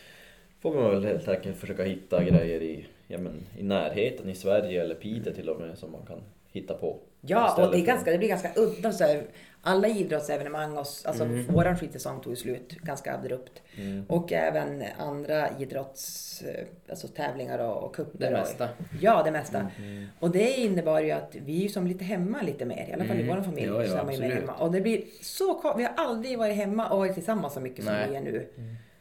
får 0.60 0.74
man 0.74 0.90
väl 0.90 1.04
helt 1.04 1.28
enkelt 1.28 1.56
försöka 1.56 1.84
hitta 1.84 2.24
grejer 2.24 2.62
i, 2.62 2.86
ja, 3.06 3.18
men, 3.18 3.32
i 3.58 3.62
närheten, 3.62 4.28
i 4.28 4.34
Sverige 4.34 4.82
eller 4.82 4.94
Piteå 4.94 5.32
till 5.32 5.48
och 5.48 5.60
med, 5.60 5.78
som 5.78 5.92
man 5.92 6.06
kan 6.06 6.20
hitta 6.52 6.74
på. 6.74 6.96
Ja, 7.20 7.64
och 7.66 7.72
det, 7.72 7.78
är 7.78 7.84
ganska, 7.84 8.10
det 8.10 8.18
blir 8.18 8.28
ganska 8.28 8.52
udda. 8.56 8.92
Så 8.92 9.04
här, 9.04 9.22
alla 9.62 9.88
idrottsevenemang, 9.88 10.72
och, 10.72 10.78
alltså 11.04 11.24
Mm. 11.24 11.46
våran 11.46 11.76
skidsäsong 11.78 12.20
tog 12.20 12.38
slut 12.38 12.70
ganska 12.70 13.14
abrupt. 13.14 13.62
Mm. 13.76 14.04
Och 14.08 14.32
även 14.32 14.84
andra 14.98 15.48
idrotts, 15.58 16.42
eh, 16.42 16.64
alltså 16.90 17.08
tävlingar 17.08 17.58
och, 17.58 17.82
och 17.84 17.94
cuper. 17.94 18.18
Det 18.18 18.26
och- 18.26 18.32
mesta. 18.32 18.68
Ja, 19.00 19.22
det 19.22 19.30
mesta. 19.30 19.70
Mm. 19.78 20.06
Och 20.20 20.30
det 20.30 20.52
innebar 20.60 21.00
ju 21.00 21.10
att 21.10 21.34
vi 21.44 21.64
är 21.64 21.68
som 21.68 21.86
lite 21.86 22.04
hemma 22.04 22.42
lite 22.42 22.64
mer. 22.64 22.88
I 22.90 22.92
alla 22.92 23.04
fall 23.04 23.16
i 23.18 23.22
Mm. 23.22 23.36
vår 23.36 23.42
familj 23.42 23.66
Ja, 23.66 23.82
ja, 23.84 23.88
så 23.88 24.22
är 24.22 24.30
hemma. 24.30 24.54
Och 24.54 24.72
det 24.72 24.80
blir 24.80 25.02
så 25.22 25.74
Vi 25.76 25.84
har 25.84 25.92
aldrig 25.96 26.38
varit 26.38 26.56
hemma 26.56 26.88
och 26.90 26.98
varit 26.98 27.14
tillsammans 27.14 27.54
så 27.54 27.60
mycket 27.60 27.84
som 27.84 27.94
Nej. 27.94 28.06
vi 28.10 28.16
är 28.16 28.20
nu. 28.20 28.46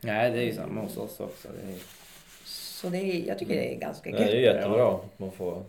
Nej, 0.02 0.32
det 0.32 0.38
är 0.40 0.44
ju 0.44 0.54
samma 0.54 0.82
hos 0.82 0.98
oss 0.98 1.20
också. 1.20 1.48
Det 1.48 1.74
är... 1.74 1.78
Så 2.46 2.90
det 2.90 2.98
är, 2.98 3.28
jag 3.28 3.40
tycker 3.40 3.54
det 3.54 3.76
är 3.76 3.80
ganska 3.80 4.10
Nej, 4.10 4.20
det 4.20 4.32
är 4.32 4.36
ju 4.36 4.42
gött. 4.42 4.56
jättebra 4.56 4.92
att 4.96 5.20
man 5.20 5.32
får 5.32 5.64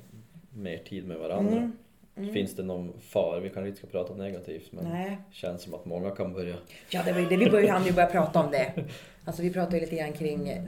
mer 0.55 0.79
tid 0.79 1.07
med 1.07 1.17
varandra. 1.19 1.71
Mm. 2.19 2.23
Mm. 2.31 2.35
Finns 2.35 2.57
det 2.57 2.63
någon 2.63 2.93
fara? 3.01 3.41
Vi 3.41 3.49
kanske 3.51 3.69
inte 3.69 3.79
ska 3.79 3.87
prata 3.87 4.15
negativt 4.15 4.73
men 4.73 4.85
Nej. 4.85 5.19
känns 5.33 5.63
som 5.63 5.75
att 5.75 5.85
många 5.85 6.11
kan 6.11 6.33
börja... 6.33 6.55
Ja, 6.91 7.03
det 7.05 7.13
var 7.13 7.21
ju 7.21 7.27
det. 7.27 7.37
Vi 7.37 7.51
började, 7.51 7.73
hann 7.73 7.87
ju 7.87 7.93
börja 7.93 8.09
prata 8.09 8.41
om 8.41 8.51
det. 8.51 8.73
Alltså 9.25 9.43
vi 9.43 9.53
pratade 9.53 9.77
ju 9.77 9.81
lite 9.81 9.97
grann 9.97 10.13
kring 10.13 10.49
eh, 10.49 10.63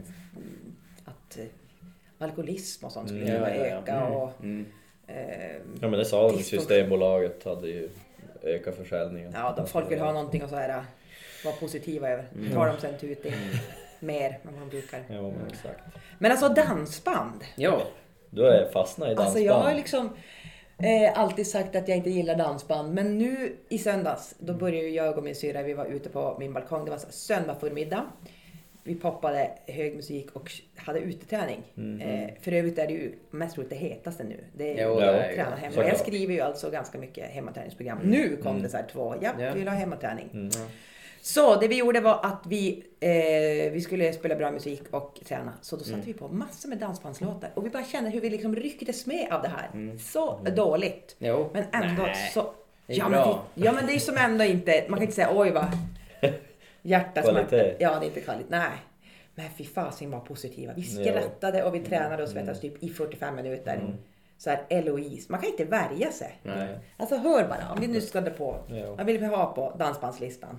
att 1.05 1.39
eh, 1.39 1.45
alkoholism 2.19 2.87
och 2.87 2.93
sånt 2.93 3.09
skulle 3.09 3.37
Mm. 3.37 3.43
Ja, 3.43 3.49
ja, 3.65 3.65
öka. 3.79 4.05
Och, 4.07 4.31
Mm. 4.43 4.67
eh, 5.07 5.17
Ja 5.81 5.89
men 5.89 5.93
det 5.93 6.05
sa 6.05 6.33
de. 6.33 6.43
Systembolaget 6.43 7.45
hade 7.45 7.69
ju 7.69 7.89
ökat 8.43 8.77
försäljningen. 8.77 9.33
ja, 9.35 9.55
de 9.57 9.67
folk 9.67 9.91
vill 9.91 10.01
ha 10.01 10.13
någonting 10.13 10.43
och 10.45 10.51
så 10.51 10.57
här 10.57 10.85
vara 11.45 11.55
positiva 11.55 12.09
över. 12.09 12.25
Mm. 12.35 12.53
Tar 12.53 12.67
de 12.67 12.79
sen 12.81 12.99
tuting 12.99 13.33
mer 14.01 14.31
än 14.31 14.53
vad 14.53 14.61
de 14.63 14.69
brukar. 14.69 15.01
Ja 15.09 15.23
men 15.23 15.47
exakt. 15.53 15.81
Men 16.19 16.31
alltså 16.31 16.49
dansband. 16.49 17.45
Ja, 17.57 17.83
Du 18.31 18.47
är 18.47 18.71
fastnat 18.73 19.07
i 19.07 19.15
dansband. 19.15 19.27
Alltså 19.27 19.39
jag 19.39 19.55
har 19.55 19.75
liksom 19.75 20.11
eh, 20.83 21.19
alltid 21.21 21.47
sagt 21.47 21.77
att 21.77 21.89
jag 21.89 21.97
inte 21.97 22.11
gillar 22.11 22.35
dansband. 22.35 22.95
Men 22.95 23.19
nu 23.19 23.57
i 23.69 23.79
söndags, 23.79 24.35
då 24.39 24.55
började 24.55 24.87
ju 24.89 24.95
jag 24.95 25.19
och 25.19 25.25
min 25.25 25.35
syrra, 25.35 25.63
vi 25.63 25.75
var 25.75 25.87
ute 25.87 26.09
på 26.09 26.37
min 26.41 26.53
balkong. 26.53 26.85
Det 26.85 26.91
var 26.91 26.99
söndag 27.11 27.55
förmiddag. 27.61 28.05
Vi 28.85 28.95
poppade 28.95 29.51
hög 29.67 29.97
musik 29.97 30.31
och 30.33 30.51
hade 30.77 30.99
uteträning. 31.01 31.63
Mhm. 31.75 32.01
Eh, 32.01 32.31
för 32.41 32.53
övrigt 32.53 32.79
är 32.79 32.87
det 32.87 32.93
ju 32.93 33.13
mest 33.31 33.55
troligt 33.55 33.71
det 33.71 33.77
hetaste 33.77 34.25
nu. 34.25 34.45
Det 34.57 34.81
är 34.81 34.85
Jo, 34.87 34.99
att 34.99 35.31
ju 35.31 35.35
träna 35.35 35.57
hemma. 35.57 35.73
Såklart. 35.73 35.89
Jag 35.89 35.99
skriver 36.01 36.35
ju 36.35 36.41
alltså 36.41 36.71
ganska 36.71 36.99
mycket 36.99 37.25
hemmaträningsprogram. 37.31 37.99
Nu 38.05 38.37
kom 38.43 38.63
det 38.63 38.69
så 38.69 38.77
här 38.77 38.87
två. 38.93 39.15
Ja, 39.21 39.31
Ja. 39.39 39.53
vi 39.53 39.59
vill 39.59 39.69
ha 39.69 39.75
hemmaträning. 39.75 40.29
Mm. 40.33 40.51
Så 41.23 41.57
det 41.57 41.69
vi 41.69 41.79
gjorde 41.79 42.01
var 42.01 42.21
att 42.23 42.43
vi, 42.47 42.85
eh, 43.01 43.73
vi 43.73 43.81
skulle 43.81 44.13
spela 44.13 44.37
bra 44.37 44.51
musik 44.51 44.83
och 44.91 45.21
träna. 45.25 45.53
Så 45.63 45.77
då 45.77 45.83
satte 45.83 45.95
Mm. 45.95 46.07
vi 46.07 46.13
på 46.13 46.29
massor 46.29 46.69
med 46.69 46.79
dansbandslåtar. 46.79 47.51
Och 47.55 47.67
vi 47.67 47.71
bara 47.71 47.85
kände 47.85 48.11
hur 48.11 48.21
vi 48.21 48.31
liksom 48.31 48.57
rycktes 48.57 49.07
med 49.07 49.33
av 49.33 49.43
det 49.43 49.49
här. 49.49 49.71
Mm. 49.73 49.99
Så 49.99 50.39
dåligt. 50.57 51.17
jo. 51.19 51.51
Men 51.53 51.65
ändå 51.73 52.03
Nej. 52.03 52.31
så... 52.35 52.53
det 52.87 52.93
är 52.93 52.99
ja. 52.99 53.09
Men 53.09 53.29
det, 53.29 53.39
ja 53.55 53.73
men 53.73 53.87
det 53.87 53.93
är 53.95 53.99
som 53.99 54.17
ändå 54.17 54.45
inte... 54.45 54.85
Man 54.89 54.99
kan 54.99 55.03
inte 55.03 55.15
säga 55.15 55.29
oj 55.35 55.51
vad 55.51 55.67
hjärtat 56.83 57.25
Kvalitet. 57.25 57.77
Ja 57.81 57.99
det 58.01 58.05
är 58.07 58.09
inte 58.09 58.21
kvalitet. 58.21 58.47
Nej. 58.49 58.71
Men 59.35 59.47
fy 59.59 59.65
fasen 59.65 60.11
var 60.11 60.21
positiva. 60.21 60.73
Vi 60.77 60.83
skrattade 60.83 61.65
och 61.65 61.75
vi 61.75 61.81
tränade 61.81 62.23
och 62.23 62.29
svettades 62.29 62.61
typ 62.61 62.83
i 62.83 62.89
45 62.89 63.37
minuter. 63.37 63.95
Så 64.39 64.51
här 64.51 64.63
Eloise. 64.69 65.33
Man 65.33 65.41
kan 65.41 65.51
inte 65.51 65.65
värja 65.65 66.13
sig. 66.13 66.41
Nej. 66.43 66.79
Alltså 66.97 67.17
hör 67.17 67.49
bara. 67.49 67.73
Om 67.73 67.81
vi 67.81 67.87
nu 67.87 68.01
ska 68.01 68.23
på. 68.23 68.57
Vad 68.97 69.07
vill 69.07 69.19
vi 69.19 69.27
ha 69.27 69.53
på 69.53 69.75
dansbandslistan? 69.79 70.57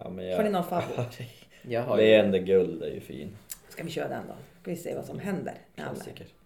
Ja, 0.00 0.10
men 0.10 0.36
Har 0.36 0.42
ni 0.42 0.50
någon 0.50 0.68
favorit? 0.68 1.18
Jag 1.62 1.82
har 1.82 1.98
ju... 1.98 2.04
Leende 2.06 2.38
guld 2.38 2.82
är 2.82 2.90
ju 2.90 3.00
fin. 3.00 3.36
Ska 3.68 3.82
vi 3.82 3.90
köra 3.90 4.08
den 4.08 4.22
då? 4.28 4.34
Ska 4.62 4.70
vi 4.70 4.76
se 4.76 4.94
vad 4.94 5.04
som 5.04 5.18
händer. 5.18 5.54
med. 5.74 5.84
Klassiker. 5.86 6.26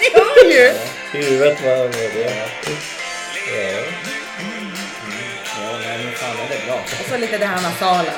Ni 0.00 0.08
hör 0.14 0.50
ju! 0.52 0.72
Huvudet 1.12 1.64
var 1.64 1.76
vad 1.76 1.90
det 1.92 2.24
är. 2.24 2.36
Ja. 2.36 3.82
Ja, 5.58 5.78
nej 5.84 6.04
men 6.04 6.12
fan 6.12 6.36
det 6.48 6.54
är 6.56 6.66
bra. 6.66 6.74
Och 7.00 7.06
så 7.08 7.16
lite 7.16 7.38
det 7.38 7.46
här 7.46 7.62
nasala. 7.62 8.12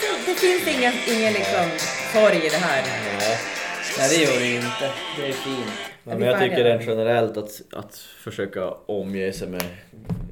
Det, 0.00 0.32
det 0.32 0.34
finns 0.34 0.68
ingen, 0.78 0.92
ingen 1.08 1.32
liksom 1.32 1.64
sorg 2.12 2.46
i 2.46 2.48
det 2.48 2.56
här. 2.56 2.82
Nej. 3.18 3.38
Nej, 3.98 4.08
det 4.08 4.16
gör 4.24 4.40
det 4.40 4.46
ju 4.46 4.56
inte. 4.56 4.92
Det 5.16 5.28
är 5.28 5.32
fint. 5.32 5.72
Men 6.08 6.22
jag 6.22 6.40
tycker 6.40 6.64
rent 6.64 6.82
generellt 6.86 7.36
att, 7.36 7.62
att 7.72 7.96
försöka 7.96 8.70
omge 8.86 9.32
sig 9.32 9.48
med 9.48 9.62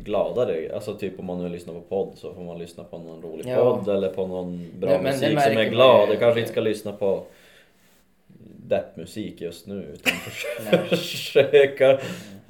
gladare, 0.04 0.70
alltså 0.74 0.94
typ 0.94 1.18
om 1.20 1.24
man 1.24 1.42
nu 1.42 1.48
lyssnar 1.48 1.74
på 1.74 1.80
podd 1.80 2.12
så 2.16 2.34
får 2.34 2.42
man 2.44 2.58
lyssna 2.58 2.84
på 2.84 2.98
någon 2.98 3.22
rolig 3.22 3.44
Ja. 3.46 3.56
podd 3.56 3.96
eller 3.96 4.08
på 4.08 4.26
någon 4.26 4.70
bra 4.78 4.90
det 4.90 5.02
musik 5.02 5.40
som 5.40 5.56
är 5.56 5.70
glad. 5.70 6.08
Du 6.08 6.16
kanske 6.16 6.40
inte 6.40 6.52
ska 6.52 6.60
lyssna 6.60 6.92
på 6.92 7.22
deppmusik 8.68 9.40
just 9.40 9.66
nu 9.66 9.94
utan 9.94 10.12
försöka 10.88 12.00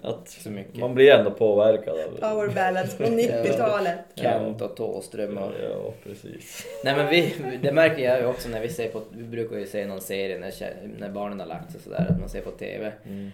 att 0.03 0.47
man 0.73 0.95
blir 0.95 1.11
ändå 1.13 1.31
påverkad 1.31 1.95
av 1.99 2.31
Power 2.31 2.49
ballads 2.55 2.95
från 2.95 3.07
90-talet. 3.19 3.99
Kent 4.15 4.63
och 4.63 4.77
Thåström 4.77 5.39
och... 5.39 5.53
Ja, 5.63 5.93
precis. 6.05 6.67
Nej 6.85 6.97
men 6.97 7.09
vi, 7.09 7.35
det 7.63 7.73
märker 7.73 8.03
jag 8.03 8.21
ju 8.21 8.27
också 8.27 8.49
när 8.49 8.61
vi 8.61 8.69
ser 8.69 8.89
på, 8.89 9.03
vi 9.11 9.25
brukar 9.25 9.57
ju 9.59 9.67
se 9.67 9.87
någon 9.87 10.01
serie 10.01 10.39
när, 10.39 10.53
när 10.99 11.11
barnen 11.11 11.41
har 11.41 11.47
lagt 11.47 11.73
sig 11.73 11.81
sådär, 11.81 12.07
att 12.11 12.21
man 12.21 12.29
ser 12.29 12.41
på 12.41 12.51
TV. 12.51 12.93
Mm. 13.07 13.31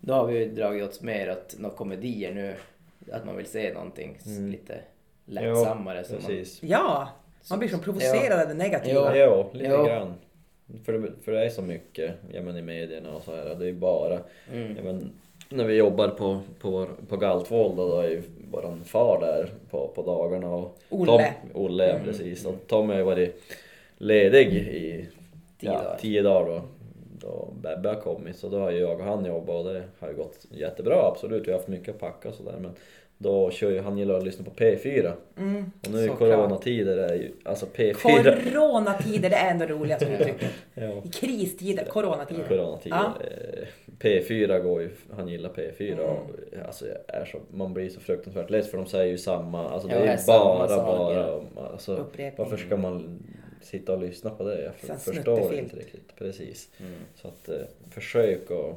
Då 0.00 0.14
har 0.14 0.26
vi 0.26 0.38
ju 0.38 0.50
dragit 0.50 0.82
åt 0.84 1.02
mer 1.02 1.28
att 1.28 1.54
några 1.58 1.76
komedier 1.76 2.32
nu, 2.34 2.54
att 3.12 3.24
man 3.24 3.36
vill 3.36 3.46
se 3.46 3.72
någonting 3.74 4.18
Mm. 4.26 4.50
lite 4.50 4.74
lättsammare. 5.26 6.04
så 6.04 6.12
man, 6.12 6.22
Precis. 6.22 6.62
Ja, 6.62 7.08
man 7.50 7.58
blir 7.58 7.68
som 7.68 7.80
provocerad 7.80 8.40
av 8.40 8.48
det 8.48 8.54
negativa. 8.54 9.16
Ja. 9.16 9.16
Ja, 9.16 9.50
lite 9.52 9.70
Jo. 9.70 9.84
grann. 9.84 10.14
För 10.84 10.92
det, 10.92 11.10
för 11.24 11.32
det 11.32 11.44
är 11.44 11.50
så 11.50 11.62
mycket 11.62 12.14
ja, 12.32 12.42
men 12.42 12.56
i 12.56 12.62
medierna 12.62 13.16
och 13.16 13.22
så 13.22 13.34
här. 13.34 13.54
Det 13.54 13.68
är 13.68 13.72
bara 13.72 14.18
mm. 14.52 14.76
Ja, 14.76 14.82
men 14.82 15.10
när 15.48 15.64
vi 15.64 15.74
jobbar 15.74 16.08
på, 16.08 16.40
på, 16.60 16.86
på 17.08 17.16
Galtvål 17.16 17.76
då, 17.76 17.88
då 17.88 18.00
är 18.00 18.08
ju 18.08 18.22
våran 18.50 18.84
far 18.84 19.20
där 19.20 19.50
på, 19.70 19.88
på 19.94 20.02
dagarna. 20.02 20.54
Och 20.54 20.78
Olle. 20.88 21.06
Tom, 21.06 21.22
Olle, 21.64 21.88
ja, 21.88 21.98
precis. 22.04 22.46
Och 22.46 22.54
Tom 22.66 22.88
har 22.88 22.96
ju 22.96 23.02
varit 23.02 23.42
ledig 23.98 24.52
i 24.52 25.08
Tio 25.60 25.72
ja, 25.72 25.82
dagar. 25.82 25.98
tio 26.00 26.22
dagar 26.22 26.46
då. 26.46 26.62
Då 27.20 27.48
Bebbe 27.62 27.88
har 27.88 28.00
kommit. 28.00 28.36
Så 28.36 28.48
då 28.48 28.58
har 28.58 28.70
jag 28.70 29.00
och 29.00 29.06
han 29.06 29.24
jobbat 29.24 29.66
och 29.66 29.72
det 29.72 29.82
har 29.98 30.08
ju 30.08 30.14
gått 30.14 30.46
jättebra 30.50 31.10
absolut. 31.12 31.46
Vi 31.46 31.52
har 31.52 31.58
haft 31.58 31.68
mycket 31.68 31.94
att 31.94 32.00
packa 32.00 32.28
och 32.28 32.34
sådär. 32.34 32.56
Men 32.60 32.72
då 33.18 33.50
kör 33.50 33.70
ju, 33.70 33.80
han 33.80 33.98
gillar 33.98 34.14
att 34.14 34.24
lyssna 34.24 34.44
på 34.44 34.50
P4. 34.50 35.12
Mm. 35.38 35.64
Och 35.86 35.90
nu 35.92 36.04
i 36.04 36.08
coronatider 36.08 36.96
är 36.96 37.14
ju, 37.14 37.32
alltså 37.44 37.66
P4. 37.66 37.94
Coronatider, 38.52 39.30
det 39.30 39.36
är 39.36 39.50
ändå 39.50 39.66
roligast 39.66 40.02
uttrycket. 40.02 40.50
Ja. 40.74 41.02
I 41.04 41.08
kristider, 41.08 41.84
coronatider. 41.84 42.44
Coronatider. 42.48 42.96
Ja. 42.96 43.12
Eh, 43.20 43.66
P4 43.98 44.60
går 44.62 44.82
ju, 44.82 44.90
han 45.16 45.28
gillar 45.28 45.50
P4 45.50 45.92
Mm. 45.92 46.04
och 46.04 46.30
alltså, 46.66 46.86
är 47.08 47.24
så, 47.24 47.38
man 47.50 47.74
blir 47.74 47.88
så 47.90 48.00
fruktansvärt 48.00 48.50
less 48.50 48.70
för 48.70 48.78
de 48.78 48.86
säger 48.86 49.10
ju 49.10 49.18
samma, 49.18 49.68
alltså 49.68 49.88
det 49.88 49.94
Ja, 49.94 50.00
är 50.00 50.06
är 50.06 50.26
bara, 50.26 50.84
bara, 50.84 51.66
alltså, 51.72 51.96
Upprepning. 51.96 52.32
varför 52.48 52.56
ska 52.66 52.76
man 52.76 53.22
sitta 53.62 53.92
och 53.92 54.00
lyssna 54.00 54.30
på 54.30 54.44
det? 54.44 54.62
Jag 54.64 54.74
för, 54.74 55.12
förstår 55.12 55.54
inte 55.54 55.76
riktigt, 55.76 56.16
precis. 56.18 56.68
Mm. 56.80 56.92
Så 57.14 57.28
att 57.28 57.48
eh, 57.48 57.54
försök 57.90 58.50
att 58.50 58.76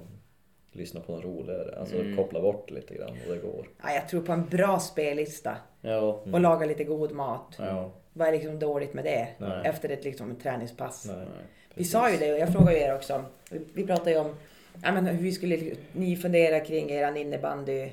lyssna 0.78 1.00
på 1.00 1.12
något 1.12 1.24
roligare, 1.24 1.80
alltså 1.80 1.96
Mm. 1.96 2.18
koppla 2.18 2.42
bort 2.42 2.70
lite 2.72 2.94
grann 2.96 3.10
och 3.28 3.34
det 3.34 3.40
går. 3.40 3.68
Ja, 3.84 3.92
jag 3.94 4.10
tror 4.10 4.22
på 4.22 4.32
en 4.32 4.46
bra 4.46 4.80
spellista. 4.80 5.58
Ja. 5.82 6.00
Och 6.34 6.40
laga 6.40 6.66
lite 6.66 6.84
god 6.84 7.12
mat. 7.12 7.56
Ja. 7.60 7.92
Vad 8.14 8.28
är 8.28 8.32
liksom 8.32 8.60
dåligt 8.60 8.94
med 8.94 9.04
det? 9.04 9.28
Nej. 9.38 9.62
Efter 9.66 9.90
ett 9.90 10.04
liksom, 10.04 10.36
träningspass. 10.36 11.06
Nej, 11.06 11.26
Vi 11.74 11.84
sa 11.84 12.12
ju 12.12 12.18
det 12.18 12.34
och 12.34 12.40
jag 12.40 12.54
frågade 12.54 12.80
er 12.80 12.96
också. 12.96 13.24
Vi, 13.52 13.60
vi 13.74 13.86
pratade 13.86 14.12
ju 14.12 14.18
om 14.18 14.36
ja, 14.84 14.92
men 14.92 15.06
hur 15.06 15.24
vi 15.24 15.32
skulle, 15.32 15.76
ni 15.94 16.16
funderar 16.16 16.66
kring 16.66 16.90
eran 16.90 17.18
innebandy 17.18 17.90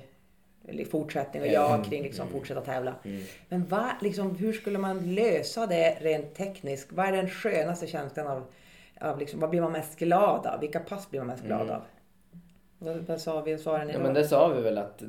eller 0.69 0.85
fortsättning 0.85 1.43
och 1.43 1.49
jag 1.49 1.85
kring 1.85 2.03
liksom 2.03 2.29
fortsätta 2.29 2.61
tävla. 2.61 2.95
Mm. 3.05 3.23
Men 3.49 3.67
vad, 3.69 3.91
liksom, 4.03 4.37
hur 4.37 4.53
skulle 4.53 4.79
man 4.79 5.15
lösa 5.15 5.67
det 5.67 5.97
rent 6.01 6.35
tekniskt? 6.35 6.93
Vad 6.93 7.07
är 7.07 7.13
den 7.13 7.29
skönaste 7.31 7.87
känslan 7.87 8.27
av, 8.27 8.45
av 9.01 9.19
liksom, 9.19 9.41
vad 9.41 9.51
blir 9.51 9.61
man 9.61 9.73
mest 9.73 9.99
glad 9.99 10.47
av? 10.47 10.61
Vilka 10.61 10.81
pass 10.81 11.11
blir 11.11 11.21
man 11.21 11.27
mest 11.27 11.45
glad 11.45 11.71
av? 11.71 11.83
Vad, 12.85 12.97
vad 12.97 13.21
sa 13.21 13.41
vi? 13.41 13.59
Svarade 13.59 13.85
ni 13.85 13.93
Ja 13.93 13.99
då? 13.99 14.05
men 14.05 14.15
det 14.15 14.25
sa 14.25 14.49
vi 14.49 14.63
väl 14.63 14.79
att 14.79 15.03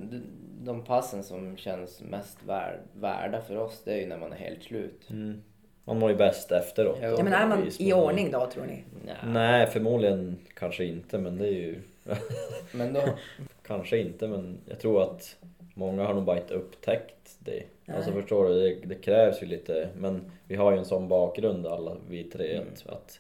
de 0.64 0.84
passen 0.84 1.24
som 1.24 1.58
känns 1.58 2.02
mest 2.02 2.38
vär, 2.48 2.80
värda 2.94 3.42
för 3.42 3.58
oss 3.58 3.82
det 3.86 3.94
är 3.94 3.98
ju 3.98 4.06
när 4.06 4.18
man 4.18 4.32
är 4.34 4.38
helt 4.38 4.64
slut. 4.64 5.10
Mm. 5.10 5.42
Man 5.84 6.00
mår 6.00 6.12
ju 6.12 6.18
bäst 6.18 6.52
efteråt. 6.52 6.98
Ja, 7.02 7.08
ja, 7.08 7.24
men 7.24 7.34
är 7.34 7.48
man 7.48 7.70
i 7.80 7.94
ordning 7.94 8.32
då 8.32 8.46
tror 8.54 8.66
ni? 8.66 8.84
Nej, 9.26 9.68
förmodligen 9.68 10.38
kanske 10.54 10.86
inte 10.86 11.18
men 11.18 11.38
det 11.38 11.48
är 11.48 11.52
ju 11.52 11.82
Men 12.72 12.94
då, 12.94 13.02
Kanske 13.68 13.98
inte 13.98 14.28
men 14.28 14.58
jag 14.66 14.80
tror 14.80 15.02
att 15.02 15.36
många 15.74 16.04
har 16.04 16.14
nog 16.14 16.24
bara 16.24 16.38
inte 16.38 16.54
upptäckt 16.54 17.38
det. 17.40 17.64
Nej. 17.86 17.98
Alltså 17.98 18.12
förstår 18.12 18.50
du, 18.50 18.54
det, 18.54 18.88
det 18.88 18.96
krävs 18.96 19.42
ju 19.44 19.46
lite 19.46 19.90
men 19.98 20.32
vi 20.48 20.56
har 20.56 20.72
ju 20.72 20.78
en 20.78 20.86
sån 20.86 21.08
bakgrund 21.08 21.68
alla 21.68 21.98
vi 22.10 22.24
tre 22.24 22.56
Mm. 22.56 22.68
att 22.86 23.20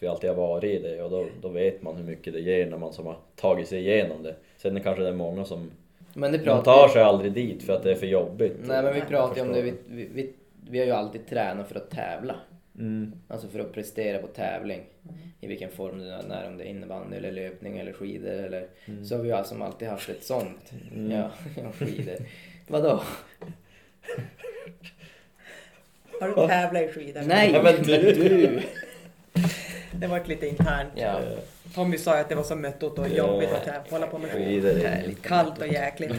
vi 0.00 0.06
alltid 0.06 0.30
har 0.30 0.36
varit 0.36 0.64
i 0.64 0.78
det 0.78 1.02
och 1.02 1.10
då, 1.10 1.26
då 1.42 1.48
vet 1.48 1.82
man 1.82 1.96
hur 1.96 2.04
mycket 2.04 2.32
det 2.32 2.40
ger 2.40 2.66
när 2.66 2.78
man 2.78 2.92
som 2.92 3.06
har 3.06 3.16
tagit 3.36 3.68
sig 3.68 3.78
igenom 3.78 4.22
det. 4.22 4.34
Sen 4.56 4.76
är 4.76 4.80
kanske 4.80 5.02
det 5.02 5.08
är 5.08 5.12
många 5.12 5.44
som 5.44 5.70
men 6.14 6.32
det 6.32 6.38
de 6.38 6.44
pratar 6.44 6.64
tar 6.64 6.88
sig 6.88 7.02
aldrig 7.02 7.32
dit 7.32 7.62
för 7.62 7.72
att 7.72 7.82
det 7.82 7.90
är 7.90 7.94
för 7.94 8.06
jobbigt. 8.06 8.56
Nej 8.64 8.82
men 8.82 8.92
vi 8.92 8.98
Jag 8.98 9.08
pratade 9.08 9.40
ju 9.40 9.46
om 9.46 9.52
det, 9.52 9.62
vi, 9.62 9.74
vi, 9.88 10.08
vi, 10.14 10.32
vi 10.70 10.78
har 10.78 10.86
ju 10.86 10.92
alltid 10.92 11.26
tränat 11.26 11.68
för 11.68 11.74
att 11.76 11.90
tävla. 11.90 12.34
Mm. 12.78 13.12
Alltså 13.28 13.48
för 13.48 13.60
att 13.60 13.72
prestera 13.72 14.18
på 14.18 14.26
tävling. 14.26 14.80
I 15.40 15.46
vilken 15.46 15.70
form 15.70 15.98
det 15.98 16.12
är, 16.34 16.46
om 16.48 16.58
det 16.58 16.64
är 16.64 16.68
innebandy 16.68 17.16
eller 17.16 17.32
löpning 17.32 17.78
eller 17.78 17.92
skidor 17.92 18.32
eller... 18.32 18.66
Så 19.04 19.16
har 19.16 19.22
vi 19.22 19.28
ju 19.28 19.34
alltså 19.34 19.54
alltid 19.62 19.88
haft 19.88 20.08
ett 20.08 20.24
sånt. 20.24 20.72
Ja, 21.10 21.30
ja, 21.62 21.72
skidor. 21.72 22.16
Vadå? 22.68 23.00
Har 26.20 26.28
du 26.28 26.34
tävlat 26.34 26.82
i 26.82 26.88
skidor? 26.88 27.22
Nej, 27.26 27.50
Ja, 27.52 27.62
men 27.62 27.74
men 27.74 27.84
du- 27.84 28.12
du! 28.12 28.60
Det 30.00 30.06
var 30.06 30.20
lite 30.26 30.48
internt. 30.48 30.92
Ja. 30.94 31.20
Tommy 31.74 31.98
sa 31.98 32.14
ju 32.14 32.20
att 32.20 32.28
det 32.28 32.34
var 32.34 32.42
så 32.42 32.56
möttot 32.56 32.98
och 32.98 33.08
jobbigt 33.08 33.48
att 33.52 33.90
hålla 33.90 34.06
på 34.06 34.18
med. 34.18 34.30
Härligt. 34.30 35.22
Kallt 35.22 35.58
och 35.58 35.66
jäkligt. 35.68 36.12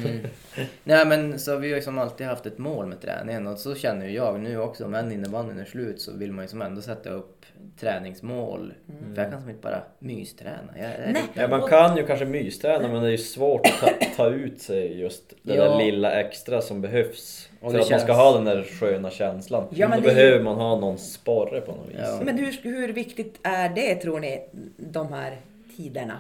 Nej 0.83 1.05
men 1.05 1.39
så 1.39 1.57
vi 1.57 1.69
har 1.69 1.75
ju 1.75 1.81
som 1.81 1.97
alltid 1.99 2.27
haft 2.27 2.45
ett 2.45 2.57
mål 2.57 2.85
med 2.85 3.01
träningen 3.01 3.47
och 3.47 3.57
så 3.59 3.75
känner 3.75 4.05
ju 4.05 4.15
jag 4.15 4.39
nu 4.39 4.59
också. 4.59 4.85
Om 4.85 4.93
än 4.95 5.11
innebandyn 5.11 5.59
är 5.59 5.65
slut 5.65 6.01
så 6.01 6.11
vill 6.17 6.31
man 6.31 6.45
ju 6.45 6.49
som 6.49 6.61
ändå 6.61 6.81
sätta 6.81 7.09
upp 7.09 7.45
träningsmål. 7.79 8.73
För 9.15 9.21
jag 9.21 9.31
kan 9.31 9.41
som 9.41 9.49
inte 9.49 9.61
bara 9.61 9.81
mysträna. 9.99 10.73
Jag, 10.77 10.89
Nej. 11.13 11.23
Ja, 11.33 11.47
man 11.47 11.69
kan 11.69 11.97
ju 11.97 12.05
kanske 12.05 12.25
mysträna 12.25 12.87
men 12.87 13.01
det 13.01 13.07
är 13.07 13.11
ju 13.11 13.17
svårt 13.17 13.65
att 13.67 13.79
ta, 13.79 14.05
ta 14.17 14.29
ut 14.29 14.61
sig 14.61 14.99
just 14.99 15.33
det 15.43 15.55
Ja. 15.55 15.63
där 15.63 15.77
lilla 15.85 16.11
extra 16.19 16.61
som 16.61 16.81
behövs. 16.81 17.49
Och 17.61 17.71
för 17.71 17.77
det 17.77 17.83
att 17.83 17.89
man 17.91 17.99
ska 17.99 18.07
känns- 18.07 18.19
ha 18.19 18.33
den 18.33 18.45
där 18.45 18.63
sköna 18.63 19.09
känslan. 19.09 19.67
Ja, 19.71 19.87
men 19.87 20.01
Då 20.01 20.07
det 20.09 20.15
behöver 20.15 20.43
man 20.43 20.55
ha 20.55 20.79
någon 20.79 20.97
sporre 20.97 21.61
på 21.61 21.71
något 21.71 21.89
vis. 21.89 21.97
Ja. 22.03 22.19
Men 22.23 22.37
hur, 22.37 22.59
hur 22.63 22.93
viktigt 22.93 23.39
är 23.43 23.69
det 23.69 23.95
tror 23.95 24.19
ni, 24.19 24.41
de 24.77 25.13
här 25.13 25.37
tiderna? 25.77 26.17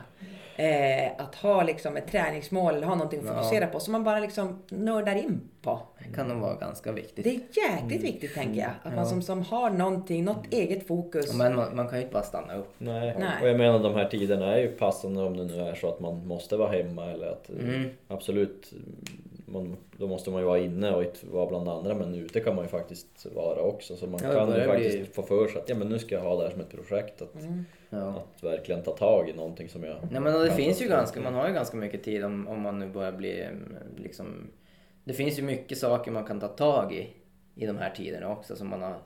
Eh, 0.55 1.11
att 1.17 1.35
ha 1.35 1.63
liksom 1.63 1.97
ett 1.97 2.07
träningsmål 2.07 2.75
eller 2.75 2.87
ha 2.87 2.95
någonting 2.95 3.19
att 3.19 3.25
Ja. 3.25 3.33
fokusera 3.33 3.67
på 3.67 3.79
som 3.79 3.91
man 3.91 4.03
bara 4.03 4.19
liksom 4.19 4.59
nördar 4.69 5.15
in 5.15 5.41
på. 5.61 5.79
Det 5.99 6.15
kan 6.15 6.27
nog 6.27 6.37
vara 6.41 6.55
ganska 6.55 6.91
viktigt. 6.91 7.23
Det 7.23 7.29
är 7.29 7.39
jäkligt 7.79 8.03
viktigt 8.03 8.33
tänker 8.33 8.59
jag. 8.61 8.71
Att 8.83 8.95
man 8.95 9.05
som, 9.05 9.21
som 9.21 9.41
har 9.41 9.69
någonting, 9.69 10.23
något 10.25 10.53
eget 10.53 10.87
fokus. 10.87 11.33
Men 11.33 11.55
man, 11.55 11.75
man 11.75 11.87
kan 11.87 11.97
ju 11.97 12.01
inte 12.01 12.13
bara 12.13 12.23
stanna 12.23 12.55
upp. 12.55 12.73
Nej. 12.77 13.15
Nej. 13.19 13.29
och 13.41 13.47
jag 13.49 13.57
menar 13.57 13.79
de 13.79 13.93
här 13.95 14.05
tiderna 14.09 14.55
är 14.55 14.59
ju 14.61 14.67
passande 14.71 15.23
om 15.23 15.37
det 15.37 15.43
nu 15.43 15.61
är 15.61 15.75
så 15.75 15.87
att 15.87 15.99
man 15.99 16.27
måste 16.27 16.57
vara 16.57 16.71
hemma 16.71 17.05
eller 17.11 17.27
att 17.27 17.49
eh, 17.49 17.55
Mm. 17.69 17.89
absolut 18.07 18.73
man, 19.45 19.77
då 19.97 20.07
måste 20.07 20.29
man 20.29 20.39
ju 20.41 20.45
vara 20.47 20.59
inne 20.59 20.91
och 20.95 21.03
inte 21.03 21.19
vara 21.31 21.45
bland 21.45 21.69
andra 21.69 21.93
men 21.93 22.15
ute 22.15 22.39
kan 22.39 22.55
man 22.55 22.65
ju 22.65 22.69
faktiskt 22.69 23.25
vara 23.35 23.61
också 23.61 23.95
så 23.95 24.07
man 24.07 24.19
Ja, 24.23 24.33
kan 24.33 24.55
ju 24.55 24.67
faktiskt 24.67 24.97
bli- 24.97 25.05
få 25.05 25.21
för 25.23 25.47
sig 25.47 25.61
att 25.61 25.69
ja, 25.69 25.75
men 25.75 25.89
nu 25.89 25.99
ska 25.99 26.15
jag 26.15 26.21
ha 26.21 26.35
det 26.35 26.43
här 26.43 26.51
som 26.51 26.61
ett 26.61 26.69
projekt 26.71 27.21
att, 27.21 27.33
Ja. 27.93 28.23
att 28.37 28.43
verkligen 28.43 28.83
ta 28.83 28.91
tag 28.91 29.29
i 29.29 29.33
någonting 29.33 29.69
som 29.69 29.83
jag 29.83 29.97
Nej 30.11 30.21
men 30.21 30.33
det 30.33 30.51
finns 30.51 30.81
ju 30.81 30.89
har 30.89 30.97
ganska, 30.97 31.19
man 31.21 31.33
har 31.33 31.47
ju 31.47 31.53
ganska 31.53 31.77
mycket 31.77 32.03
tid 32.03 32.25
om, 32.25 32.47
om 32.47 32.61
man 32.61 32.79
nu 32.79 32.87
börjar 32.87 33.11
bli 33.11 33.41
mm, 33.43 33.75
liksom... 33.97 34.51
Det 35.03 35.13
finns 35.13 35.39
ju 35.39 35.43
mycket 35.43 35.77
saker 35.77 36.11
man 36.11 36.23
kan 36.25 36.39
ta 36.39 36.47
tag 36.47 36.93
i 36.93 37.09
i 37.55 37.65
de 37.65 37.77
här 37.77 37.89
tiderna 37.89 38.29
också 38.29 38.55
som 38.55 38.69
man 38.69 38.81
har 38.81 38.97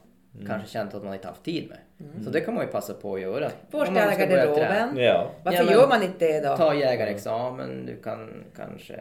kanske 0.47 0.69
känt 0.69 0.93
att 0.93 1.03
man 1.03 1.13
inte 1.13 1.27
haft 1.27 1.43
tid 1.43 1.69
med. 1.69 1.77
Så 2.23 2.29
det 2.29 2.41
kan 2.41 2.53
man 2.53 2.65
ju 2.65 2.71
passa 2.71 2.93
på 2.93 3.15
att 3.15 3.21
göra. 3.21 3.51
Borsta 3.71 3.93
garderoben. 3.93 4.97
Ja, 4.97 5.31
Varför 5.43 5.59
Ja, 5.59 5.65
men- 5.65 5.73
gör 5.73 5.87
man 5.87 6.03
inte 6.03 6.27
det 6.27 6.47
då? 6.49 6.57
Ta 6.57 6.73
jägarexamen, 6.75 7.85
du 7.85 8.01
kan 8.01 8.43
kanske 8.55 8.99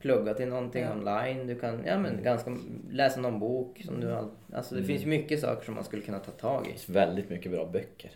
plugga 0.00 0.34
till 0.34 0.48
någonting 0.48 0.82
Ja. 0.82 0.92
online, 0.92 1.46
du 1.46 1.54
kan 1.54 1.82
ja, 1.86 1.98
men 1.98 2.22
ganska, 2.22 2.56
läsa 2.90 3.20
någon 3.20 3.38
bok. 3.40 3.82
Som 3.84 4.00
du 4.00 4.12
all, 4.14 4.30
alltså 4.52 4.74
det 4.74 4.82
finns 4.82 5.02
ju 5.02 5.06
mycket 5.06 5.40
saker 5.40 5.64
som 5.64 5.74
man 5.74 5.84
skulle 5.84 6.02
kunna 6.02 6.18
ta 6.18 6.30
tag 6.30 6.62
det 6.64 6.68
i. 6.68 6.72
finns 6.72 6.88
väldigt 6.88 7.30
mycket 7.30 7.52
bra 7.52 7.66
böcker. 7.66 8.10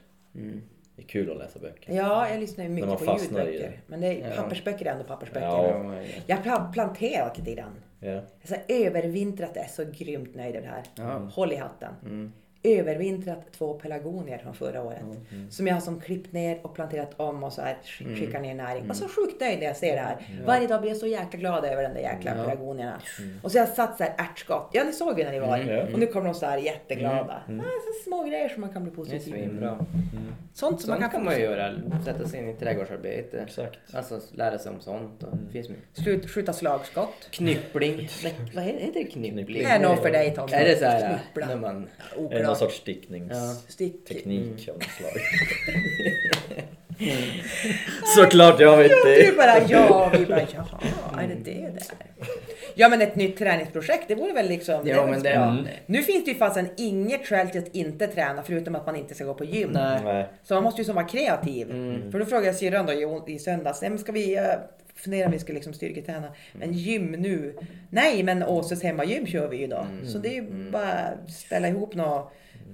Det 0.96 1.02
är 1.02 1.06
kul 1.06 1.30
att 1.30 1.36
läsa 1.38 1.58
böcker. 1.58 1.92
Ja, 1.92 2.28
jag 2.30 2.40
lyssnar 2.40 2.64
ju 2.64 2.70
mycket 2.70 2.90
på 2.90 3.04
i 3.44 3.44
ljudböcker. 3.44 3.68
det. 3.70 3.78
Men 3.86 4.00
det 4.00 4.06
är, 4.06 4.30
Ja. 4.30 4.42
pappersböcker 4.42 4.86
är 4.86 4.90
ändå 4.90 5.04
pappersböcker. 5.04 5.46
Ja. 5.46 5.68
Ja, 5.68 6.02
ja. 6.02 6.08
Jag 6.26 6.36
har 6.36 6.72
planterat 6.72 7.38
lite 7.38 7.54
grann. 7.54 7.74
Ja. 8.00 8.08
Jag 8.10 8.22
så 8.44 8.54
övervintrat, 8.68 9.56
är 9.56 9.68
så 9.68 9.84
grymt 9.84 10.34
nöjd 10.34 10.56
över 10.56 10.66
det 10.66 10.72
här. 10.72 10.82
Ja. 10.94 11.18
Håll 11.18 11.52
i 11.52 11.56
hatten. 11.56 11.92
Mm. 12.02 12.32
Övervintrat 12.66 13.52
två 13.52 13.74
pelargonier 13.74 14.38
från 14.38 14.54
förra 14.54 14.82
året. 14.82 15.00
Mm. 15.32 15.50
Som 15.50 15.66
jag 15.66 15.74
har 15.74 15.80
som 15.80 16.00
klippt 16.00 16.32
ner 16.32 16.58
och 16.62 16.74
planterat 16.74 17.10
om 17.20 17.44
och 17.44 17.52
så 17.52 17.62
här 17.62 17.76
Mm. 18.00 18.16
skickar 18.16 18.40
ner 18.40 18.54
näring. 18.54 18.90
Och 18.90 18.96
så 18.96 19.08
sjukt 19.08 19.40
nöjd 19.40 19.58
när 19.58 19.66
jag 19.66 19.76
ser 19.76 19.92
det 19.96 20.00
här. 20.02 20.16
Varje 20.46 20.66
dag 20.66 20.80
blir 20.80 20.90
jag 20.90 20.98
så 20.98 21.06
jäkla 21.06 21.38
glad 21.38 21.64
över 21.64 21.82
den 21.82 21.94
där 21.94 22.00
jäkla 22.00 22.30
Ja. 22.36 22.42
pelargonierna. 22.42 23.00
Och 23.42 23.52
så 23.52 23.58
har 23.58 23.66
jag 23.66 23.74
satt 23.74 23.98
så 23.98 24.04
här 24.04 24.14
ärtskott. 24.18 24.68
Ja, 24.72 24.84
ni 24.84 24.92
såg 24.92 25.18
ju 25.18 25.24
när 25.24 25.32
ni 25.32 25.40
var. 25.40 25.58
Mm. 25.58 25.74
Ja. 25.74 25.82
Och 25.92 25.98
nu 25.98 26.06
kommer 26.06 26.26
de 26.26 26.34
så 26.34 26.46
här 26.46 26.58
jätteglada. 26.58 27.42
Ah, 27.48 27.62
så 27.62 28.04
små 28.04 28.24
grejer 28.24 28.48
som 28.48 28.60
man 28.60 28.70
kan 28.72 28.82
bli 28.84 28.90
Det 28.92 28.94
är 28.94 29.04
positiv 29.04 29.32
svinbra. 29.32 29.86
Sånt 30.54 30.80
som 30.80 30.90
man 30.90 30.98
Sånt 31.00 31.00
kan, 31.00 31.10
kan 31.10 31.24
man 31.24 31.34
ju 31.34 31.40
göra. 31.42 31.74
Sätta 32.04 32.28
sig 32.28 32.40
in 32.40 32.48
i 32.48 32.54
trädgårdsarbete. 32.54 33.40
Exakt. 33.46 33.78
Alltså 33.94 34.20
lära 34.32 34.58
sig 34.58 34.72
om 34.72 34.80
sånt. 34.80 35.22
Och 35.22 35.52
finns. 35.52 35.68
Slut, 35.92 36.30
skjuta 36.30 36.52
slagskott. 36.52 37.28
Knyppling. 37.30 37.96
Nej, 38.22 38.34
vad 38.54 38.64
heter 38.64 38.92
det? 38.94 39.04
Knyppling? 39.04 39.62
Det 39.62 39.70
är 39.70 39.80
nog 39.80 39.98
för 39.98 40.10
dig 40.10 40.34
Tommy. 40.34 40.52
Är 40.52 40.64
det 40.64 40.76
så 40.78 40.84
här 40.84 41.18
när 41.34 41.56
man... 41.56 41.88
Det 42.30 42.44
någon 42.60 42.70
sorts 42.70 42.80
stickningsteknik 43.72 44.52
Stick. 44.56 44.68
av 44.68 44.74
något 44.74 44.84
slag? 44.84 45.12
Såklart 48.16 48.60
jag 48.60 48.76
vet 48.76 48.90
Du 49.04 49.10
det! 49.10 49.36
bara 49.36 49.58
ja, 49.68 50.10
vi 50.18 50.26
bara 50.26 50.40
jaha, 50.54 50.80
är 51.22 51.28
det 51.28 51.34
det 51.44 51.60
där? 51.60 51.72
Ja 52.74 52.88
men 52.88 53.02
ett 53.02 53.16
nytt 53.16 53.36
träningsprojekt, 53.38 54.04
det 54.08 54.14
vore 54.14 54.32
väl 54.32 54.48
liksom... 54.48 54.86
Ja, 54.88 54.94
är 54.96 55.00
väl 55.02 55.10
men 55.10 55.22
det- 55.22 55.30
mm. 55.30 55.66
Nu 55.86 56.02
finns 56.02 56.24
det 56.24 56.30
ju 56.30 56.36
fasen 56.38 56.68
inget 56.76 57.26
skäl 57.26 57.50
till 57.50 57.60
att 57.60 57.74
inte 57.74 58.06
träna 58.06 58.42
förutom 58.42 58.74
att 58.74 58.86
man 58.86 58.96
inte 58.96 59.14
ska 59.14 59.24
gå 59.24 59.34
på 59.34 59.44
gym. 59.44 59.70
Nej. 59.72 60.26
Så 60.42 60.54
man 60.54 60.62
måste 60.62 60.80
ju 60.80 60.84
som 60.84 60.94
vara 60.94 61.06
kreativ. 61.08 61.70
Mm. 61.70 62.12
För 62.12 62.18
då 62.18 62.24
frågade 62.24 62.46
jag 62.46 62.56
syrran 62.56 62.86
då 62.86 62.92
i, 62.92 63.34
i 63.34 63.38
söndags, 63.38 63.80
"Nej, 63.80 63.90
men 63.90 63.98
ska 63.98 64.12
vi 64.12 64.38
uh, 64.96 65.02
fundera 65.02 65.26
om 65.26 65.32
vi 65.32 65.38
ska 65.38 65.52
liksom 65.52 65.72
styrketräna? 65.72 66.32
Men 66.52 66.72
gym 66.72 67.12
nu? 67.12 67.54
Nej 67.90 68.22
men 68.22 68.42
Åses 68.42 68.82
hemmagym 68.82 69.26
kör 69.26 69.48
vi 69.48 69.56
ju 69.56 69.66
då. 69.66 69.76
Mm. 69.76 70.06
Så 70.06 70.18
det 70.18 70.28
är 70.28 70.34
ju 70.34 70.70
bara 70.70 71.26
ställa 71.28 71.68
ihop 71.68 71.94
några 71.94 72.22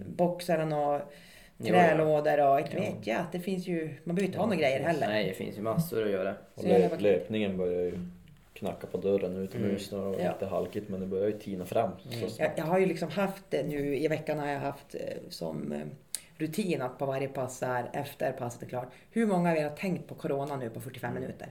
boxar 0.06 0.58
och 0.58 0.68
några 0.68 1.02
trälådor 1.62 2.48
och 2.48 2.60
inte 2.60 2.76
vet 2.76 3.06
jag. 3.06 3.24
Det 3.32 3.40
finns 3.40 3.66
ju, 3.66 3.94
man 4.04 4.16
behöver 4.16 4.26
inte 4.26 4.38
ha 4.38 4.46
några 4.46 4.58
grejer 4.58 4.80
heller. 4.80 5.08
Nej, 5.08 5.26
det 5.28 5.34
finns 5.34 5.58
ju 5.58 5.62
massor 5.62 6.04
att 6.04 6.10
göra. 6.10 6.34
Och 6.54 6.64
lö- 6.64 6.98
löpningen 7.00 7.56
börjar 7.56 7.80
ju 7.80 7.98
knacka 8.54 8.86
på 8.86 8.98
dörren 8.98 9.36
utomhus 9.36 9.92
mm. 9.92 10.04
och 10.04 10.20
Ja. 10.20 10.32
lite 10.32 10.46
halkigt 10.46 10.88
men 10.88 11.00
det 11.00 11.06
börjar 11.06 11.26
ju 11.26 11.38
tina 11.38 11.64
fram. 11.64 11.90
Så 12.10 12.42
Jag, 12.42 12.50
jag 12.56 12.64
har 12.64 12.78
ju 12.78 12.86
liksom 12.86 13.10
haft 13.10 13.44
det 13.48 13.62
nu 13.62 13.96
i 13.96 14.08
veckan 14.08 14.38
har 14.38 14.48
jag 14.48 14.60
haft 14.60 14.94
eh, 14.94 15.00
som 15.28 15.72
eh, 15.72 15.80
rutin 16.38 16.82
att 16.82 16.98
på 16.98 17.06
varje 17.06 17.28
pass 17.28 17.60
här 17.62 17.90
efter 17.92 18.32
passet 18.32 18.62
är 18.62 18.66
klart. 18.66 18.88
Hur 19.10 19.26
många 19.26 19.50
av 19.50 19.56
er 19.56 19.62
har 19.62 19.76
tänkt 19.76 20.08
på 20.08 20.14
Corona 20.14 20.56
nu 20.56 20.70
på 20.70 20.80
45 20.80 21.14
minuter? 21.14 21.48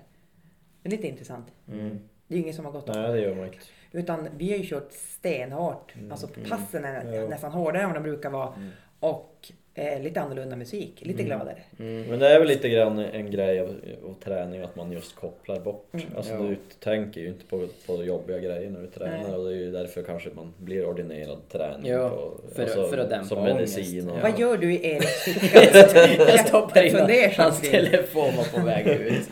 Det 0.84 0.90
är 0.90 0.92
lite 0.92 1.08
intressant. 1.08 1.46
Mm. 1.72 2.00
Det 2.28 2.34
är 2.34 2.38
ju 2.38 2.44
ingen 2.44 2.56
som 2.56 2.66
har 2.66 2.72
gått 2.72 2.88
Nej 2.88 3.12
det 3.14 3.20
gör 3.22 3.36
man 3.36 3.46
inte. 3.46 3.58
Utan 3.92 4.28
vi 4.38 4.52
har 4.52 4.58
ju 4.58 4.66
kört 4.66 4.92
stenhårt. 4.92 5.94
Alltså 6.12 6.28
passen 6.50 6.86
är 6.86 7.02
Mm. 7.02 7.14
Ja. 7.14 7.28
nästan 7.28 7.52
hårdare 7.52 7.82
än 7.84 7.90
vad 7.90 7.96
de 7.98 8.04
brukar 8.04 8.30
vara. 8.30 8.54
Och 9.00 9.52
eh, 9.74 10.02
lite 10.02 10.22
annorlunda 10.22 10.56
musik. 10.56 11.02
Lite 11.06 11.24
gladare. 11.24 11.58
Mm. 11.80 12.02
Men 12.10 12.20
det 12.20 12.28
är 12.30 12.40
väl 12.40 12.48
lite 12.48 12.70
grann 12.70 13.00
en 13.00 13.32
grej 13.32 13.60
av, 13.60 13.68
av 14.06 14.14
träning 14.24 14.62
att 14.62 14.76
man 14.76 14.92
just 14.92 15.16
kopplar 15.16 15.60
bort. 15.60 15.94
Mm. 15.94 16.06
Alltså 16.18 16.34
Ja. 16.34 16.40
du 16.40 16.56
tänker 16.80 17.22
ju 17.22 17.28
inte 17.28 17.46
på, 17.46 17.68
på 17.88 18.04
jobbiga 18.04 18.40
grejer 18.40 18.70
när 18.70 18.82
du 18.82 18.88
tränar 18.88 19.24
Nej. 19.28 19.36
och 19.36 19.44
det 19.46 19.52
är 19.52 19.56
ju 19.58 19.72
därför 19.72 20.04
kanske 20.04 20.30
man 20.36 20.54
blir 20.58 20.86
ordinerad 20.86 21.50
träning. 21.50 21.92
Ja, 21.92 22.10
på, 22.10 22.38
för- 22.56 22.88
för 22.90 22.98
att 22.98 23.10
dämpa 23.10 23.26
Som 23.28 23.38
ångest. 23.38 23.78
medicin 23.78 24.10
och... 24.10 24.18
Ja. 24.18 24.22
Vad 24.22 24.40
gör 24.40 24.58
du 24.58 24.74
i 24.74 24.88
Eriks 24.92 25.24
ficka? 25.24 25.64
Jag 26.28 26.48
stoppar 26.48 26.84
in 26.84 27.32
hans 27.38 27.62
telefon 27.62 28.32
var 28.38 28.60
på 28.60 28.66
väg 28.66 28.88
ut. 28.88 29.32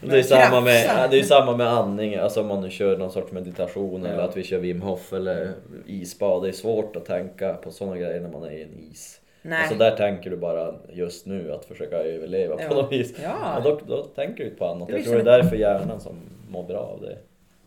Det 0.00 0.18
är, 0.18 0.22
samma 0.22 0.60
med, 0.60 0.84
Krafsa. 0.84 1.00
ja, 1.02 1.08
det 1.08 1.18
är 1.18 1.22
samma 1.22 1.56
med 1.56 1.66
andning, 1.66 2.14
alltså 2.14 2.40
om 2.40 2.46
man 2.46 2.60
nu 2.60 2.70
kör 2.70 2.96
någon 2.98 3.10
sorts 3.10 3.32
meditation 3.32 4.06
eller 4.06 4.18
Ja. 4.18 4.24
att 4.28 4.36
vi 4.36 4.42
kör 4.42 4.58
Wim 4.58 4.82
Hof 4.82 5.12
eller 5.12 5.52
isbad. 5.86 6.42
Det 6.42 6.48
är 6.48 6.52
svårt 6.52 6.96
att 6.96 7.04
tänka 7.04 7.54
på 7.54 7.70
sådana 7.70 7.96
grejer 7.96 8.20
när 8.20 8.28
man 8.30 8.44
är 8.44 8.50
i 8.50 8.62
en 8.62 8.78
is. 8.92 9.20
Nej. 9.42 9.58
Alltså 9.62 9.74
där 9.78 9.96
tänker 9.96 10.30
du 10.30 10.36
bara 10.36 10.74
just 10.92 11.26
nu 11.26 11.52
att 11.52 11.64
försöka 11.64 11.96
överleva 11.96 12.56
Ja. 12.62 12.68
på 12.68 12.74
något 12.74 12.92
vis. 12.92 13.14
Ja. 13.22 13.56
Och 13.56 13.62
då, 13.64 13.80
då 13.86 14.02
tänker 14.02 14.44
du 14.44 14.50
på 14.50 14.66
annat. 14.66 14.88
Jag 14.88 15.04
tror 15.04 15.14
det 15.14 15.20
är 15.20 15.24
därför 15.24 15.56
hjärnan 15.56 16.00
som 16.00 16.12
mår 16.50 16.62
bra 16.62 16.78
av 16.78 17.00
det. 17.00 17.16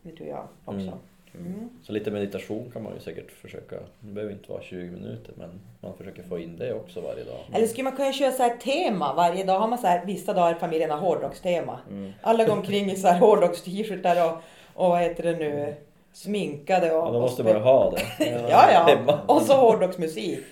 Det 0.01 0.15
tror 0.17 0.29
jag 0.29 0.47
också. 0.65 0.79
Mm. 0.81 0.93
Mm. 1.35 1.69
Så 1.83 1.91
lite 1.91 2.11
meditation 2.11 2.69
kan 2.73 2.83
man 2.83 2.93
ju 2.93 2.99
säkert 2.99 3.31
försöka. 3.31 3.75
Det 3.99 4.11
behöver 4.11 4.33
inte 4.33 4.51
vara 4.51 4.61
20 4.61 4.91
minuter 4.91 5.33
men 5.37 5.61
man 5.79 5.97
försöker 5.97 6.23
få 6.23 6.39
in 6.39 6.57
det 6.57 6.73
också 6.73 7.01
varje 7.01 7.23
dag. 7.23 7.39
Eller 7.53 7.67
skulle 7.67 7.83
man 7.83 7.95
kunna 7.95 8.13
köra 8.13 8.31
så 8.31 8.43
här 8.43 8.57
tema 8.57 9.13
varje 9.13 9.43
dag? 9.43 9.59
Har 9.59 9.67
man 9.67 9.77
så 9.79 9.87
här, 9.87 10.05
vissa 10.05 10.33
dagar 10.33 10.53
familjen 10.53 10.89
har 10.89 10.97
hårdrockstema. 10.97 11.79
Alla 12.21 12.43
går 12.45 12.53
omkring 12.53 12.91
i 12.91 12.95
så 12.95 13.07
här 13.07 13.19
hårdrocks-t-shirtar 13.19 14.25
och, 14.29 14.37
och 14.73 14.89
vad 14.89 14.99
heter 14.99 15.23
det 15.23 15.31
nu, 15.37 15.75
sminkade 16.13 16.91
och... 16.91 17.07
Ja, 17.07 17.11
de 17.11 17.21
måste 17.21 17.41
och 17.41 17.45
bara 17.53 17.59
ha 17.59 17.91
det. 17.91 18.01
Ja, 18.49 18.71
ja. 18.71 19.19
Och 19.27 19.41
så 19.41 19.53
hårdrocksmusik. 19.53 20.43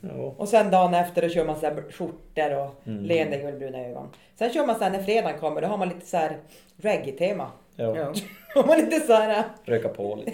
Ja. 0.00 0.34
Och 0.36 0.48
sen 0.48 0.70
dagen 0.70 0.94
efter 0.94 1.22
då 1.22 1.28
kör 1.28 1.44
man 1.44 1.60
så 1.60 1.66
här 1.66 1.84
skjortor 1.90 2.54
och 2.58 2.74
Mm. 2.86 3.04
leende 3.04 3.36
guldbruna 3.38 3.78
ögon. 3.78 4.08
Sen 4.38 4.50
kör 4.52 4.66
man 4.66 4.76
så 4.78 4.84
här 4.84 4.90
när 4.90 5.02
fredagen 5.02 5.38
kommer, 5.40 5.60
då 5.60 5.66
har 5.68 5.76
man 5.76 5.88
lite 5.88 6.06
så 6.06 6.16
här 6.16 6.36
reggae-tema. 6.76 7.46
Ja. 7.80 7.96
ja. 7.96 8.12
Har 8.54 8.66
man 8.66 8.76
lite 8.76 9.00
så 9.00 9.12
här... 9.12 9.44
Röka 9.64 9.88
på 9.88 10.16
lite. 10.16 10.32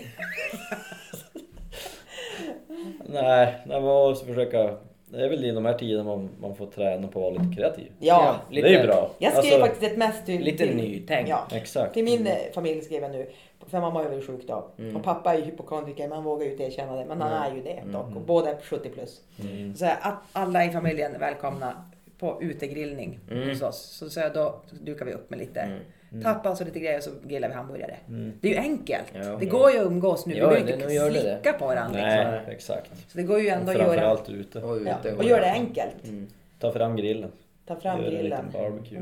nej, 3.04 3.54
nej, 3.66 3.80
man 3.80 3.82
måste 3.82 4.26
försöka. 4.26 4.76
Det 5.08 5.24
är 5.24 5.28
väl 5.28 5.44
i 5.44 5.50
de 5.50 5.64
här 5.64 5.74
tiderna 5.74 6.04
man, 6.04 6.30
man 6.40 6.56
får 6.56 6.66
träna 6.66 7.08
på 7.08 7.18
att 7.18 7.34
vara 7.34 7.42
lite 7.42 7.56
kreativ. 7.56 7.92
Ja. 7.98 8.36
lite, 8.50 8.68
det 8.68 8.74
är 8.74 8.80
ju 8.80 8.86
bra. 8.86 9.10
Jag 9.18 9.32
skrev 9.32 9.44
Alltså, 9.44 9.60
faktiskt 9.60 9.92
ett 9.92 9.98
mest 9.98 10.26
till... 10.26 10.42
Lite 10.42 10.66
nytänk. 10.66 11.28
Ja. 11.28 11.46
Exakt. 11.52 11.94
Till 11.94 12.04
min 12.04 12.26
eh, 12.26 12.34
familj 12.54 12.80
skrev 12.80 13.02
jag 13.02 13.10
nu. 13.10 13.26
För 13.66 13.80
mamma 13.80 14.04
är 14.04 14.08
väl 14.08 14.22
sjuk 14.22 14.46
då. 14.46 14.70
Mm. 14.78 14.96
Och 14.96 15.02
pappa 15.02 15.34
är 15.34 15.38
ju 15.38 15.44
hypokondriker, 15.44 16.08
men 16.08 16.12
han 16.12 16.24
vågar 16.24 16.44
ju 16.44 16.50
inte 16.50 16.64
erkänna 16.64 16.96
det. 16.96 17.04
Men 17.04 17.20
han 17.20 17.32
är 17.32 17.54
ju 17.54 17.62
det 17.62 17.82
dock. 17.92 18.16
Och 18.16 18.20
båda 18.20 18.50
är 18.50 18.56
70 18.62 18.88
plus. 18.88 19.20
Mm. 19.40 19.76
Så 19.76 19.86
att 19.86 20.22
alla 20.32 20.64
i 20.64 20.70
familjen 20.70 21.14
är 21.14 21.18
välkomna 21.18 21.72
på 22.18 22.42
utegrillning 22.42 23.18
Mm. 23.30 23.48
hos 23.48 23.62
oss. 23.62 23.76
Så, 23.82 24.10
så 24.10 24.20
då 24.34 24.60
dukar 24.80 25.04
vi 25.06 25.12
upp 25.12 25.30
med 25.30 25.38
lite 25.38 25.70
Mm. 26.12 26.22
tapas 26.22 26.60
och 26.60 26.66
lite 26.66 26.78
grejer 26.80 26.96
och 26.98 27.02
så 27.04 27.10
grillar 27.24 27.48
vi 27.48 27.54
hamburgare. 27.54 27.96
Det 28.40 28.48
är 28.48 28.52
ju 28.52 28.58
enkelt. 28.58 29.06
Ja. 29.14 29.36
det 29.40 29.46
går 29.46 29.70
ju 29.70 29.78
att 29.78 29.86
umgås 29.86 30.26
nu. 30.26 30.34
Ja, 30.36 30.48
vi 30.48 30.54
behöver 30.54 30.72
inte 30.72 30.86
nu 30.88 30.94
gör 30.94 31.10
det 31.10 31.20
slicka 31.20 31.52
på 31.58 31.66
varandra. 31.66 32.00
Liksom. 32.00 32.30
Nej, 32.32 32.40
exakt. 32.48 32.90
Så 33.08 33.18
det 33.18 33.22
går 33.24 33.40
ju 33.40 33.48
ändå 33.48 33.70
att 33.70 33.76
göra... 33.78 33.86
framförallt 33.86 34.28
ute. 34.30 34.62
Och 34.62 34.76
ute 34.76 34.98
Ja, 35.04 35.14
och 35.16 35.24
gör 35.24 35.40
det 35.40 35.50
enkelt. 35.52 36.04
Mm. 36.04 36.26
Ta 36.58 36.72
fram 36.72 36.96
grillen. 36.96 37.30
Ta 37.66 37.76
fram 37.80 37.98
Gör 38.00 38.06
en 38.08 38.14
grillen. 38.14 38.44
liten 38.46 38.62
barbecue. 38.62 38.98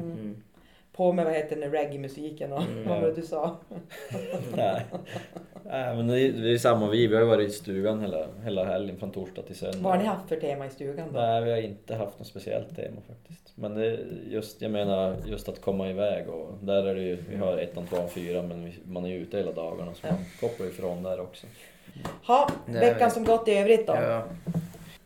Mm. 0.95 0.97
På 0.97 1.13
med 1.13 1.25
vad 1.25 1.35
heter 1.35 1.57
reggae-musiken 1.57 2.53
och 2.53 2.63
vad 2.87 3.01
var 3.01 3.09
det 3.09 3.15
du 3.15 3.23
sa? 3.23 3.57
Nej. 4.57 4.85
Nej, 5.67 5.97
men 5.97 6.07
det 6.07 6.21
är, 6.21 6.33
det 6.33 6.55
är 6.55 6.59
samma 6.59 6.91
vi. 6.91 7.07
Vi 7.07 7.15
har 7.15 7.23
ju 7.23 7.29
varit 7.29 7.49
i 7.49 7.53
stugan 7.53 8.01
hela, 8.01 8.27
hela 8.45 8.65
helgen 8.65 8.97
från 8.99 9.11
torsdag 9.11 9.43
till 9.43 9.57
söndag. 9.57 9.79
Vad 9.83 9.93
har 9.93 9.99
ni 9.99 10.05
haft 10.05 10.29
för 10.29 10.37
tema 10.37 10.67
i 10.67 10.71
stugan 10.71 11.13
då? 11.13 11.21
Nej, 11.21 11.45
vi 11.45 11.51
har 11.51 11.59
inte 11.59 11.95
haft 11.95 12.19
något 12.19 12.29
speciellt 12.29 12.77
tema 12.77 12.97
faktiskt. 13.09 13.53
Men 13.55 13.75
det 13.75 13.99
just, 14.31 14.63
jag 14.63 14.71
menar, 14.71 15.17
just 15.27 15.49
att 15.49 15.61
komma 15.61 15.91
iväg 15.91 16.29
och 16.29 16.55
där 16.61 16.87
är 16.87 16.95
det 16.95 17.03
ju, 17.03 17.19
vi 17.31 17.37
har 17.37 17.59
ettan, 17.59 17.87
tvåan, 17.87 18.09
fyran 18.09 18.49
men 18.49 18.65
vi, 18.65 18.75
man 18.85 19.05
är 19.05 19.09
ju 19.09 19.17
ute 19.17 19.37
hela 19.37 19.53
dagarna 19.53 19.95
så 19.95 20.07
man 20.07 20.19
kopplar 20.41 20.67
ifrån 20.67 21.03
där 21.03 21.21
också. 21.21 21.47
Ha, 22.27 22.49
veckan 22.67 23.11
som 23.11 23.25
gått 23.25 23.49
i 23.49 23.59
övrigt 23.59 23.87
då? 23.87 23.95
Ja. 23.95 24.25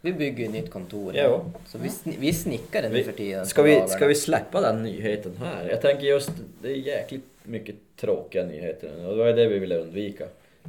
Vi 0.00 0.12
bygger 0.12 0.38
ju 0.38 0.44
ett 0.44 0.52
nytt 0.52 0.70
kontor. 0.70 1.12
Jo. 1.16 1.44
Så 1.66 1.78
vi, 1.78 1.88
sni- 1.88 2.16
vi 2.18 2.32
snickar 2.32 2.82
nu 2.90 3.04
för 3.04 3.12
tiden. 3.12 3.46
ska, 3.46 3.62
vi, 3.62 3.88
ska 3.88 4.06
vi 4.06 4.14
släppa 4.14 4.60
den 4.60 4.82
nyheten 4.82 5.36
här? 5.36 5.68
Jag 5.68 5.80
tänker 5.80 6.06
just, 6.06 6.30
det 6.62 6.68
är 6.68 6.74
jäkligt 6.76 7.24
mycket 7.42 7.74
tråkiga 7.96 8.44
nyheter 8.44 8.90
nu 8.96 9.06
och 9.06 9.16
det 9.16 9.24
var 9.24 9.32
det 9.32 9.48
vi 9.48 9.58
ville 9.58 9.76
undvika. 9.78 10.24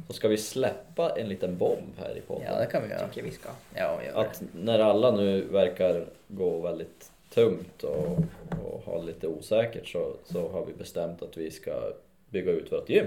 Så 0.06 0.12
ska 0.12 0.28
vi 0.28 0.36
släppa 0.36 1.10
en 1.16 1.28
liten 1.28 1.58
bomb 1.58 1.92
här 1.98 2.16
i 2.16 2.20
podden? 2.20 2.46
Ja, 2.52 2.58
det 2.60 2.66
kan 2.66 2.82
vi 2.82 2.88
göra. 2.88 3.08
Tycker 3.08 3.22
vi 3.22 3.30
ska. 3.34 3.48
Ja, 3.74 3.80
gör 4.06 4.12
det. 4.12 4.18
Att 4.20 4.42
när 4.52 4.78
alla 4.78 5.10
nu 5.10 5.40
verkar 5.40 6.06
gå 6.28 6.60
väldigt 6.60 7.10
tungt 7.34 7.82
och, 7.82 8.18
och 8.64 8.82
ha 8.84 9.02
lite 9.02 9.26
osäkert 9.26 9.88
så, 9.88 10.12
så 10.24 10.48
har 10.48 10.66
vi 10.66 10.72
bestämt 10.72 11.22
att 11.22 11.36
vi 11.36 11.50
ska 11.50 11.72
bygga 12.30 12.52
ut 12.52 12.72
vårt 12.72 12.88
gym. 12.88 13.06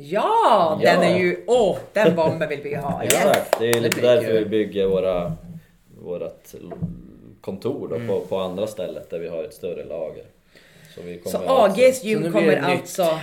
Ja, 0.00 0.78
Ja. 0.82 0.92
den 0.94 1.02
är 1.02 1.18
ju... 1.18 1.44
Åh, 1.46 1.76
den 1.92 2.16
bomben 2.16 2.48
vill 2.48 2.60
vi 2.62 2.74
ha. 2.74 3.04
Yes. 3.04 3.14
Exakt, 3.14 3.58
det 3.60 3.70
är 3.70 3.80
lite 3.80 4.00
därför 4.00 4.32
vi 4.32 4.44
bygger 4.44 4.86
våra, 4.86 5.32
vårat 6.02 6.54
kontor 7.40 7.88
då, 7.88 8.06
på, 8.14 8.26
på 8.26 8.36
andra 8.38 8.66
stället 8.66 9.10
där 9.10 9.18
vi 9.18 9.28
har 9.28 9.44
ett 9.44 9.54
större 9.54 9.84
lager. 9.84 10.24
Så, 10.94 11.02
vi 11.02 11.20
Så 11.24 11.30
kommer 11.38 11.46
alltså- 11.48 11.82
AGs 11.82 12.00
Så 12.00 12.06
gym 12.06 12.20
blir 12.20 12.30
kommer 12.32 12.46
det 12.46 12.60
nytt. 12.68 12.80
alltså... 12.80 13.18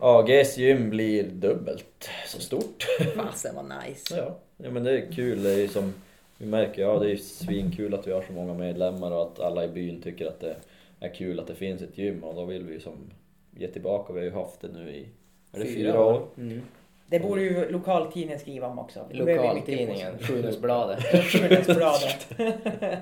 AGs 0.00 0.56
gym 0.58 0.90
blir 0.90 1.22
dubbelt 1.24 2.08
så 2.26 2.40
stort. 2.40 2.86
Fasen 3.16 3.54
vad 3.54 3.64
nice. 3.86 4.16
ja. 4.16 4.36
ja, 4.56 4.70
men 4.70 4.84
det 4.84 4.90
är 4.98 5.12
kul. 5.12 5.42
Det 5.42 5.52
är 5.62 5.68
som, 5.68 5.94
vi 6.38 6.46
märker, 6.46 6.82
ja 6.82 6.98
det 6.98 7.10
är 7.12 7.16
svinkul 7.16 7.94
att 7.94 8.06
vi 8.06 8.12
har 8.12 8.22
så 8.22 8.32
många 8.32 8.54
medlemmar 8.54 9.10
och 9.10 9.22
att 9.22 9.40
alla 9.40 9.64
i 9.64 9.68
byn 9.68 10.02
tycker 10.02 10.26
att 10.26 10.40
det 10.40 10.56
är 11.00 11.14
kul 11.14 11.40
att 11.40 11.46
det 11.46 11.54
finns 11.54 11.82
ett 11.82 11.98
gym 11.98 12.24
och 12.24 12.34
då 12.34 12.44
vill 12.44 12.64
vi 12.64 12.72
ju 12.74 12.80
som 12.80 13.10
ge 13.58 13.68
tillbaka. 13.68 14.12
Vi 14.12 14.18
har 14.18 14.24
ju 14.26 14.32
haft 14.32 14.60
det 14.60 14.68
nu 14.68 14.90
i 14.90 15.06
är 15.56 15.64
det 15.64 15.66
fyra, 15.66 16.04
år. 16.04 16.26
Mm. 16.38 16.62
Det 17.06 17.20
borde 17.20 17.42
ju 17.42 17.70
lokaltidningen 17.72 18.38
skriva 18.40 18.66
om 18.66 18.78
också. 18.78 19.00
Lokaltidningen, 19.10 20.18
på. 20.18 20.24
Sjuhundsbladet. 20.24 21.02
Sjuhundsbladet. 21.24 22.28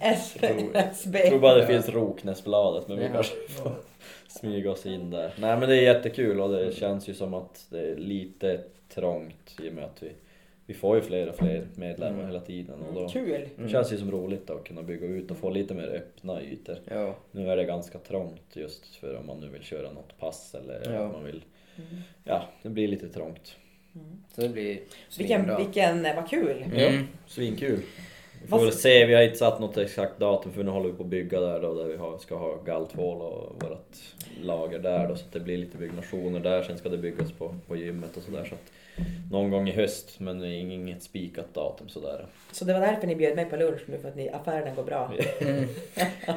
S- 0.00 0.36
SB. 0.92 1.18
Jag 1.18 1.28
tror 1.28 1.38
bara 1.40 1.54
det 1.54 1.66
finns 1.66 1.88
Roknäsbladet 1.88 2.88
men 2.88 2.98
vi 2.98 3.08
kanske 3.12 3.34
får 3.48 3.72
smyga 4.28 4.70
oss 4.70 4.86
in 4.86 5.10
där. 5.10 5.34
Nej 5.38 5.56
men 5.58 5.68
det 5.68 5.76
är 5.76 5.82
jättekul 5.82 6.40
och 6.40 6.48
det 6.52 6.74
känns 6.76 7.08
ju 7.08 7.14
som 7.14 7.34
att 7.34 7.66
det 7.70 7.80
är 7.80 7.96
lite 7.96 8.60
trångt 8.94 9.56
i 9.62 9.68
och 9.68 9.72
med 9.72 9.84
att 9.84 10.02
vi, 10.02 10.12
vi 10.66 10.74
får 10.74 10.96
ju 10.96 11.02
fler 11.02 11.28
och 11.28 11.34
fler 11.36 11.66
medlemmar 11.74 12.14
Mm. 12.18 12.26
hela 12.26 12.40
tiden 12.40 12.80
och 12.88 12.94
då 12.94 13.08
Kul. 13.08 13.48
det 13.56 13.68
känns 13.68 13.92
ju 13.92 13.96
som 13.98 14.10
roligt 14.10 14.50
att 14.50 14.64
kunna 14.64 14.82
bygga 14.82 15.06
ut 15.06 15.30
och 15.30 15.36
få 15.36 15.50
lite 15.50 15.74
mer 15.74 15.86
öppna 15.88 16.42
ytor. 16.42 16.76
Ja. 16.90 17.14
Nu 17.30 17.50
är 17.50 17.56
det 17.56 17.64
ganska 17.64 17.98
trångt 17.98 18.42
just 18.52 18.96
för 18.96 19.16
om 19.16 19.26
man 19.26 19.40
nu 19.40 19.48
vill 19.48 19.62
köra 19.62 19.90
något 19.92 20.18
pass 20.18 20.54
eller 20.54 20.92
Ja. 20.94 21.00
om 21.00 21.12
man 21.12 21.24
vill... 21.24 21.42
Ja, 22.24 22.48
det 22.62 22.68
blir 22.68 22.88
lite 22.88 23.08
trångt. 23.08 23.56
Så 24.34 24.40
det 24.40 24.48
blir 24.48 24.78
Vilken, 25.18 25.56
vilken, 25.56 26.02
vad 26.02 26.30
kul. 26.30 26.64
Ja, 26.76 26.86
Mm. 26.86 27.06
svinkul. 27.26 27.80
Vi 28.42 28.48
får 28.48 28.56
Vad- 28.56 28.64
väl 28.66 28.74
se, 28.74 29.06
vi 29.06 29.14
har 29.14 29.22
inte 29.22 29.36
satt 29.36 29.60
något 29.60 29.76
exakt 29.76 30.18
datum 30.18 30.52
för 30.52 30.62
nu 30.62 30.70
håller 30.70 30.86
vi 30.90 30.96
på 30.96 31.02
att 31.02 31.08
bygga 31.08 31.40
där 31.40 31.60
då, 31.62 31.74
där 31.74 31.84
vi 31.84 31.96
har, 31.96 32.18
ska 32.18 32.36
ha 32.36 32.62
galtvål 32.62 33.20
och 33.22 33.62
vårt 33.62 33.96
lager 34.42 34.78
där 34.78 35.08
då, 35.08 35.16
så 35.16 35.24
att 35.26 35.32
det 35.32 35.40
blir 35.40 35.56
lite 35.56 35.78
byggnationer 35.78 36.40
där. 36.40 36.62
Sen 36.62 36.78
ska 36.78 36.88
det 36.88 36.98
byggas 36.98 37.32
på, 37.32 37.54
på 37.66 37.76
gymmet 37.76 38.16
och 38.16 38.22
sådär. 38.22 38.44
Så 38.44 38.54
att 38.54 38.72
någon 39.30 39.50
gång 39.50 39.68
i 39.68 39.72
höst, 39.72 40.20
men 40.20 40.38
det 40.38 40.48
är 40.48 40.60
inget 40.60 41.02
spikat 41.02 41.54
datum 41.54 41.88
sådär. 41.88 42.26
Så 42.52 42.64
det 42.64 42.72
var 42.72 42.80
därför 42.80 43.06
ni 43.06 43.16
bjöd 43.16 43.36
mig 43.36 43.44
på 43.44 43.56
lunch 43.56 43.80
nu, 43.86 43.98
för 43.98 44.08
att 44.08 44.16
ni, 44.16 44.30
affärerna 44.30 44.74
går 44.74 44.82
bra. 44.82 45.12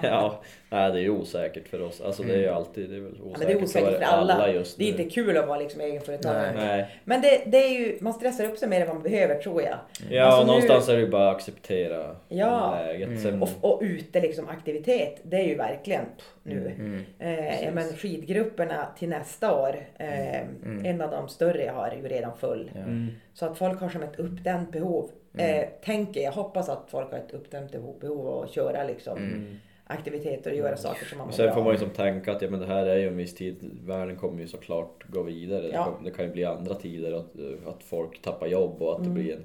ja, 0.01 0.41
nej, 0.69 0.91
det 0.91 0.99
är 0.99 1.01
ju 1.01 1.09
osäkert 1.09 1.67
för 1.67 1.81
oss. 1.81 2.01
Alltså 2.01 2.23
det 2.23 2.33
är 2.33 2.37
ju 2.39 2.47
alltid, 2.47 2.89
det 2.89 2.95
är 2.95 2.99
väl 2.99 3.11
osäkert, 3.21 3.31
Ja, 3.33 3.37
men 3.39 3.47
det 3.47 3.53
är 3.53 3.63
osäkert 3.63 3.97
för 3.97 4.01
alla. 4.03 4.49
just 4.53 4.77
Det 4.77 4.83
är 4.89 4.93
nu. 4.93 5.03
inte 5.03 5.15
kul 5.15 5.37
att 5.37 5.47
vara 5.47 5.59
liksom 5.59 5.81
egenföretagare. 5.81 6.53
Nej. 6.55 6.67
Nej. 6.67 6.87
Men 7.03 7.21
det, 7.21 7.41
det 7.45 7.57
är 7.57 7.69
ju, 7.69 7.97
man 8.01 8.13
stressar 8.13 8.45
upp 8.45 8.57
sig 8.57 8.69
mer 8.69 8.81
än 8.81 8.87
vad 8.87 8.95
man 8.95 9.03
behöver 9.03 9.35
tror 9.41 9.61
jag. 9.61 9.77
Ja, 10.09 10.23
Alltså 10.23 10.41
nu- 10.41 10.47
någonstans 10.47 10.89
är 10.89 10.93
det 10.93 10.99
ju 11.01 11.09
bara 11.09 11.29
att 11.29 11.35
acceptera 11.35 12.15
Ja. 12.29 12.75
läget. 12.85 13.21
Sen, 13.21 13.41
Och, 13.43 13.49
och 13.61 13.79
ute 13.83 14.21
liksom 14.21 14.47
aktivitet, 14.49 15.19
det 15.23 15.37
är 15.37 15.47
ju 15.47 15.55
verkligen 15.55 16.05
pff, 16.05 16.25
nu. 16.43 16.71
Mm. 16.79 17.03
Eh, 17.19 17.63
ja, 17.63 17.71
men 17.73 17.93
skidgrupperna 17.93 18.87
till 18.99 19.09
nästa 19.09 19.55
år, 19.61 19.75
eh, 19.97 20.39
en 20.85 21.01
av 21.01 21.11
de 21.11 21.29
större 21.29 21.63
jag 21.63 21.73
har 21.73 21.91
ju 22.01 22.07
redan 22.07 22.37
full. 22.47 22.71
Mm. 22.75 23.07
Så 23.33 23.45
att 23.45 23.57
folk 23.57 23.79
har 23.79 23.89
som 23.89 24.03
ett 24.03 24.19
uppdämt 24.19 24.71
behov. 24.71 25.09
Eh, 25.37 25.65
tänker, 25.83 26.21
jag 26.21 26.31
hoppas 26.31 26.69
att 26.69 26.83
folk 26.87 27.11
har 27.11 27.17
ett 27.19 27.31
uppdämt 27.33 27.71
behov, 27.71 27.95
behov 27.99 28.43
att 28.43 28.51
köra 28.51 28.83
liksom 28.83 29.45
aktiviteter 29.83 30.51
och 30.51 30.57
göra 30.57 30.77
saker 30.77 31.05
som 31.05 31.17
man 31.17 31.27
Och 31.27 31.31
mår 31.31 31.35
sen 31.37 31.45
bra 31.45 31.53
får 31.55 31.61
man 31.63 31.71
ju 31.73 31.75
av. 31.75 31.79
som 31.79 31.89
tänka 31.89 32.31
att 32.31 32.41
ja, 32.41 32.49
men 32.49 32.59
det 32.59 32.65
här 32.65 32.85
är 32.85 32.97
ju 32.97 33.07
en 33.07 33.17
viss 33.17 33.35
tid, 33.35 33.55
världen 33.85 34.15
kommer 34.15 34.41
ju 34.41 34.47
såklart 34.47 35.03
gå 35.07 35.21
vidare. 35.23 35.61
Det, 35.61 35.67
Ja. 35.73 35.99
det 36.03 36.11
kan 36.11 36.25
ju 36.25 36.31
bli 36.31 36.45
andra 36.45 36.75
tider, 36.75 37.11
att, 37.13 37.35
att 37.67 37.83
folk 37.83 38.21
tappar 38.21 38.47
jobb 38.47 38.81
och 38.81 38.91
att 38.93 38.99
Mm. 38.99 39.13
det 39.15 39.21
blir 39.21 39.33
en... 39.33 39.43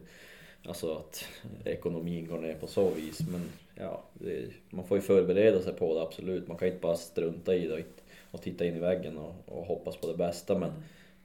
Alltså 0.67 0.95
att 0.97 1.25
ekonomin 1.65 2.27
går 2.27 2.39
ner 2.39 2.55
på 2.55 2.67
så 2.67 2.91
vis. 2.91 3.21
Men 3.33 3.43
ja, 3.75 4.03
det, 4.15 4.45
man 4.71 4.85
får 4.85 4.97
ju 4.97 5.03
förbereda 5.03 5.61
sig 5.61 5.73
på 5.75 5.95
det 5.95 6.03
absolut. 6.03 6.49
Man 6.49 6.57
kan 6.57 6.69
ju 6.69 6.73
inte 6.75 6.83
bara 6.83 6.97
strunta 6.97 7.55
i 7.55 7.67
det 7.69 7.83
och 8.31 8.43
titta 8.43 8.65
in 8.65 8.77
i 8.77 8.79
väggen 8.79 9.19
och, 9.19 9.35
och 9.47 9.65
hoppas 9.67 9.97
på 9.97 10.07
det 10.07 10.17
bästa. 10.17 10.55
Men 10.59 10.69
Mm. 10.71 10.83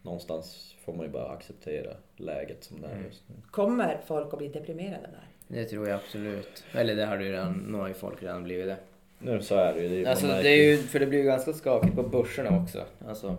Någonstans 0.08 0.76
får 0.86 0.94
man 0.94 1.06
ju 1.06 1.12
bara 1.12 1.30
acceptera 1.30 1.94
läget 2.18 2.64
som 2.64 2.82
det 2.82 2.88
är 2.88 3.04
just 3.08 3.24
nu. 3.30 3.36
Kommer 3.52 4.02
folk 4.06 4.34
att 4.34 4.38
bli 4.40 4.48
deprimerade 4.48 5.08
där? 5.12 5.28
Det 5.48 5.66
tror 5.66 5.88
jag 5.88 5.96
absolut. 5.96 6.64
Eller 6.74 6.96
det 6.96 7.06
har 7.06 7.20
ju 7.20 7.32
redan, 7.32 7.54
nu 7.54 7.78
har 7.78 7.88
ju 7.88 7.94
folk 7.94 8.24
redan 8.24 8.44
blivit 8.44 8.66
det. 8.68 8.78
Nu 9.20 9.42
så 9.42 9.56
är 9.56 9.74
det 9.74 9.82
ju. 9.82 9.90
Det, 9.90 10.02
är- 10.08 10.10
Alltså 10.12 10.28
det 10.28 10.50
är 10.50 10.66
ju, 10.72 10.78
för 10.78 11.00
det 11.00 11.06
blir 11.06 11.20
ju 11.20 11.26
ganska 11.26 11.54
skakigt 11.54 11.96
på 11.96 12.04
börserna 12.04 12.62
också. 12.64 12.86
Alltså 13.08 13.38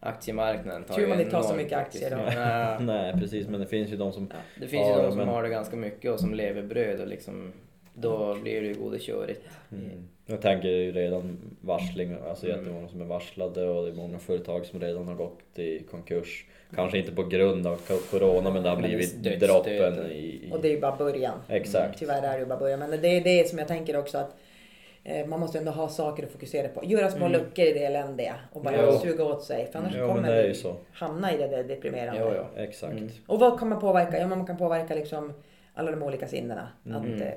aktiemarknaden 0.00 0.84
tar 0.84 0.94
Tur 0.94 1.02
ju 1.02 1.08
man 1.08 1.18
inte 1.20 1.30
tar 1.30 1.42
så 1.42 1.54
mycket 1.54 1.78
aktier 1.78 2.10
då. 2.78 2.84
Nej 2.84 3.12
precis, 3.12 3.48
men 3.48 3.60
det 3.60 3.66
finns 3.66 3.90
ju 3.92 3.96
de 3.96 4.12
som... 4.12 4.28
Ja, 4.30 4.36
det 4.60 4.66
finns 4.66 4.88
ju 4.88 4.92
de 5.02 5.08
som 5.10 5.18
men- 5.18 5.28
har 5.28 5.42
det 5.42 5.48
ganska 5.48 5.76
mycket 5.76 6.10
och 6.10 6.20
som 6.20 6.34
lever 6.34 6.62
bröd 6.62 7.00
och 7.00 7.06
liksom 7.06 7.52
då 7.94 8.34
blir 8.34 8.60
det 8.60 8.66
ju 8.66 8.74
godekörigt. 8.74 9.48
Mm. 9.72 10.08
Jag 10.26 10.40
tänker 10.40 10.68
ju 10.68 10.92
redan 10.92 11.38
varsling, 11.60 12.16
alltså 12.28 12.48
jättemånga 12.48 12.88
som 12.88 13.00
är 13.00 13.04
varslade 13.04 13.68
och 13.68 13.84
det 13.84 13.90
är 13.90 13.94
många 13.94 14.18
företag 14.18 14.66
som 14.66 14.80
redan 14.80 15.08
har 15.08 15.14
gått 15.14 15.58
i 15.58 15.78
konkurs. 15.90 16.44
Kanske 16.74 16.98
inte 16.98 17.12
på 17.12 17.22
grund 17.22 17.66
av 17.66 17.76
co- 17.76 18.18
corona 18.18 18.50
men 18.50 18.62
det 18.62 18.68
har 18.68 18.76
det 18.76 18.82
blivit 18.82 19.22
dödsstöten. 19.24 19.94
droppen 19.94 20.10
i... 20.12 20.16
i 20.18 20.50
Och 20.52 20.60
det 20.62 20.68
är 20.68 20.72
ju 20.72 20.80
bara 20.80 20.96
början. 20.96 21.38
Exakt. 21.48 21.98
Tyvärr 21.98 22.22
är 22.22 22.32
det 22.32 22.38
ju 22.38 22.46
bara 22.46 22.58
början. 22.58 22.78
Men 22.80 22.90
det 22.90 23.08
är 23.08 23.20
det 23.24 23.48
som 23.48 23.58
jag 23.58 23.68
tänker 23.68 23.96
också 23.96 24.18
att 24.18 24.36
eh, 25.04 25.26
man 25.26 25.40
måste 25.40 25.58
ändå 25.58 25.70
ha 25.70 25.88
saker 25.88 26.22
att 26.24 26.30
fokusera 26.30 26.68
på. 26.68 26.84
Göra 26.84 27.10
små 27.10 27.28
luckor 27.28 27.64
i 27.64 27.72
det 27.72 27.84
eländiga 27.84 28.34
och 28.52 28.62
bara 28.62 28.76
Jo. 28.86 28.98
suga 28.98 29.24
åt 29.24 29.42
sig. 29.42 29.68
För 29.72 29.78
annars 29.78 29.94
Jo, 29.98 30.08
kommer 30.08 30.32
det 30.36 30.42
vi 30.64 30.72
hamna 30.92 31.34
i 31.34 31.36
det 31.36 31.46
där 31.46 31.64
deprimerande. 31.64 32.20
Jo, 32.20 32.32
ja. 32.56 32.62
Exakt. 32.62 32.92
Mm. 32.92 33.08
Och 33.26 33.40
vad 33.40 33.58
kan 33.58 33.68
man 33.68 33.80
påverka? 33.80 34.18
Ja, 34.18 34.26
man 34.26 34.46
kan 34.46 34.56
påverka 34.56 34.94
liksom 34.94 35.32
alla 35.74 35.90
de 35.90 36.02
olika 36.02 36.28
sinnena. 36.28 36.68
Mm. 36.86 36.96
Att, 37.14 37.20
eh, 37.20 37.28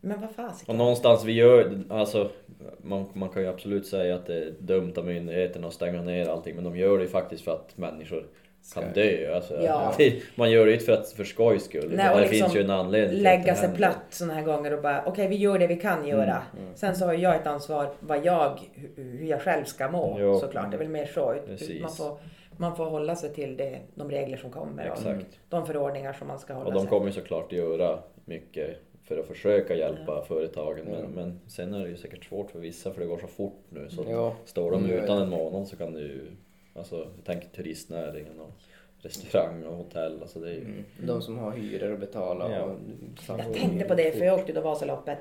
men 0.00 0.20
vad 0.20 0.28
Och 0.30 0.34
fasiken. 0.36 0.76
någonstans 0.76 1.24
vi 1.24 1.32
gör, 1.32 1.78
alltså 1.88 2.30
man, 2.78 3.04
man 3.12 3.28
kan 3.28 3.42
ju 3.42 3.48
absolut 3.48 3.86
säga 3.86 4.14
att 4.14 4.26
det 4.26 4.34
är 4.34 4.52
dumt 4.58 4.92
av 4.96 5.06
myndigheterna 5.06 5.66
att 5.68 5.74
stänga 5.74 6.02
ner 6.02 6.28
allting 6.28 6.54
men 6.54 6.64
de 6.64 6.76
gör 6.76 6.98
det 6.98 7.04
ju 7.04 7.10
faktiskt 7.10 7.44
för 7.44 7.52
att 7.52 7.76
människor 7.78 8.26
kan 8.74 8.84
dö. 8.94 9.34
Alltså, 9.34 9.62
Ja. 9.62 9.94
man 10.34 10.50
gör 10.50 10.66
det 10.66 10.72
inte 10.72 10.84
för, 10.84 10.92
att, 10.92 11.08
för 11.12 11.24
skojs 11.24 11.64
skull. 11.64 11.92
Nej, 11.96 12.10
och 12.10 12.16
det 12.16 12.20
liksom 12.20 12.38
finns 12.48 12.56
ju 12.56 12.60
en 12.60 12.70
anledning 12.70 13.10
till 13.10 13.22
Lägga 13.22 13.54
sig 13.54 13.74
platt 13.76 13.96
såna 14.10 14.34
här 14.34 14.42
gånger 14.42 14.72
och 14.76 14.82
bara 14.82 15.02
okej 15.06 15.28
vi 15.28 15.36
gör 15.36 15.58
det 15.58 15.66
vi 15.66 15.76
kan 15.76 16.06
göra. 16.08 16.42
Sen 16.74 16.96
så 16.96 17.06
har 17.06 17.12
jag 17.14 17.36
ett 17.36 17.46
ansvar 17.46 17.90
vad 18.00 18.24
jag, 18.24 18.58
hu- 18.96 19.16
hur 19.18 19.26
jag 19.26 19.42
själv 19.42 19.64
ska 19.64 19.88
må 19.90 20.16
Jo. 20.20 20.38
såklart. 20.40 20.70
Det 20.70 20.76
är 20.76 20.78
väl 20.78 20.88
mer 20.88 21.06
så. 21.06 21.34
Precis. 21.46 21.82
Man 21.82 21.90
får, 21.90 22.18
man 22.56 22.76
får 22.76 22.84
hålla 22.84 23.16
sig 23.16 23.34
till 23.34 23.56
det, 23.56 23.78
de 23.94 24.10
regler 24.10 24.36
som 24.36 24.50
kommer 24.50 24.90
och 24.90 24.96
Exakt. 24.98 25.26
de 25.48 25.66
förordningar 25.66 26.12
som 26.12 26.28
man 26.28 26.38
ska 26.38 26.52
hålla 26.54 26.66
Och 26.66 26.72
de 26.72 26.80
sig 26.80 26.88
kommer 26.88 27.10
såklart 27.10 27.52
göra 27.52 27.98
mycket 28.24 28.76
för 29.14 29.18
att 29.20 29.26
försöka 29.26 29.74
hjälpa 29.74 30.24
företagen 30.28 30.84
men, 30.84 31.10
men 31.10 31.40
sen 31.46 31.74
är 31.74 31.82
det 31.84 31.88
ju 31.88 31.96
säkert 31.96 32.24
svårt 32.24 32.50
för 32.50 32.58
vissa 32.58 32.92
för 32.92 33.00
det 33.00 33.06
går 33.06 33.18
så 33.18 33.26
fort 33.26 33.62
nu 33.68 33.88
så 33.90 34.04
Ja. 34.08 34.36
står 34.44 34.70
de 34.70 34.84
Mm. 34.84 35.04
utan 35.04 35.22
en 35.22 35.28
månad 35.30 35.68
så 35.68 35.76
kan 35.76 35.92
det 35.94 36.00
ju 36.00 36.20
Alltså 36.74 37.06
tänker 37.24 37.48
turistnäringen 37.48 38.40
och 38.40 38.50
restaurang 38.98 39.64
och 39.64 39.76
hotell. 39.76 40.22
Alltså 40.22 40.40
det 40.40 40.48
är 40.50 40.54
ju... 40.54 40.64
Mm. 40.64 40.84
De 41.06 41.22
som 41.22 41.38
har 41.38 41.52
hyror 41.52 41.92
att 41.92 42.00
betala. 42.00 42.50
Ja. 42.56 42.62
Och 42.62 42.78
Jag 43.28 43.52
tänkte 43.54 43.84
på 43.88 43.94
det 43.94 44.12
för 44.18 44.24
jag 44.24 44.38
åkte 44.38 44.52
då 44.52 44.60
Vasaloppet. 44.60 45.18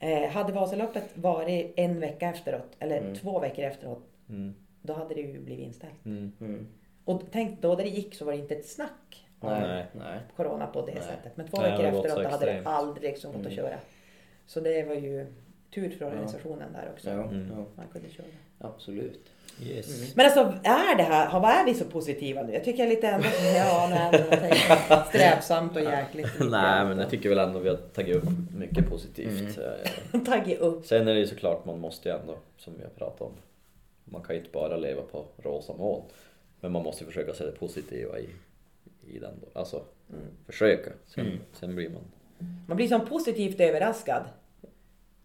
Eh, 0.00 0.28
hade 0.30 0.52
Vasaloppet 0.52 1.04
varit 1.14 1.72
en 1.76 2.00
vecka 2.00 2.28
efteråt, 2.30 2.76
eller 2.78 3.14
två 3.14 3.40
veckor 3.40 3.64
efteråt, 3.64 4.02
Mm. 4.28 4.54
då 4.82 4.92
hade 4.92 5.14
det 5.14 5.20
ju 5.20 5.40
blivit 5.40 5.66
inställt. 5.66 6.04
Mm. 6.04 6.32
Mm. 6.40 6.66
Och 7.04 7.22
tänk 7.32 7.62
då 7.62 7.68
när 7.68 7.84
det 7.84 7.88
gick 7.90 8.14
så 8.14 8.24
var 8.24 8.32
det 8.32 8.38
inte 8.38 8.54
ett 8.54 8.66
snack 8.68 9.27
Nej. 9.40 9.86
Nej. 9.92 10.18
corona 10.36 10.66
på 10.66 10.86
det 10.86 11.02
sättet. 11.02 11.32
Men 11.36 11.48
två 11.48 11.60
Nej, 11.60 11.70
veckor 11.70 11.84
efteråt 11.84 12.30
hade 12.32 12.46
det 12.46 12.62
aldrig 12.64 13.10
liksom 13.10 13.32
gått 13.32 13.46
att 13.46 13.52
köra. 13.52 13.76
Så 14.46 14.60
det 14.60 14.82
var 14.82 14.94
ju 14.94 15.26
tur 15.74 15.90
för 15.90 16.04
organisationen 16.04 16.72
där 16.72 16.90
också. 16.94 17.10
Ja, 17.10 17.22
Mm. 17.22 17.48
ja, 17.56 17.64
Man 17.74 17.86
kunde 17.92 18.08
köra. 18.10 18.26
absolut. 18.58 19.26
Yes. 19.62 20.16
Men 20.16 20.26
alltså 20.26 20.40
är 20.64 20.96
det 20.96 21.02
här, 21.02 21.40
vad 21.40 21.50
är 21.50 21.64
vi 21.64 21.74
så 21.74 21.84
positiva 21.84 22.42
nu? 22.42 22.52
Jag 22.52 22.64
tycker 22.64 22.78
jag 22.78 22.86
är 22.92 22.94
lite 22.96 23.08
ändå, 23.08 23.26
ja 23.56 23.88
nej 23.90 24.54
strävsamt 25.08 25.76
och 25.76 25.82
jäkligt. 25.82 26.32
Nej 26.38 26.84
men 26.84 26.98
jag 26.98 27.10
tycker 27.10 27.28
väl 27.28 27.38
ändå 27.38 27.58
vi 27.58 27.68
har 27.68 27.76
tagit 27.76 28.16
upp 28.16 28.28
mycket 28.56 28.88
positivt. 28.90 29.58
Eh, 29.58 30.20
Tagit 30.20 30.58
upp. 30.60 30.86
Sen 30.86 31.08
är 31.08 31.14
det 31.14 31.20
ju 31.20 31.26
såklart 31.26 31.64
man 31.64 31.80
måste 31.80 32.08
ju 32.08 32.14
ändå, 32.14 32.36
som 32.58 32.74
vi 32.76 32.82
har 32.82 32.90
pratat 32.90 33.20
om, 33.20 33.32
man 34.04 34.22
kan 34.22 34.34
ju 34.36 34.40
inte 34.40 34.52
bara 34.52 34.76
leva 34.76 35.02
på 35.02 35.24
rosa 35.42 35.72
moln. 35.74 36.02
Men 36.60 36.72
man 36.72 36.82
måste 36.82 37.04
försöka 37.04 37.32
se 37.34 37.44
det 37.44 37.52
positiva 37.52 38.18
i, 38.18 38.28
i 39.10 39.18
den 39.18 39.34
då. 39.40 39.60
Alltså 39.60 39.84
försöka. 40.46 40.90
Sen, 41.06 41.40
sen 41.52 41.74
blir 41.74 41.90
man... 41.90 42.02
Man 42.66 42.76
blir 42.76 42.88
som 42.88 43.06
positivt 43.06 43.60
överraskad. 43.60 44.22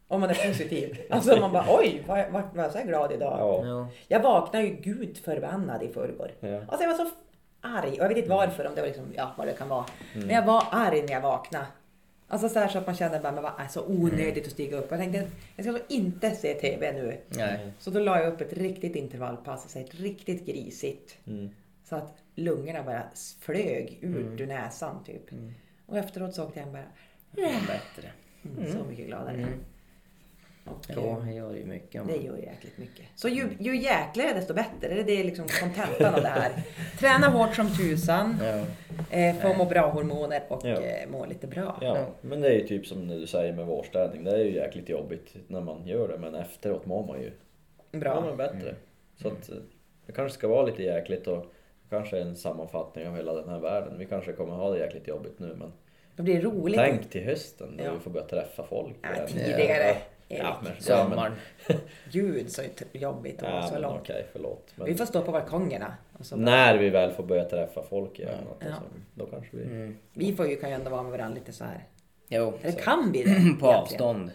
Om 0.07 0.21
man 0.21 0.29
är 0.29 0.47
positiv. 0.47 1.01
Alltså 1.09 1.39
man 1.39 1.51
bara 1.51 1.65
oj, 1.69 2.03
var, 2.07 2.29
var, 2.29 2.43
var 2.53 2.63
jag 2.63 2.71
så 2.71 2.77
här 2.77 2.85
glad 2.85 3.11
idag? 3.11 3.37
Ja. 3.39 3.65
Ja. 3.65 3.87
Jag 4.07 4.19
vaknade 4.19 4.65
ju 4.65 4.75
gud 4.75 5.17
förbannad 5.17 5.83
i 5.83 5.87
förrgår. 5.87 6.31
Ja. 6.39 6.61
Alltså 6.67 6.83
jag 6.83 6.97
var 6.97 7.05
så 7.05 7.11
arg. 7.61 7.91
Och 7.91 7.97
jag 7.97 8.07
vet 8.07 8.17
inte 8.17 8.29
varför, 8.29 8.67
om 8.67 8.75
det 8.75 8.81
var 8.81 8.87
liksom, 8.87 9.05
ja 9.15 9.33
vad 9.37 9.47
det 9.47 9.53
kan 9.53 9.69
vara. 9.69 9.85
Men 10.15 10.29
jag 10.29 10.45
var 10.45 10.63
arg 10.71 11.01
när 11.01 11.13
jag 11.13 11.21
vaknade. 11.21 11.65
Alltså 12.27 12.49
så, 12.49 12.59
här 12.59 12.67
så 12.67 12.77
att 12.77 12.85
man 12.85 12.95
kände 12.95 13.19
bara, 13.19 13.31
men 13.31 13.43
vad 13.43 13.51
är 13.57 13.67
så 13.67 13.85
onödigt 13.87 14.45
att 14.45 14.51
stiga 14.51 14.77
upp. 14.77 14.87
Jag 14.89 14.99
tänkte, 14.99 15.27
jag 15.55 15.65
ska 15.65 15.73
så 15.73 15.93
inte 15.93 16.31
se 16.31 16.53
TV 16.53 16.91
nu. 16.91 17.17
Nej. 17.27 17.71
Så 17.79 17.89
då 17.89 17.99
la 17.99 18.19
jag 18.19 18.33
upp 18.33 18.41
ett 18.41 18.53
riktigt 18.53 18.95
intervallpass, 18.95 19.63
alltså 19.63 19.79
ett 19.79 19.95
riktigt 19.95 20.45
grisigt. 20.45 21.17
Mm. 21.27 21.49
Så 21.93 21.97
att 21.97 22.13
lungorna 22.35 22.83
bara 22.83 23.03
flög 23.39 23.99
ut 24.01 24.41
ur 24.41 24.47
näsan 24.47 25.03
typ. 25.03 25.21
Och 25.85 25.97
efteråt 25.97 26.33
så 26.35 26.43
åkte 26.45 26.59
jag 26.59 26.65
hem 26.65 26.73
bara, 26.73 26.83
Bättre. 27.67 28.09
mm, 28.57 28.71
så 28.71 28.83
mycket 28.89 29.05
gladare. 29.07 29.47
Och, 30.65 30.85
Ja, 30.87 31.21
det 31.25 31.33
gör 31.33 31.55
ju 31.55 31.65
mycket. 31.65 32.07
det 32.07 32.15
gör 32.17 32.37
jäkligt 32.37 32.77
mycket. 32.77 33.05
Så 33.15 33.27
ju, 33.27 33.49
ju 33.59 33.77
jäkligare 33.81 34.33
desto 34.33 34.53
bättre. 34.53 34.87
Det 34.93 34.99
är 35.01 35.17
det 35.17 35.23
liksom 35.23 35.45
kontentan 35.61 36.13
av 36.15 36.21
det 36.21 36.27
här. 36.27 36.51
Träna 36.99 37.27
hårt 37.27 37.55
som 37.55 37.69
tusan, 37.69 38.37
Ja. 38.41 38.65
eh, 39.17 39.35
få 39.35 39.53
må 39.53 39.65
bra 39.65 39.89
hormoner 39.89 40.43
och 40.49 40.61
Ja. 40.65 40.81
eh, 40.81 41.09
må 41.09 41.25
lite 41.25 41.47
bra. 41.47 41.77
Ja, 41.81 42.07
men 42.21 42.41
det 42.41 42.47
är 42.47 42.53
ju 42.59 42.67
typ 42.67 42.87
som 42.87 43.07
du 43.07 43.27
säger 43.27 43.53
med 43.53 43.65
vårstädning. 43.65 44.23
Det 44.23 44.31
är 44.31 44.43
ju 44.43 44.55
jäkligt 44.55 44.89
jobbigt 44.89 45.35
när 45.47 45.61
man 45.61 45.87
gör 45.87 46.07
det 46.07 46.17
men 46.17 46.35
efteråt 46.35 46.85
mår 46.85 47.07
man 47.07 47.21
ju 47.21 47.31
Bra. 47.99 48.15
mår 48.21 48.27
man 48.27 48.37
bättre. 48.37 48.75
Så 49.21 49.27
att 49.27 49.49
eh, 49.49 49.55
det 50.05 50.11
kanske 50.11 50.37
ska 50.37 50.47
vara 50.47 50.65
lite 50.65 50.83
jäkligt 50.83 51.27
och 51.27 51.53
kanske 51.93 52.19
en 52.19 52.35
sammanfattning 52.35 53.07
av 53.07 53.15
hela 53.15 53.33
den 53.33 53.49
här 53.49 53.59
världen. 53.59 53.97
Vi 53.97 54.05
kanske 54.05 54.33
kommer 54.33 54.53
ha 54.53 54.69
det 54.71 54.79
jäkligt 54.79 55.07
jobbigt 55.07 55.39
nu 55.39 55.55
men 55.59 55.73
Då 56.15 56.23
blir 56.23 56.35
det 56.35 56.41
roligt. 56.41 56.79
tänk 56.79 57.09
till 57.09 57.23
hösten 57.23 57.67
när 57.77 57.83
Ja. 57.85 57.93
vi 57.93 57.99
får 57.99 58.11
börja 58.11 58.25
träffa 58.27 58.63
folk 58.63 58.95
Ja, 59.01 59.27
tidigare. 59.27 59.95
Ja, 60.27 60.57
men, 60.63 60.71
Sommaren. 60.79 61.33
Gud 62.11 62.51
så 62.51 62.61
jobbigt 62.93 63.35
att 63.43 63.51
vara 63.51 63.61
Ja, 63.61 63.67
så 63.67 63.79
långt. 63.79 63.99
okej, 64.01 64.25
förlåt. 64.31 64.73
Men 64.75 64.85
Vi 64.85 64.95
får 64.95 65.05
stå 65.05 65.21
på 65.21 65.31
balkongerna. 65.31 65.93
Och 66.19 66.25
så 66.25 66.35
bara, 66.35 66.45
när 66.45 66.77
vi 66.77 66.89
väl 66.89 67.11
får 67.11 67.23
börja 67.23 67.45
träffa 67.45 67.83
folk 67.89 68.19
igen, 68.19 68.35
Ja. 68.59 68.67
alltså, 68.67 68.81
då 69.15 69.25
kanske 69.25 69.57
vi... 69.57 69.63
Mm. 69.63 69.97
vi 70.13 70.35
får 70.35 70.47
ju, 70.47 70.55
kan 70.55 70.69
ju 70.69 70.75
ändå 70.75 70.89
vara 70.89 71.03
med 71.03 71.11
varandra 71.11 71.35
lite 71.39 71.51
så 71.53 71.63
här. 71.63 71.83
Jo. 72.27 72.53
Eller 72.61 72.79
kan 72.79 73.11
vi 73.11 73.23
det? 73.23 73.59
På 73.59 73.67
avstånd. 73.67 74.31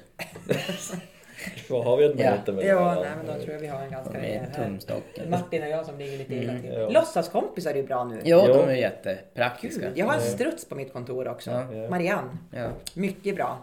Vad 1.70 1.84
har 1.84 1.96
vi 1.96 2.04
ett 2.04 2.12
Ja. 2.18 2.30
möte 2.30 2.52
med 2.52 2.64
Ja, 2.64 2.80
varandra? 2.80 3.02
nej, 3.02 3.10
men 3.16 3.26
då 3.26 3.42
tror 3.42 3.52
jag 3.54 3.60
vi 3.60 3.66
har 3.66 3.80
en 3.82 3.90
ganska 3.90 4.18
rejäl 4.18 4.44
här. 4.54 4.64
tumstocken. 4.64 5.30
Martin 5.30 5.62
och 5.62 5.68
jag 5.68 5.86
som 5.86 5.98
ligger 5.98 6.18
lite 6.18 6.34
illa 6.34 6.52
till. 6.60 6.72
ja. 6.72 6.88
Låtsaskompisar 6.88 7.70
är 7.70 7.74
ju 7.74 7.82
bra 7.86 8.04
nu. 8.04 8.20
Ja, 8.24 8.46
de 8.46 8.68
är 8.68 8.74
jättepraktiska. 8.74 9.80
Gud, 9.88 9.98
jag 9.98 10.06
har 10.06 10.14
en 10.14 10.20
struts 10.20 10.68
på 10.68 10.74
mitt 10.74 10.92
kontor 10.92 11.28
också. 11.28 11.50
Ja. 11.50 11.74
Ja. 11.74 11.90
Marianne. 11.90 12.30
Ja. 12.50 12.68
Mycket 12.94 13.36
bra. 13.36 13.58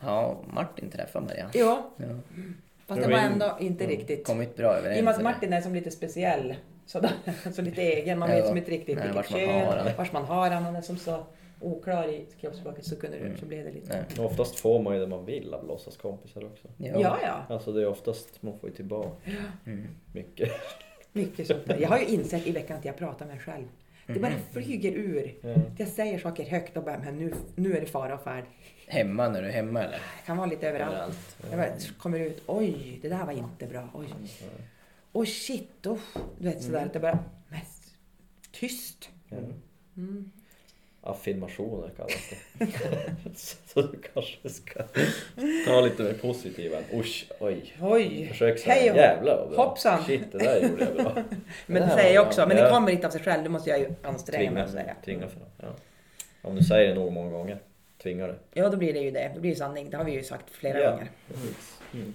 ja, 0.00 0.36
Martin 0.46 0.90
träffar 0.90 1.20
Marianne. 1.20 1.50
Ja, 1.54 1.90
Ja. 1.96 2.04
fast 2.86 3.02
det 3.02 3.08
var 3.08 3.18
ändå 3.18 3.56
inte 3.60 3.86
riktigt. 3.86 4.26
Kommit 4.26 4.56
bra 4.56 4.72
överens. 4.74 4.96
I 4.98 5.00
och 5.00 5.04
med 5.04 5.14
att? 5.14 5.22
Martin 5.22 5.52
är 5.52 5.60
som 5.60 5.74
lite 5.74 5.90
speciell. 5.90 6.54
Så, 6.86 7.00
då, 7.00 7.08
så 7.52 7.62
lite 7.62 7.82
egen. 7.82 8.18
Man 8.18 8.30
Ja. 8.30 8.36
vet 8.36 8.46
som 8.46 8.56
inte 8.56 8.70
riktigt 8.70 8.98
vilket 9.04 9.26
kön, 9.28 9.50
har 9.66 9.76
han. 9.76 9.88
vars 9.96 10.12
man 10.12 10.24
har 10.24 10.50
han. 10.50 10.62
Han 10.64 10.76
är 10.76 10.80
som 10.82 10.96
så 10.96 11.24
oklar 11.60 12.08
i 12.08 12.26
kroppsspråket 12.40 12.84
så 12.84 12.96
kunde 12.96 13.18
det, 13.18 13.36
så 13.36 13.46
blev 13.46 13.64
det 13.64 13.72
lite... 13.72 13.88
Nej. 13.96 14.24
Och 14.24 14.30
Oftast 14.30 14.56
får 14.58 14.82
man 14.82 14.94
ju 14.94 15.00
det 15.00 15.06
man 15.06 15.24
vill 15.24 15.54
av 15.54 15.66
låtsaskompisar 15.66 16.44
också. 16.44 16.68
Ja. 16.76 17.00
Ja, 17.00 17.18
ja. 17.22 17.54
Alltså 17.54 17.72
det 17.72 17.82
är 17.82 17.86
oftast, 17.86 18.42
man 18.42 18.58
får 18.58 18.68
ju 18.68 18.76
tillbaka 18.76 19.10
Mm. 19.64 19.86
mycket. 20.12 20.52
Mycket 21.12 21.46
sånt 21.46 21.66
där. 21.66 21.78
Jag 21.78 21.88
har 21.88 21.98
ju 21.98 22.06
insett 22.06 22.46
i 22.46 22.52
veckan 22.52 22.78
att 22.78 22.84
jag 22.84 22.96
pratar 22.96 23.26
med 23.26 23.34
mig 23.34 23.44
själv. 23.44 23.64
Det 24.06 24.20
bara 24.20 24.32
flyger 24.52 24.92
ur. 24.92 25.34
Ja. 25.40 25.54
Jag 25.78 25.88
säger 25.88 26.18
saker 26.18 26.44
högt 26.44 26.76
och 26.76 26.84
bara, 26.84 26.98
men 26.98 27.18
nu, 27.18 27.34
nu 27.54 27.76
är 27.76 27.80
det 27.80 27.86
fara 27.86 28.14
och 28.14 28.22
färd. 28.22 28.44
Hemma 28.86 29.28
när 29.28 29.42
du 29.42 29.48
är 29.48 29.52
hemma 29.52 29.82
eller? 29.82 29.92
Det 29.92 30.26
kan 30.26 30.36
vara 30.36 30.46
lite 30.46 30.68
överallt. 30.68 30.96
Överallt. 30.96 31.36
Jag 31.50 31.58
bara 31.58 31.98
kommer 31.98 32.20
ut, 32.20 32.42
oj, 32.46 32.98
det 33.02 33.08
där 33.08 33.24
var 33.24 33.32
inte 33.32 33.66
bra. 33.66 33.88
Oj, 33.94 34.08
oj 35.12 35.26
shit, 35.26 35.86
oh. 35.86 35.98
du 36.38 36.48
vet 36.48 36.62
sådär 36.62 36.86
att 36.86 36.94
jag 36.94 37.02
bara, 37.02 37.18
men 37.48 37.60
tyst. 38.52 39.10
Mm. 39.96 40.30
Affirmationer 41.10 41.90
kallas 41.96 42.12
det. 42.30 42.66
så 43.66 43.82
du 43.82 43.98
kanske 44.14 44.48
ska 44.48 44.82
ta 45.66 45.80
lite 45.80 46.02
mer 46.02 46.12
positiva 46.12 46.76
usch, 46.94 47.26
oj. 47.40 47.72
Oj, 47.80 48.26
Försök 48.30 48.60
hej 48.66 48.78
säga 48.80 48.92
och 48.92 48.98
jävlar 48.98 49.36
vad 49.36 49.50
bra. 49.50 49.64
hoppsan. 49.64 50.04
Shit, 50.04 50.32
det 50.32 50.38
där 50.38 50.60
gjorde 50.68 50.84
jag 50.84 50.94
bra. 51.04 51.22
Men 51.66 51.82
det 51.82 51.94
säger 51.94 52.14
jag 52.14 52.26
också, 52.26 52.40
bra. 52.40 52.46
men 52.54 52.56
det 52.64 52.70
kommer 52.70 52.92
inte 52.92 53.06
av 53.06 53.10
sig 53.10 53.20
själv. 53.22 53.44
Då 53.44 53.50
måste 53.50 53.70
jag 53.70 53.78
ju 53.78 53.88
anstränga 54.02 54.50
mig 54.50 54.50
Tvinga, 54.50 54.64
och 54.64 54.70
säga. 54.70 54.94
tvinga 55.04 55.28
fram. 55.28 55.42
Ja. 55.60 55.66
Om 56.42 56.54
du 56.56 56.64
säger 56.64 56.88
det 56.88 56.94
nog 56.94 57.12
många 57.12 57.30
gånger, 57.30 57.58
tvingar 58.02 58.28
det. 58.28 58.36
Ja, 58.52 58.68
då 58.68 58.76
blir 58.76 58.92
det 58.92 59.00
ju 59.00 59.10
det. 59.10 59.30
Då 59.34 59.40
blir 59.40 59.50
det 59.50 59.56
sanning. 59.56 59.90
Det 59.90 59.96
har 59.96 60.04
vi 60.04 60.12
ju 60.12 60.22
sagt 60.24 60.50
flera 60.50 60.80
Ja. 60.80 60.90
gånger. 60.90 61.08
Mm. 61.94 62.14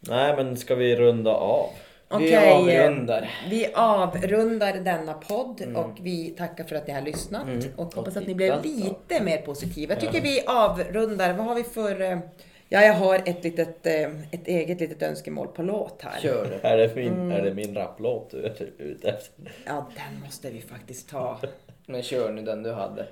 Nej 0.00 0.36
men 0.36 0.56
ska 0.56 0.74
vi 0.74 0.96
runda 0.96 1.30
av? 1.30 1.70
Vi 2.18 2.26
Okej, 2.26 2.34
eh, 2.34 2.56
avrundar. 2.86 3.30
Vi 3.50 3.66
avrundar 3.74 4.72
denna 4.72 5.14
podd 5.14 5.60
Mm. 5.60 5.76
och 5.76 5.90
vi 6.00 6.30
tackar 6.30 6.64
för 6.64 6.76
att 6.76 6.86
ni 6.86 6.92
har 6.92 7.00
lyssnat 7.02 7.46
och 7.76 7.94
hoppas 7.94 8.16
att 8.16 8.26
ni 8.26 8.34
blev 8.34 8.62
lite 8.64 9.22
mer 9.22 9.38
positiva. 9.38 9.94
Jag 9.94 10.00
tycker 10.00 10.20
vi 10.20 10.40
avrundar. 10.46 11.32
Vad 11.32 11.46
har 11.46 11.54
vi 11.54 11.62
för... 11.64 12.00
eh, 12.00 12.18
Ja, 12.68 12.80
jag 12.82 12.94
har 12.94 13.14
ett, 13.26 13.44
litet, 13.44 13.86
eh, 13.86 14.02
ett 14.30 14.48
eget 14.48 14.80
litet 14.80 15.02
önskemål 15.02 15.46
på 15.48 15.62
låt 15.62 16.02
här. 16.02 16.20
Kör 16.20 16.44
det. 16.62 16.68
Är 16.68 16.76
det 16.76 16.94
min, 16.96 17.12
Mm. 17.12 17.30
är 17.32 17.42
det 17.42 17.54
min 17.54 17.74
rapplåt 17.74 18.30
du 18.30 18.42
är 18.44 18.54
ute 18.78 19.08
efter? 19.08 19.52
Ja, 19.66 19.86
den 19.94 20.20
måste 20.24 20.50
vi 20.50 20.60
faktiskt 20.60 21.08
ta. 21.10 21.38
Men 21.86 22.02
kör 22.02 22.32
nu 22.32 22.42
den 22.42 22.62
du 22.62 22.72
hade. 22.72 23.06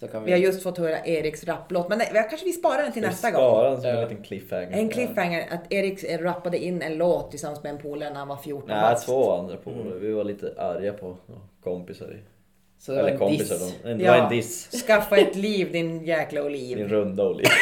Så 0.00 0.08
kan 0.08 0.20
vi... 0.24 0.26
Vi 0.26 0.32
har 0.32 0.38
just 0.38 0.62
fått 0.62 0.78
höra 0.78 1.04
Eriks 1.04 1.44
rapplåt, 1.44 1.88
men 1.88 1.98
nej, 1.98 2.26
kanske 2.30 2.44
vi 2.46 2.52
sparar 2.52 2.82
den 2.82 2.92
till 2.92 3.02
Vi 3.02 3.08
nästa 3.08 3.30
gång. 3.30 3.40
sparar 3.40 3.70
den 3.70 3.80
som 3.80 3.90
en 3.90 4.00
liten 4.00 4.22
cliffhanger. 4.24 4.68
En 4.72 4.88
cliffhanger, 4.88 5.46
att 5.50 5.72
Erik 5.72 6.04
rappade 6.20 6.58
in 6.58 6.82
en 6.82 6.94
låt 6.98 7.30
tillsammans 7.30 7.62
med 7.62 7.70
en 7.72 7.78
polare 7.78 8.10
när 8.10 8.18
han 8.18 8.28
var 8.28 8.36
14 8.36 8.68
Nej, 8.68 8.80
bast. 8.80 9.06
två 9.06 9.32
andra 9.32 9.56
polare. 9.56 9.98
Vi 9.98 10.12
var 10.12 10.24
lite 10.24 10.54
arga 10.58 10.92
på 10.92 11.16
kompisar. 11.64 12.06
i- 12.06 12.22
Så 12.78 12.92
Eller 12.92 13.08
en 13.10 13.18
kompisar. 13.18 13.54
diss. 13.54 13.74
De, 13.82 13.88
det 13.94 14.08
var 14.08 14.16
Ja. 14.16 14.22
en 14.24 14.30
diss. 14.30 14.82
Skaffa 14.86 15.16
ett 15.16 15.36
liv 15.36 15.72
din 15.72 16.04
jäkla 16.04 16.40
Din 16.40 16.46
oliv. 16.50 16.88
runda 16.88 17.24
oliv. 17.28 17.46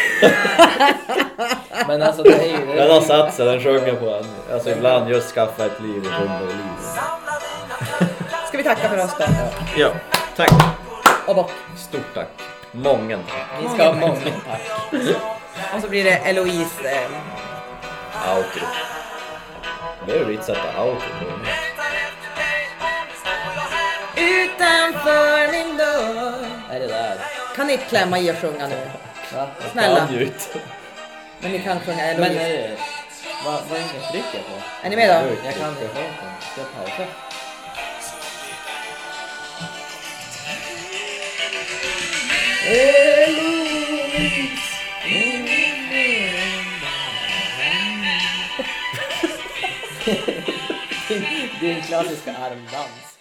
Men 1.89 2.03
alltså 2.03 2.23
det 2.23 2.31
är 2.33 2.45
ju... 2.61 2.67
Den 2.77 2.91
har 2.91 3.01
satt 3.01 3.35
sig, 3.35 3.47
den 3.47 3.61
sjunger 3.61 3.95
på 3.95 4.09
en. 4.11 4.25
Alltså 4.53 4.71
ibland 4.71 5.11
just 5.11 5.35
skaffa 5.35 5.67
ett 5.67 5.81
liv, 5.83 5.97
en 5.97 6.21
runda 6.21 6.41
oliv. 6.43 6.67
Ska 8.49 8.59
vi 8.59 8.65
tacka 8.65 8.89
för 8.89 9.05
oss 9.05 9.15
då? 9.19 9.25
Ja, 9.79 9.91
tack. 10.37 10.51
Och 11.27 11.35
bock. 11.35 11.51
Stort 11.77 12.15
tack. 12.15 12.29
Mången 12.73 13.21
tack. 13.29 13.63
Vi 13.63 13.69
ska 13.69 13.85
ha 13.85 13.93
många 13.93 14.15
tack. 14.47 14.61
Och 15.75 15.81
så 15.83 15.89
blir 15.89 16.05
det 16.05 16.11
Eloise. 16.17 16.91
Eh, 16.91 18.37
Outro. 18.37 18.67
Behöver 20.07 20.25
vi 20.27 20.33
inte 20.33 20.47
sätta 20.47 20.85
outro 20.85 21.09
på 21.21 21.25
utanför 24.17 25.53
min 25.53 25.77
dörr. 25.77 26.47
Är 26.71 26.81
det 26.81 26.87
där? 26.87 27.17
Kan 27.57 27.67
ni 27.67 27.77
klämma 27.77 28.19
i 28.19 28.33
och 28.33 28.37
sjunga 28.37 28.67
nu? 28.67 28.77
Va? 29.35 29.47
Snälla. 29.73 30.09
Men 31.41 31.53
ni 31.53 31.59
kan 31.59 31.81
sjunga 31.81 31.97
Men 31.97 32.09
Eloise. 32.23 32.41
är 32.43 32.53
det... 32.69 32.77
Vad, 33.45 33.55
vad 33.71 33.79
är 33.79 33.83
det 33.83 33.89
jag 34.03 34.11
trycker 34.13 34.39
på? 34.49 34.87
Är 34.87 34.91
ni 34.91 34.97
med 34.97 35.09
då? 35.09 35.35
Jag 35.45 35.55
kan 35.55 35.69
inte. 35.69 35.89
Ska 36.53 36.61
jag 36.61 36.75
pausa? 36.77 37.11
Din 51.61 51.83
klassiska 51.83 52.33
armdans. 52.33 53.19